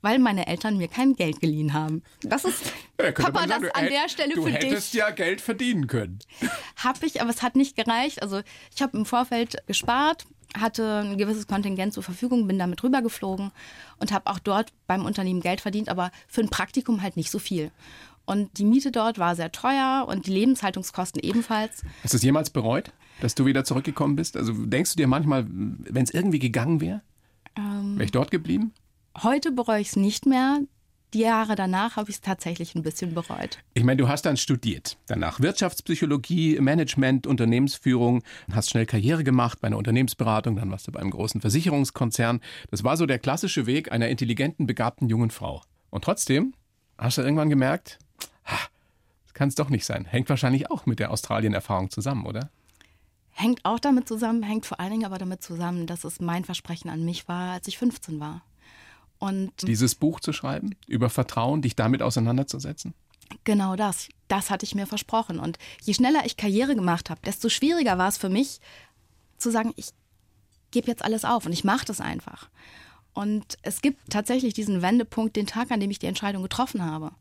Weil 0.01 0.19
meine 0.19 0.47
Eltern 0.47 0.77
mir 0.77 0.89
kein 0.89 1.15
Geld 1.17 1.41
geliehen 1.41 1.73
haben. 1.73 2.03
Das 2.23 2.45
ist, 2.45 2.73
Ja, 3.01 3.11
Papa, 3.11 3.49
sagen, 3.49 3.51
das 3.51 3.61
du 3.63 3.75
an 3.75 3.87
der 3.89 4.09
Stelle 4.09 4.35
du 4.35 4.45
für 4.45 4.53
hättest 4.53 4.93
dich. 4.93 5.01
ja 5.01 5.11
Geld 5.11 5.41
verdienen 5.41 5.87
können. 5.87 6.19
Hab 6.77 7.03
ich, 7.03 7.21
aber 7.21 7.31
es 7.31 7.43
hat 7.43 7.57
nicht 7.57 7.75
gereicht. 7.75 8.23
Also 8.23 8.43
ich 8.75 8.83
habe 8.83 8.97
im 8.97 9.07
Vorfeld 9.07 9.57
gespart, 9.67 10.27
hatte 10.57 11.01
ein 11.01 11.19
gewisses 11.19 11.47
Kontingent 11.49 11.95
zur 11.95 12.03
Verfügung, 12.05 12.47
bin 12.47 12.59
damit 12.59 12.83
rübergeflogen 12.85 13.51
und 13.99 14.13
habe 14.13 14.31
auch 14.31 14.39
dort 14.39 14.73
beim 14.87 15.05
Unternehmen 15.05 15.41
Geld 15.41 15.61
verdient, 15.63 15.89
aber 15.89 16.13
für 16.29 16.43
ein 16.43 16.51
Praktikum 16.51 17.03
halt 17.03 17.17
nicht 17.17 17.31
so 17.31 17.39
viel. 17.41 17.73
Und 18.27 18.59
die 18.59 18.65
Miete 18.65 18.91
dort 18.91 19.19
war 19.19 19.37
sehr 19.37 19.53
teuer 19.53 20.07
und 20.09 20.27
die 20.27 20.33
Lebenshaltungskosten 20.33 21.21
ebenfalls. 21.23 21.83
Hast 22.03 22.15
du 22.15 22.17
es 22.17 22.23
jemals 22.23 22.51
bereut, 22.51 22.93
dass 23.21 23.35
du 23.35 23.45
wieder 23.45 23.65
zurückgekommen 23.65 24.17
bist? 24.17 24.37
Also 24.37 24.53
denkst 24.53 24.93
du 24.93 24.97
dir 24.97 25.07
manchmal, 25.07 25.47
wenn 25.49 26.05
es 26.05 26.13
irgendwie 26.13 26.39
gegangen 26.39 26.81
wäre, 26.81 27.03
Ähm. 27.57 27.95
wäre 27.95 28.05
ich 28.05 28.13
dort 28.13 28.31
geblieben? 28.31 28.73
Heute 29.23 29.53
bereue 29.53 29.81
ich 29.81 29.89
es 29.89 29.97
nicht 29.97 30.27
mehr. 30.27 30.61
Die 31.13 31.21
Jahre 31.21 31.55
danach 31.55 31.95
habe 31.95 32.11
ich 32.11 32.17
es 32.17 32.21
tatsächlich 32.23 32.75
ein 32.75 32.83
bisschen 32.83 33.15
bereut. 33.15 33.59
Ich 33.75 33.85
meine, 33.85 33.99
du 33.99 34.09
hast 34.09 34.23
dann 34.23 34.37
studiert. 34.37 34.97
Danach 35.07 35.39
Wirtschaftspsychologie, 35.39 36.59
Management, 36.59 37.29
Unternehmensführung, 37.29 38.25
hast 38.51 38.71
schnell 38.71 38.85
Karriere 38.85 39.23
gemacht 39.23 39.61
bei 39.61 39.69
einer 39.69 39.79
Unternehmensberatung, 39.79 40.57
dann 40.57 40.73
warst 40.73 40.89
du 40.89 40.93
bei 40.93 40.99
einem 40.99 41.13
großen 41.13 41.41
Versicherungskonzern. 41.41 42.41
Das 42.73 42.83
war 42.83 42.97
so 42.97 43.07
der 43.07 43.21
klassische 43.21 43.67
Weg 43.67 43.93
einer 43.93 44.09
intelligenten, 44.09 44.67
begabten 44.67 45.09
jungen 45.09 45.31
Frau. 45.31 45.63
Und 45.91 46.03
trotzdem 46.03 46.53
hast 46.99 47.19
du 47.19 47.23
irgendwann 47.23 47.49
gemerkt, 47.51 48.01
das 48.45 49.35
kann 49.35 49.49
es 49.49 49.55
doch 49.55 49.69
nicht 49.69 49.85
sein. 49.85 50.05
Hängt 50.05 50.29
wahrscheinlich 50.29 50.71
auch 50.71 50.87
mit 50.87 50.99
der 50.99 51.11
Australien-Erfahrung 51.11 51.91
zusammen, 51.91 52.27
oder? 52.27 52.51
Hängt 53.33 53.65
auch 53.65 53.81
damit 53.81 54.07
zusammen, 54.07 54.43
hängt 54.43 54.65
vor 54.65 54.79
allen 54.79 54.93
Dingen 54.93 55.05
aber 55.05 55.19
damit 55.19 55.43
zusammen, 55.43 55.87
dass 55.87 56.05
es 56.05 56.21
mein 56.21 56.45
Versprechen 56.45 56.89
an 56.89 57.05
mich 57.05 57.27
war, 57.27 57.55
als 57.55 57.67
ich 57.67 57.79
15 57.79 58.21
war. 58.21 58.43
Und 59.19 59.51
Dieses 59.63 59.95
Buch 59.95 60.21
zu 60.21 60.33
schreiben, 60.33 60.77
über 60.87 61.11
Vertrauen, 61.11 61.63
dich 61.63 61.75
damit 61.75 62.03
auseinanderzusetzen? 62.03 62.95
Genau 63.45 63.75
das. 63.75 64.09
Das 64.29 64.51
hatte 64.51 64.65
ich 64.65 64.75
mir 64.75 64.87
versprochen. 64.87 65.39
Und 65.39 65.59
je 65.83 65.95
schneller 65.95 66.25
ich 66.25 66.37
Karriere 66.37 66.75
gemacht 66.75 67.11
habe, 67.11 67.21
desto 67.25 67.49
schwieriger 67.49 67.99
war 67.99 68.09
es 68.09 68.19
für 68.19 68.29
mich 68.29 68.61
zu 69.39 69.51
sagen, 69.51 69.73
ich 69.77 69.91
gebe 70.71 70.89
jetzt 70.89 71.05
alles 71.05 71.25
auf 71.25 71.47
und 71.47 71.53
ich 71.53 71.65
mache 71.65 71.87
das 71.87 72.01
einfach. 72.01 72.49
Und 73.15 73.59
es 73.63 73.81
gibt 73.81 74.11
tatsächlich 74.11 74.55
diesen 74.55 74.83
Wendepunkt, 74.83 75.37
den 75.37 75.47
Tag, 75.47 75.71
an 75.71 75.81
dem 75.81 75.91
ich 75.91 75.99
die 75.99 76.07
Entscheidung 76.07 76.43
getroffen 76.43 76.85
habe. 76.85 77.13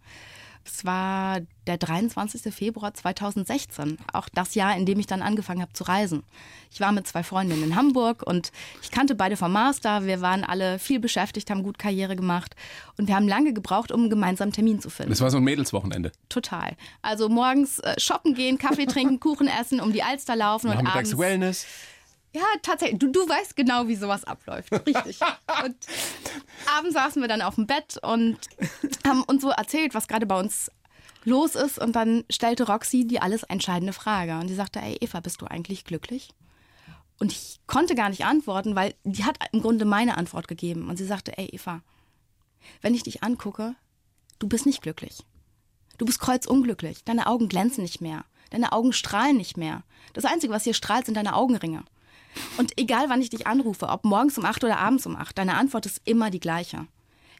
Es 0.65 0.85
war 0.85 1.41
der 1.67 1.77
23. 1.77 2.53
Februar 2.53 2.93
2016, 2.93 3.97
auch 4.11 4.29
das 4.33 4.55
Jahr, 4.55 4.75
in 4.77 4.85
dem 4.85 4.99
ich 4.99 5.07
dann 5.07 5.21
angefangen 5.21 5.61
habe 5.61 5.73
zu 5.73 5.83
reisen. 5.83 6.23
Ich 6.71 6.79
war 6.79 6.91
mit 6.91 7.07
zwei 7.07 7.23
Freundinnen 7.23 7.63
in 7.63 7.75
Hamburg 7.75 8.23
und 8.25 8.51
ich 8.81 8.91
kannte 8.91 9.15
beide 9.15 9.37
vom 9.37 9.51
Master. 9.51 10.05
Wir 10.05 10.21
waren 10.21 10.43
alle 10.43 10.79
viel 10.79 10.99
beschäftigt, 10.99 11.49
haben 11.49 11.63
gut 11.63 11.77
Karriere 11.77 12.15
gemacht 12.15 12.55
und 12.97 13.07
wir 13.07 13.15
haben 13.15 13.27
lange 13.27 13.53
gebraucht, 13.53 13.91
um 13.91 14.01
einen 14.01 14.09
gemeinsamen 14.09 14.53
Termin 14.53 14.79
zu 14.79 14.89
finden. 14.89 15.11
Das 15.11 15.21
war 15.21 15.29
so 15.29 15.37
ein 15.37 15.43
Mädelswochenende. 15.43 16.11
Total. 16.29 16.75
Also 17.01 17.29
morgens 17.29 17.79
äh, 17.79 17.99
shoppen 17.99 18.33
gehen, 18.33 18.57
Kaffee 18.57 18.85
trinken, 18.85 19.19
Kuchen 19.21 19.47
essen, 19.47 19.79
um 19.79 19.91
die 19.91 20.03
Alster 20.03 20.35
laufen 20.35 20.69
und 20.69 20.87
abends. 20.87 21.17
Wellness. 21.17 21.65
Ja, 22.33 22.43
tatsächlich. 22.63 22.99
Du, 22.99 23.11
du 23.11 23.29
weißt 23.29 23.55
genau, 23.55 23.87
wie 23.87 23.95
sowas 23.95 24.23
abläuft. 24.23 24.71
Richtig. 24.71 25.19
und 25.63 25.75
abends 26.75 26.93
saßen 26.93 27.21
wir 27.21 27.29
dann 27.29 27.43
auf 27.43 27.55
dem 27.55 27.67
Bett 27.67 27.99
und 28.01 28.37
haben 29.07 29.23
uns 29.23 29.43
so 29.43 29.49
erzählt, 29.49 29.93
was 29.93 30.07
gerade 30.07 30.25
bei 30.25 30.39
uns 30.39 30.71
los 31.25 31.55
ist. 31.55 31.77
Und 31.77 31.95
dann 31.95 32.23
stellte 32.31 32.65
Roxy 32.65 33.05
die 33.05 33.21
alles 33.21 33.43
entscheidende 33.43 33.93
Frage. 33.93 34.39
Und 34.39 34.47
die 34.47 34.55
sagte, 34.55 34.81
ey 34.81 34.97
Eva, 34.99 35.19
bist 35.19 35.41
du 35.41 35.45
eigentlich 35.45 35.85
glücklich? 35.85 36.29
Und 37.19 37.31
ich 37.31 37.59
konnte 37.67 37.93
gar 37.93 38.09
nicht 38.09 38.25
antworten, 38.25 38.75
weil 38.75 38.95
die 39.03 39.23
hat 39.23 39.37
im 39.51 39.61
Grunde 39.61 39.85
meine 39.85 40.17
Antwort 40.17 40.47
gegeben. 40.47 40.89
Und 40.89 40.97
sie 40.97 41.05
sagte, 41.05 41.37
ey 41.37 41.45
Eva, 41.45 41.81
wenn 42.81 42.95
ich 42.95 43.03
dich 43.03 43.21
angucke, 43.21 43.75
du 44.39 44.47
bist 44.47 44.65
nicht 44.65 44.81
glücklich. 44.81 45.23
Du 45.99 46.05
bist 46.05 46.19
kreuzunglücklich. 46.19 47.03
Deine 47.03 47.27
Augen 47.27 47.47
glänzen 47.47 47.83
nicht 47.83 48.01
mehr. 48.01 48.25
Deine 48.49 48.71
Augen 48.71 48.91
strahlen 48.91 49.37
nicht 49.37 49.57
mehr. 49.57 49.83
Das 50.13 50.25
Einzige, 50.25 50.51
was 50.51 50.63
hier 50.63 50.73
strahlt, 50.73 51.05
sind 51.05 51.15
deine 51.15 51.35
Augenringe. 51.35 51.83
Und 52.57 52.77
egal, 52.77 53.09
wann 53.09 53.21
ich 53.21 53.29
dich 53.29 53.47
anrufe, 53.47 53.89
ob 53.89 54.05
morgens 54.05 54.37
um 54.37 54.45
acht 54.45 54.63
oder 54.63 54.77
abends 54.79 55.05
um 55.05 55.15
acht, 55.15 55.37
deine 55.37 55.55
Antwort 55.55 55.85
ist 55.85 56.01
immer 56.05 56.29
die 56.29 56.39
gleiche. 56.39 56.87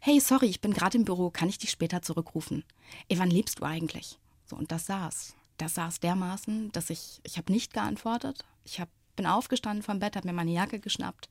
Hey, 0.01 0.19
sorry, 0.19 0.47
ich 0.47 0.61
bin 0.61 0.73
gerade 0.73 0.97
im 0.97 1.05
Büro, 1.05 1.29
kann 1.29 1.49
ich 1.49 1.57
dich 1.57 1.71
später 1.71 2.01
zurückrufen? 2.01 2.63
Ey, 3.07 3.19
wann 3.19 3.29
lebst 3.29 3.59
du 3.59 3.63
eigentlich? 3.63 4.19
So, 4.45 4.55
und 4.55 4.71
das 4.71 4.85
saß. 4.85 5.35
Das 5.57 5.75
saß 5.75 5.99
dermaßen, 5.99 6.71
dass 6.71 6.89
ich, 6.89 7.21
ich 7.23 7.37
habe 7.37 7.51
nicht 7.51 7.73
geantwortet. 7.73 8.43
Ich 8.65 8.79
hab, 8.79 8.89
bin 9.15 9.25
aufgestanden 9.25 9.83
vom 9.83 9.99
Bett, 9.99 10.15
habe 10.15 10.27
mir 10.27 10.33
meine 10.33 10.51
Jacke 10.51 10.79
geschnappt, 10.79 11.29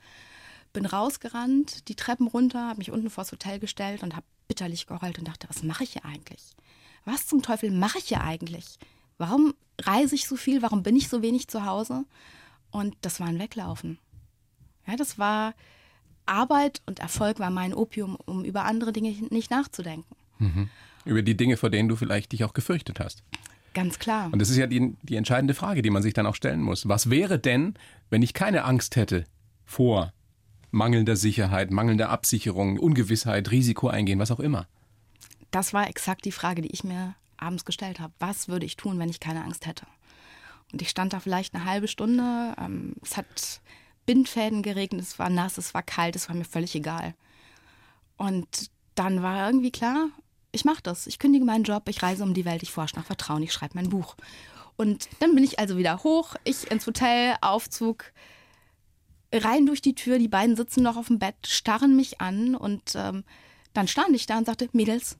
bin 0.72 0.87
rausgerannt, 0.87 1.88
die 1.88 1.96
Treppen 1.96 2.29
runter, 2.29 2.68
habe 2.68 2.79
mich 2.79 2.90
unten 2.90 3.11
vors 3.11 3.33
Hotel 3.33 3.59
gestellt 3.59 4.03
und 4.03 4.16
habe 4.16 4.27
bitterlich 4.48 4.87
geheult 4.87 5.18
und 5.18 5.29
dachte, 5.29 5.48
was 5.48 5.62
mache 5.62 5.85
ich 5.85 5.92
hier 5.92 6.05
eigentlich? 6.05 6.55
Was 7.05 7.27
zum 7.27 7.42
Teufel 7.42 7.70
mache 7.70 7.98
ich 7.98 8.05
hier 8.05 8.22
eigentlich? 8.22 8.79
Warum 9.18 9.55
reise 9.81 10.14
ich 10.14 10.27
so 10.27 10.37
viel? 10.37 10.62
Warum 10.62 10.83
bin 10.83 10.96
ich 10.96 11.09
so 11.09 11.20
wenig 11.20 11.48
zu 11.48 11.64
Hause? 11.64 12.05
Und 12.73 12.97
das 13.03 13.21
war 13.21 13.29
ein 13.29 13.39
Weglaufen. 13.39 13.99
Ja, 14.87 14.97
das 14.97 15.19
war 15.19 15.55
Arbeit 16.27 16.83
und 16.87 16.99
Erfolg 16.99 17.39
war 17.39 17.51
mein 17.51 17.75
Opium, 17.75 18.17
um 18.17 18.45
über 18.45 18.65
andere 18.65 18.93
Dinge 18.93 19.15
nicht 19.31 19.51
nachzudenken. 19.51 20.17
Über 21.05 21.23
die 21.23 21.37
Dinge, 21.37 21.57
vor 21.57 21.71
denen 21.71 21.89
du 21.89 21.95
vielleicht 21.95 22.33
dich 22.33 22.43
auch 22.45 22.53
gefürchtet 22.53 22.99
hast. 22.99 23.23
Ganz 23.75 23.99
klar. 23.99 24.29
Und 24.33 24.41
das 24.41 24.51
ist 24.51 24.57
ja 24.57 24.67
die, 24.67 24.97
die 25.03 25.17
entscheidende 25.17 25.55
Frage, 25.55 25.83
die 25.83 25.91
man 25.91 26.03
sich 26.03 26.15
dann 26.15 26.27
auch 26.27 26.35
stellen 26.35 26.61
muss. 26.61 26.89
Was 26.89 27.11
wäre 27.11 27.39
denn, 27.39 27.75
wenn 28.11 28.23
ich 28.23 28.35
keine 28.35 28.65
Angst 28.65 28.97
hätte 28.97 29.25
vor 29.65 30.13
mangelnder 30.71 31.17
Sicherheit, 31.17 31.71
mangelnder 31.71 32.11
Absicherung, 32.11 32.79
Ungewissheit, 32.79 33.51
Risiko 33.51 33.89
eingehen, 33.89 34.19
was 34.19 34.31
auch 34.31 34.41
immer? 34.41 34.67
Das 35.51 35.73
war 35.73 35.89
exakt 35.89 36.25
die 36.25 36.33
Frage, 36.33 36.63
die 36.63 36.73
ich 36.73 36.85
mir 36.85 37.15
abends 37.37 37.65
gestellt 37.65 38.01
habe. 38.01 38.13
Was 38.19 38.49
würde 38.49 38.67
ich 38.67 38.77
tun, 38.77 38.99
wenn 38.99 39.09
ich 39.09 39.21
keine 39.21 39.45
Angst 39.45 39.67
hätte? 39.67 39.87
Und 40.73 40.83
ich 40.83 40.91
stand 40.91 41.13
da 41.13 41.21
vielleicht 41.21 41.55
eine 41.55 41.65
halbe 41.65 41.89
Stunde. 41.89 42.55
Ähm, 42.59 42.95
es 43.03 43.17
hat 43.17 43.61
Bindfäden 44.07 44.63
geregnet, 44.63 45.03
es 45.03 45.19
war 45.19 45.31
nass, 45.31 45.59
es 45.59 45.75
war 45.75 45.83
kalt, 45.83 46.17
es 46.17 46.29
war 46.29 46.37
mir 46.37 46.45
völlig 46.45 46.75
egal. 46.75 47.15
Und 48.17 48.71
dann 48.95 49.23
war 49.23 49.47
irgendwie 49.47 49.71
klar, 49.71 50.09
ich 50.51 50.65
mache 50.65 50.83
das. 50.83 51.07
Ich 51.07 51.19
kündige 51.19 51.45
meinen 51.45 51.65
Job, 51.65 51.89
ich 51.89 52.03
reise 52.03 52.23
um 52.23 52.35
die 52.35 52.45
Welt, 52.45 52.63
ich 52.63 52.73
forsche 52.73 52.97
nach 52.97 53.07
Vertrauen, 53.07 53.43
ich 53.43 53.53
schreibe 53.53 53.75
mein 53.75 53.91
Buch. 53.91 54.17
Und 54.77 55.09
dann 55.21 55.35
bin 55.35 55.45
ich 55.45 55.59
also 55.59 55.77
wieder 55.77 56.03
hoch, 56.03 56.35
ich 56.45 56.71
ins 56.71 56.87
Hotel, 56.87 57.37
Aufzug, 57.41 58.13
rein 59.33 59.67
durch 59.67 59.81
die 59.81 59.95
Tür, 59.95 60.19
die 60.19 60.29
beiden 60.29 60.57
sitzen 60.57 60.83
noch 60.83 60.97
auf 60.97 61.09
dem 61.09 61.19
Bett, 61.19 61.37
starren 61.47 61.97
mich 61.97 62.21
an 62.21 62.55
und 62.55 62.95
ähm, 62.95 63.25
dann 63.73 63.89
stand 63.89 64.15
ich 64.15 64.27
da 64.27 64.39
und 64.39 64.47
sagte, 64.47 64.69
Mädels, 64.73 65.19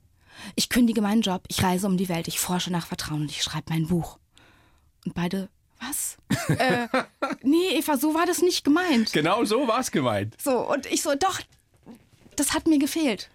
ich 0.55 0.69
kündige 0.69 1.01
meinen 1.01 1.21
Job, 1.21 1.43
ich 1.47 1.63
reise 1.63 1.87
um 1.87 1.97
die 1.97 2.09
Welt, 2.09 2.27
ich 2.27 2.39
forsche 2.39 2.71
nach 2.71 2.87
Vertrauen 2.87 3.21
und 3.21 3.31
ich 3.31 3.43
schreibe 3.43 3.71
mein 3.71 3.87
Buch. 3.87 4.19
Und 5.05 5.13
beide, 5.15 5.49
was? 5.79 6.17
äh, 6.57 6.87
nee, 7.43 7.77
Eva, 7.77 7.97
so 7.97 8.13
war 8.13 8.25
das 8.25 8.41
nicht 8.41 8.63
gemeint. 8.63 9.13
Genau 9.13 9.43
so 9.45 9.67
war 9.67 9.79
es 9.79 9.91
gemeint. 9.91 10.35
So, 10.41 10.69
und 10.69 10.85
ich 10.85 11.01
so, 11.01 11.15
doch, 11.15 11.41
das 12.35 12.53
hat 12.53 12.67
mir 12.67 12.79
gefehlt. 12.79 13.29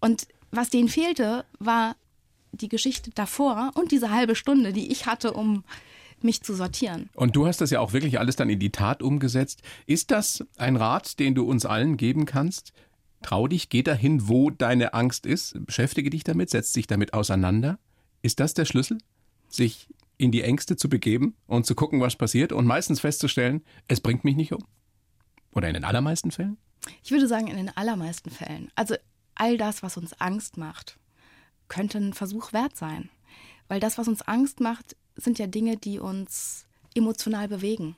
Und 0.00 0.26
was 0.50 0.70
denen 0.70 0.88
fehlte, 0.88 1.44
war 1.58 1.96
die 2.52 2.68
Geschichte 2.68 3.10
davor 3.14 3.70
und 3.74 3.92
diese 3.92 4.10
halbe 4.10 4.36
Stunde, 4.36 4.72
die 4.72 4.92
ich 4.92 5.06
hatte, 5.06 5.32
um 5.32 5.64
mich 6.20 6.42
zu 6.42 6.54
sortieren. 6.54 7.10
Und 7.14 7.34
du 7.34 7.46
hast 7.46 7.60
das 7.60 7.70
ja 7.70 7.80
auch 7.80 7.92
wirklich 7.92 8.18
alles 8.18 8.36
dann 8.36 8.50
in 8.50 8.58
die 8.58 8.70
Tat 8.70 9.02
umgesetzt. 9.02 9.62
Ist 9.86 10.10
das 10.10 10.44
ein 10.56 10.76
Rat, 10.76 11.18
den 11.18 11.34
du 11.34 11.44
uns 11.44 11.66
allen 11.66 11.96
geben 11.96 12.26
kannst? 12.26 12.72
Trau 13.22 13.48
dich, 13.48 13.68
geh 13.68 13.82
dahin, 13.82 14.28
wo 14.28 14.50
deine 14.50 14.94
Angst 14.94 15.26
ist, 15.26 15.54
beschäftige 15.64 16.10
dich 16.10 16.24
damit, 16.24 16.50
setz 16.50 16.72
dich 16.72 16.86
damit 16.86 17.14
auseinander. 17.14 17.78
Ist 18.20 18.40
das 18.40 18.54
der 18.54 18.64
Schlüssel? 18.64 18.98
Sich 19.48 19.88
in 20.18 20.30
die 20.30 20.42
Ängste 20.42 20.76
zu 20.76 20.88
begeben 20.88 21.36
und 21.46 21.66
zu 21.66 21.74
gucken, 21.74 22.00
was 22.00 22.16
passiert 22.16 22.52
und 22.52 22.66
meistens 22.66 23.00
festzustellen, 23.00 23.62
es 23.88 24.00
bringt 24.00 24.24
mich 24.24 24.36
nicht 24.36 24.52
um? 24.52 24.64
Oder 25.52 25.68
in 25.68 25.74
den 25.74 25.84
allermeisten 25.84 26.30
Fällen? 26.30 26.56
Ich 27.02 27.10
würde 27.10 27.28
sagen, 27.28 27.48
in 27.48 27.56
den 27.56 27.76
allermeisten 27.76 28.30
Fällen. 28.30 28.70
Also 28.74 28.96
all 29.34 29.56
das, 29.56 29.82
was 29.82 29.96
uns 29.96 30.12
Angst 30.20 30.56
macht, 30.56 30.98
könnte 31.68 31.98
ein 31.98 32.12
Versuch 32.12 32.52
wert 32.52 32.76
sein. 32.76 33.08
Weil 33.68 33.80
das, 33.80 33.98
was 33.98 34.08
uns 34.08 34.22
Angst 34.22 34.60
macht, 34.60 34.96
sind 35.16 35.38
ja 35.38 35.46
Dinge, 35.46 35.76
die 35.76 35.98
uns 35.98 36.66
emotional 36.94 37.48
bewegen. 37.48 37.96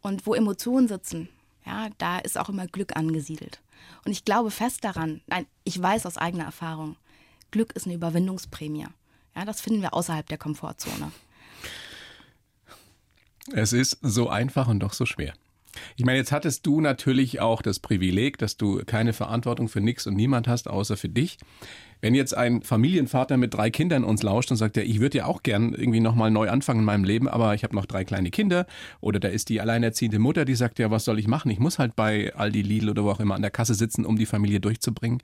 Und 0.00 0.26
wo 0.26 0.34
Emotionen 0.34 0.88
sitzen, 0.88 1.28
Ja, 1.66 1.88
da 1.98 2.18
ist 2.18 2.36
auch 2.38 2.48
immer 2.48 2.66
Glück 2.66 2.96
angesiedelt. 2.96 3.60
Und 4.04 4.12
ich 4.12 4.24
glaube 4.24 4.50
fest 4.50 4.84
daran, 4.84 5.22
nein, 5.26 5.46
ich 5.64 5.80
weiß 5.80 6.06
aus 6.06 6.18
eigener 6.18 6.44
Erfahrung, 6.44 6.96
Glück 7.50 7.72
ist 7.74 7.86
eine 7.86 7.94
Überwindungsprämie. 7.94 8.86
Ja, 9.34 9.44
das 9.44 9.60
finden 9.60 9.82
wir 9.82 9.94
außerhalb 9.94 10.26
der 10.28 10.38
Komfortzone. 10.38 11.10
Es 13.52 13.72
ist 13.72 13.98
so 14.02 14.28
einfach 14.28 14.68
und 14.68 14.80
doch 14.80 14.92
so 14.92 15.06
schwer. 15.06 15.34
Ich 15.96 16.04
meine, 16.04 16.18
jetzt 16.18 16.32
hattest 16.32 16.66
du 16.66 16.80
natürlich 16.80 17.40
auch 17.40 17.62
das 17.62 17.80
Privileg, 17.80 18.38
dass 18.38 18.56
du 18.56 18.82
keine 18.84 19.12
Verantwortung 19.12 19.68
für 19.68 19.80
nichts 19.80 20.06
und 20.06 20.14
niemand 20.14 20.48
hast, 20.48 20.68
außer 20.68 20.96
für 20.96 21.08
dich. 21.08 21.38
Wenn 22.00 22.14
jetzt 22.14 22.36
ein 22.36 22.62
Familienvater 22.62 23.36
mit 23.36 23.54
drei 23.54 23.70
Kindern 23.70 24.04
uns 24.04 24.22
lauscht 24.22 24.50
und 24.50 24.56
sagt, 24.56 24.76
ja, 24.76 24.82
ich 24.82 25.00
würde 25.00 25.18
ja 25.18 25.26
auch 25.26 25.42
gern 25.42 25.72
irgendwie 25.72 26.00
nochmal 26.00 26.30
neu 26.30 26.50
anfangen 26.50 26.80
in 26.80 26.84
meinem 26.84 27.04
Leben, 27.04 27.28
aber 27.28 27.54
ich 27.54 27.64
habe 27.64 27.74
noch 27.74 27.86
drei 27.86 28.04
kleine 28.04 28.30
Kinder 28.30 28.66
oder 29.00 29.20
da 29.20 29.28
ist 29.28 29.48
die 29.48 29.60
alleinerziehende 29.60 30.18
Mutter, 30.18 30.44
die 30.44 30.54
sagt, 30.54 30.78
ja, 30.78 30.90
was 30.90 31.04
soll 31.04 31.18
ich 31.18 31.28
machen? 31.28 31.50
Ich 31.50 31.58
muss 31.58 31.78
halt 31.78 31.96
bei 31.96 32.34
Aldi, 32.34 32.62
Lidl 32.62 32.90
oder 32.90 33.04
wo 33.04 33.10
auch 33.10 33.20
immer 33.20 33.34
an 33.34 33.42
der 33.42 33.50
Kasse 33.50 33.74
sitzen, 33.74 34.04
um 34.04 34.16
die 34.16 34.26
Familie 34.26 34.60
durchzubringen. 34.60 35.22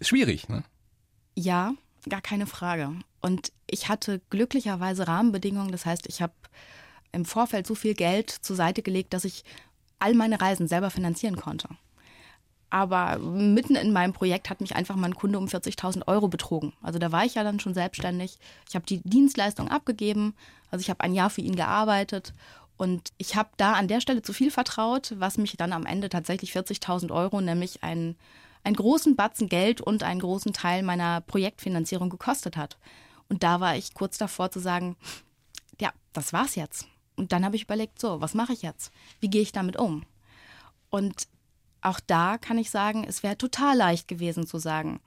Schwierig, 0.00 0.48
ne? 0.48 0.62
Ja, 1.34 1.72
gar 2.08 2.20
keine 2.20 2.46
Frage. 2.46 2.92
Und 3.20 3.52
ich 3.66 3.88
hatte 3.88 4.20
glücklicherweise 4.30 5.08
Rahmenbedingungen. 5.08 5.72
Das 5.72 5.86
heißt, 5.86 6.06
ich 6.08 6.20
habe 6.20 6.34
im 7.12 7.24
Vorfeld 7.24 7.66
so 7.66 7.74
viel 7.74 7.94
Geld 7.94 8.30
zur 8.30 8.56
Seite 8.56 8.82
gelegt, 8.82 9.12
dass 9.14 9.24
ich 9.24 9.44
all 9.98 10.14
meine 10.14 10.40
Reisen 10.40 10.68
selber 10.68 10.90
finanzieren 10.90 11.36
konnte. 11.36 11.68
Aber 12.70 13.18
mitten 13.18 13.76
in 13.76 13.92
meinem 13.92 14.12
Projekt 14.12 14.50
hat 14.50 14.60
mich 14.60 14.76
einfach 14.76 14.94
mal 14.94 15.06
ein 15.06 15.14
Kunde 15.14 15.38
um 15.38 15.46
40.000 15.46 16.06
Euro 16.06 16.28
betrogen. 16.28 16.74
Also 16.82 16.98
da 16.98 17.12
war 17.12 17.24
ich 17.24 17.34
ja 17.34 17.42
dann 17.42 17.60
schon 17.60 17.72
selbstständig. 17.72 18.38
Ich 18.68 18.74
habe 18.74 18.84
die 18.84 19.00
Dienstleistung 19.04 19.68
abgegeben. 19.68 20.34
Also 20.70 20.82
ich 20.82 20.90
habe 20.90 21.00
ein 21.00 21.14
Jahr 21.14 21.30
für 21.30 21.40
ihn 21.40 21.56
gearbeitet. 21.56 22.34
Und 22.76 23.10
ich 23.16 23.36
habe 23.36 23.48
da 23.56 23.72
an 23.72 23.88
der 23.88 24.00
Stelle 24.00 24.22
zu 24.22 24.32
viel 24.32 24.50
vertraut, 24.50 25.14
was 25.18 25.38
mich 25.38 25.56
dann 25.56 25.72
am 25.72 25.86
Ende 25.86 26.10
tatsächlich 26.10 26.52
40.000 26.52 27.10
Euro, 27.10 27.40
nämlich 27.40 27.82
einen, 27.82 28.16
einen 28.62 28.76
großen 28.76 29.16
Batzen 29.16 29.48
Geld 29.48 29.80
und 29.80 30.02
einen 30.02 30.20
großen 30.20 30.52
Teil 30.52 30.82
meiner 30.82 31.22
Projektfinanzierung 31.22 32.10
gekostet 32.10 32.56
hat. 32.56 32.76
Und 33.28 33.42
da 33.42 33.60
war 33.60 33.76
ich 33.76 33.94
kurz 33.94 34.18
davor 34.18 34.50
zu 34.50 34.60
sagen, 34.60 34.96
ja, 35.80 35.90
das 36.12 36.32
war's 36.32 36.54
jetzt. 36.54 36.86
Und 37.18 37.32
dann 37.32 37.44
habe 37.44 37.56
ich 37.56 37.64
überlegt, 37.64 38.00
so, 38.00 38.20
was 38.20 38.34
mache 38.34 38.52
ich 38.52 38.62
jetzt? 38.62 38.92
Wie 39.20 39.28
gehe 39.28 39.42
ich 39.42 39.52
damit 39.52 39.76
um? 39.76 40.04
Und 40.90 41.28
auch 41.80 42.00
da 42.00 42.38
kann 42.38 42.58
ich 42.58 42.70
sagen, 42.70 43.04
es 43.04 43.22
wäre 43.22 43.36
total 43.36 43.76
leicht 43.76 44.08
gewesen 44.08 44.46
zu 44.46 44.58
sagen, 44.58 45.00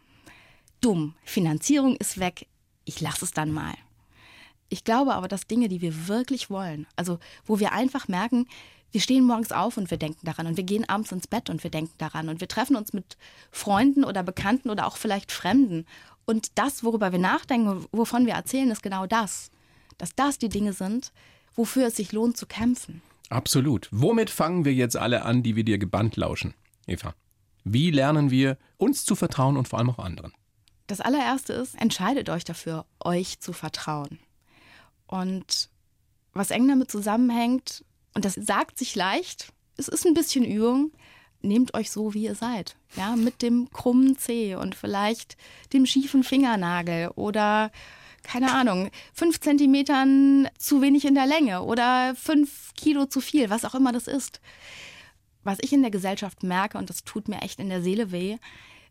dumm, 0.80 1.16
Finanzierung 1.24 1.96
ist 1.96 2.20
weg, 2.20 2.48
ich 2.86 3.02
lasse 3.02 3.26
es 3.26 3.32
dann 3.32 3.52
mal. 3.52 3.74
Ich 4.70 4.84
glaube 4.84 5.14
aber, 5.16 5.28
dass 5.28 5.48
Dinge, 5.48 5.68
die 5.68 5.82
wir 5.82 6.08
wirklich 6.08 6.50
wollen, 6.50 6.88
also 6.96 7.20
wo 7.46 7.60
wir 7.60 7.74
einfach 7.74 8.08
merken, 8.08 8.48
wir 8.92 9.02
stehen 9.02 9.26
morgens 9.26 9.52
auf 9.52 9.78
und 9.78 9.90
wir 9.90 9.98
denken 9.98 10.26
daran 10.26 10.48
und 10.48 10.58
wir 10.58 10.64
gehen 10.66 10.88
abends 10.88 11.12
ins 11.12 11.28
Bett 11.28 11.50
und 11.50 11.64
wir 11.64 11.72
denken 11.72 11.94
daran 11.98 12.30
und 12.30 12.42
wir 12.42 12.48
treffen 12.48 12.76
uns 12.76 12.94
mit 12.94 13.18
Freunden 13.52 14.04
oder 14.04 14.22
Bekannten 14.22 14.70
oder 14.70 14.86
auch 14.86 14.98
vielleicht 14.98 15.32
Fremden. 15.32 15.86
Und 16.26 16.58
das, 16.58 16.84
worüber 16.84 17.12
wir 17.12 17.20
nachdenken, 17.20 17.86
wovon 17.92 18.26
wir 18.26 18.34
erzählen, 18.34 18.70
ist 18.70 18.84
genau 18.84 19.08
das. 19.08 19.50
Dass 19.98 20.14
das 20.16 20.38
die 20.38 20.50
Dinge 20.50 20.74
sind, 20.74 21.14
wofür 21.56 21.88
es 21.88 21.96
sich 21.96 22.12
lohnt 22.12 22.38
zu 22.38 22.46
kämpfen. 22.46 23.02
Absolut. 23.30 23.88
Womit 23.92 24.30
fangen 24.30 24.66
wir 24.66 24.74
jetzt 24.74 24.98
alle 24.98 25.24
an, 25.24 25.44
die 25.44 25.56
wir 25.56 25.64
dir 25.64 25.78
gebannt 25.78 26.18
lauschen, 26.18 26.54
Eva? 26.86 27.14
Wie 27.64 27.92
lernen 27.92 28.32
wir, 28.32 28.58
uns 28.78 29.06
zu 29.06 29.16
vertrauen 29.16 29.56
und 29.58 29.68
vor 29.68 29.80
allem 29.80 29.92
auch 29.92 30.00
anderen? 30.00 30.34
Das 30.88 31.00
allererste 31.00 31.54
ist, 31.54 31.80
entscheidet 31.80 32.30
euch 32.30 32.44
dafür, 32.44 32.86
euch 33.00 33.40
zu 33.40 33.54
vertrauen. 33.54 34.20
Und 35.08 35.70
was 36.34 36.52
eng 36.52 36.68
damit 36.68 36.92
zusammenhängt, 36.92 37.86
und 38.14 38.26
das 38.26 38.34
sagt 38.34 38.78
sich 38.78 38.96
leicht, 38.96 39.54
es 39.78 39.88
ist 39.88 40.06
ein 40.06 40.14
bisschen 40.14 40.44
Übung, 40.44 40.92
nehmt 41.42 41.74
euch 41.74 41.92
so, 41.92 42.14
wie 42.14 42.24
ihr 42.24 42.36
seid. 42.36 42.76
Ja, 42.96 43.16
mit 43.16 43.42
dem 43.42 43.70
krummen 43.72 44.18
Zeh 44.18 44.56
und 44.56 44.76
vielleicht 44.76 45.38
dem 45.74 45.86
schiefen 45.86 46.24
Fingernagel 46.24 47.10
oder 47.16 47.72
keine 48.24 48.52
Ahnung, 48.54 48.90
fünf 49.14 49.40
Zentimetern 49.40 50.48
zu 50.58 50.82
wenig 50.82 51.06
in 51.06 51.16
der 51.16 51.26
Länge 51.26 51.64
oder 51.64 52.16
fünf 52.16 52.74
Kilo 52.76 53.06
zu 53.06 53.22
viel, 53.22 53.50
was 53.50 53.66
auch 53.66 53.76
immer 53.76 53.92
das 53.92 54.08
ist. 54.08 54.42
Was 55.44 55.58
ich 55.62 55.74
in 55.74 55.82
der 55.82 55.92
Gesellschaft 55.92 56.44
merke, 56.44 56.78
und 56.78 56.90
das 56.90 57.04
tut 57.04 57.28
mir 57.28 57.42
echt 57.42 57.60
in 57.60 57.70
der 57.70 57.82
Seele 57.82 58.12
weh, 58.12 58.38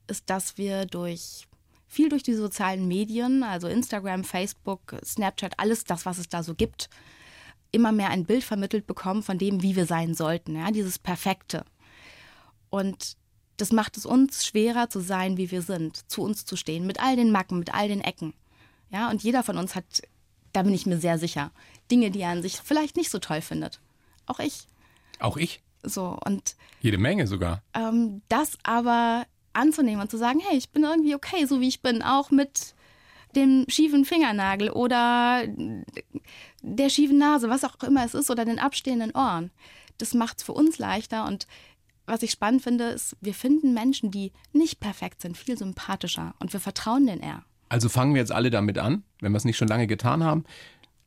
ist, 0.09 0.29
dass 0.29 0.59
wir 0.59 0.87
durch 0.87 1.47
viel 1.87 2.09
durch 2.09 2.23
die 2.23 2.35
sozialen 2.35 2.87
Medien, 2.87 3.43
also 3.43 3.67
Instagram, 3.67 4.23
Facebook, 4.23 4.97
Snapchat, 5.05 5.59
alles 5.59 5.85
das, 5.85 6.07
was 6.07 6.19
es 6.19 6.29
da 6.29 6.43
so 6.43 6.55
gibt, 6.55 6.89
immer 7.73 7.91
mehr 7.91 8.11
ein 8.11 8.25
Bild 8.25 8.45
vermittelt 8.45 8.87
bekommen 8.87 9.23
von 9.23 9.39
dem, 9.39 9.63
wie 9.63 9.75
wir 9.75 9.87
sein 9.87 10.15
sollten, 10.15 10.57
ja, 10.57 10.71
dieses 10.71 10.99
Perfekte. 10.99 11.65
Und 12.71 13.17
das 13.57 13.73
macht 13.73 13.97
es 13.97 14.07
uns 14.07 14.47
schwerer 14.47 14.89
zu 14.89 15.01
sein, 15.01 15.37
wie 15.37 15.51
wir 15.51 15.63
sind, 15.63 16.09
zu 16.11 16.23
uns 16.23 16.45
zu 16.45 16.57
stehen, 16.57 16.87
mit 16.87 17.03
all 17.03 17.17
den 17.17 17.33
Macken, 17.33 17.59
mit 17.59 17.75
all 17.75 17.89
den 17.89 18.01
Ecken. 18.01 18.35
Ja, 18.91 19.11
und 19.11 19.23
jeder 19.23 19.43
von 19.43 19.57
uns 19.57 19.75
hat, 19.75 20.03
da 20.53 20.63
bin 20.63 20.75
ich 20.75 20.87
mir 20.87 20.99
sehr 20.99 21.19
sicher, 21.19 21.53
Dinge, 21.91 22.11
die 22.11 22.21
er 22.21 22.31
an 22.31 22.43
sich 22.43 22.57
vielleicht 22.57 22.97
nicht 22.97 23.11
so 23.11 23.19
toll 23.19 23.41
findet. 23.41 23.81
Auch 24.27 24.39
ich. 24.39 24.67
Auch 25.19 25.37
ich? 25.37 25.63
So, 25.83 26.19
und. 26.25 26.57
Jede 26.81 26.99
Menge 26.99 27.27
sogar. 27.27 27.63
Ähm, 27.75 28.23
das 28.29 28.59
aber 28.63 29.27
anzunehmen 29.53 30.01
und 30.01 30.11
zu 30.11 30.19
sagen, 30.19 30.41
hey, 30.41 30.57
ich 30.57 30.71
bin 30.71 30.85
irgendwie 30.85 31.15
okay, 31.15 31.47
so 31.47 31.61
wie 31.61 31.69
ich 31.69 31.83
bin, 31.83 32.03
auch 32.03 32.31
mit 32.31 32.75
dem 33.35 33.65
schiefen 33.69 34.05
Fingernagel 34.05 34.71
oder 34.71 35.45
der 36.63 36.89
schiefen 36.89 37.19
Nase, 37.19 37.49
was 37.49 37.65
auch 37.65 37.77
immer 37.83 38.05
es 38.05 38.15
ist, 38.15 38.31
oder 38.31 38.45
den 38.45 38.59
abstehenden 38.59 39.13
Ohren. 39.13 39.51
Das 39.99 40.15
macht 40.15 40.39
es 40.39 40.45
für 40.45 40.53
uns 40.53 40.79
leichter 40.79 41.27
und 41.27 41.47
was 42.07 42.23
ich 42.23 42.33
spannend 42.33 42.63
finde, 42.63 42.85
ist, 42.85 43.17
wir 43.21 43.35
finden 43.35 43.73
Menschen, 43.73 44.11
die 44.11 44.33
nicht 44.53 44.81
perfekt 44.81 45.23
sind, 45.23 45.37
viel 45.37 45.57
sympathischer 45.57 46.35
und 46.41 46.53
wir 46.53 46.59
vertrauen 46.59 47.07
denen 47.07 47.21
eher. 47.21 47.45
Also 47.71 47.89
fangen 47.89 48.15
wir 48.15 48.21
jetzt 48.21 48.33
alle 48.33 48.51
damit 48.51 48.77
an, 48.77 49.05
wenn 49.21 49.33
wir 49.33 49.39
es 49.39 49.47
nicht 49.47 49.57
schon 49.57 49.69
lange 49.69 49.87
getan 49.87 50.23
haben. 50.23 50.45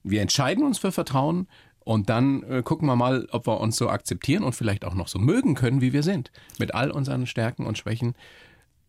Wir 0.01 0.21
entscheiden 0.21 0.65
uns 0.65 0.79
für 0.79 0.91
Vertrauen 0.91 1.47
und 1.79 2.09
dann 2.09 2.43
äh, 2.43 2.63
gucken 2.63 2.87
wir 2.87 2.95
mal, 2.95 3.27
ob 3.31 3.45
wir 3.45 3.59
uns 3.59 3.75
so 3.75 3.89
akzeptieren 3.89 4.43
und 4.43 4.53
vielleicht 4.53 4.85
auch 4.85 4.95
noch 4.95 5.09
so 5.09 5.19
mögen 5.19 5.55
können, 5.55 5.81
wie 5.81 5.93
wir 5.93 6.03
sind. 6.03 6.31
Mit 6.57 6.73
all 6.73 6.89
unseren 6.89 7.27
Stärken 7.27 7.65
und 7.65 7.77
Schwächen. 7.77 8.15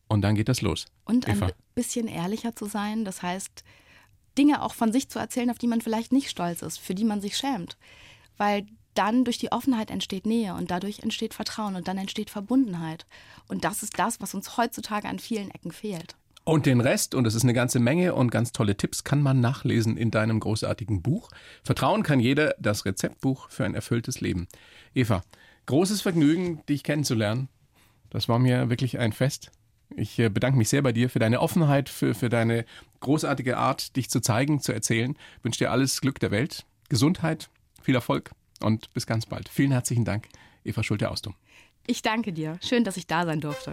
Und 0.07 0.23
dann 0.23 0.37
geht 0.37 0.49
das 0.49 0.63
los. 0.63 0.87
Und 1.05 1.29
Eva. 1.29 1.47
ein 1.47 1.53
bisschen 1.75 2.07
ehrlicher 2.07 2.55
zu 2.55 2.67
sein. 2.67 3.05
Das 3.05 3.23
heißt, 3.23 3.65
Dinge 4.39 4.63
auch 4.63 4.75
von 4.75 4.93
sich 4.93 5.09
zu 5.09 5.19
erzählen, 5.19 5.51
auf 5.51 5.59
die 5.59 5.67
man 5.67 5.81
vielleicht 5.81 6.13
nicht 6.13 6.31
stolz 6.31 6.63
ist, 6.63 6.79
für 6.79 6.95
die 6.95 7.05
man 7.05 7.21
sich 7.21 7.37
schämt. 7.37 7.77
Weil 8.37 8.67
dann 8.95 9.25
durch 9.25 9.39
die 9.39 9.51
Offenheit 9.51 9.91
entsteht 9.91 10.27
Nähe 10.27 10.55
und 10.55 10.71
dadurch 10.71 11.01
entsteht 11.01 11.35
Vertrauen 11.35 11.75
und 11.75 11.89
dann 11.89 11.99
entsteht 11.99 12.31
Verbundenheit. 12.31 13.07
Und 13.49 13.65
das 13.65 13.83
ist 13.83 13.99
das, 13.99 14.21
was 14.21 14.35
uns 14.35 14.57
heutzutage 14.57 15.09
an 15.09 15.19
vielen 15.19 15.51
Ecken 15.51 15.73
fehlt. 15.73 16.15
Und 16.45 16.67
den 16.67 16.81
Rest, 16.83 17.15
und 17.15 17.25
das 17.25 17.35
ist 17.35 17.43
eine 17.43 17.55
ganze 17.55 17.81
Menge 17.81 18.15
und 18.15 18.31
ganz 18.31 18.53
tolle 18.53 18.77
Tipps, 18.77 19.03
kann 19.03 19.23
man 19.23 19.41
nachlesen 19.41 19.97
in 19.97 20.11
deinem 20.11 20.41
großartigen 20.41 21.01
Buch. 21.01 21.31
Vertrauen 21.63 22.03
kann 22.03 22.21
jeder, 22.21 22.55
das 22.59 22.85
Rezeptbuch 22.85 23.49
für 23.49 23.65
ein 23.65 23.75
erfülltes 23.75 24.21
Leben. 24.21 24.47
Eva, 24.95 25.23
großes 25.65 26.03
Vergnügen, 26.03 26.61
dich 26.69 26.83
kennenzulernen. 26.83 27.49
Das 28.11 28.29
war 28.29 28.39
mir 28.39 28.69
wirklich 28.69 28.99
ein 28.99 29.13
Fest. 29.13 29.51
Ich 29.97 30.19
äh, 30.19 30.29
bedanke 30.29 30.59
mich 30.59 30.69
sehr 30.69 30.83
bei 30.83 30.93
dir 30.93 31.09
für 31.09 31.19
deine 31.19 31.41
Offenheit, 31.41 31.89
für, 31.89 32.15
für 32.15 32.29
deine 32.29 32.67
großartige 33.01 33.57
Art, 33.57 33.97
dich 33.97 34.11
zu 34.11 34.21
zeigen, 34.21 34.61
zu 34.61 34.73
erzählen. 34.73 35.17
Ich 35.39 35.45
wünsche 35.45 35.59
dir 35.59 35.71
alles 35.71 36.01
Glück 36.03 36.21
der 36.21 36.31
Welt, 36.31 36.67
Gesundheit, 36.91 37.49
viel 37.83 37.95
Erfolg 37.95 38.33
und 38.63 38.93
bis 38.93 39.07
ganz 39.07 39.25
bald. 39.25 39.49
Vielen 39.49 39.73
herzlichen 39.73 40.05
Dank, 40.05 40.29
Eva 40.63 40.83
Schulte-Austum. 40.83 41.35
Ich 41.87 42.03
danke 42.03 42.33
dir. 42.33 42.59
Schön, 42.63 42.85
dass 42.85 42.97
ich 42.97 43.07
da 43.07 43.25
sein 43.25 43.41
durfte. 43.41 43.73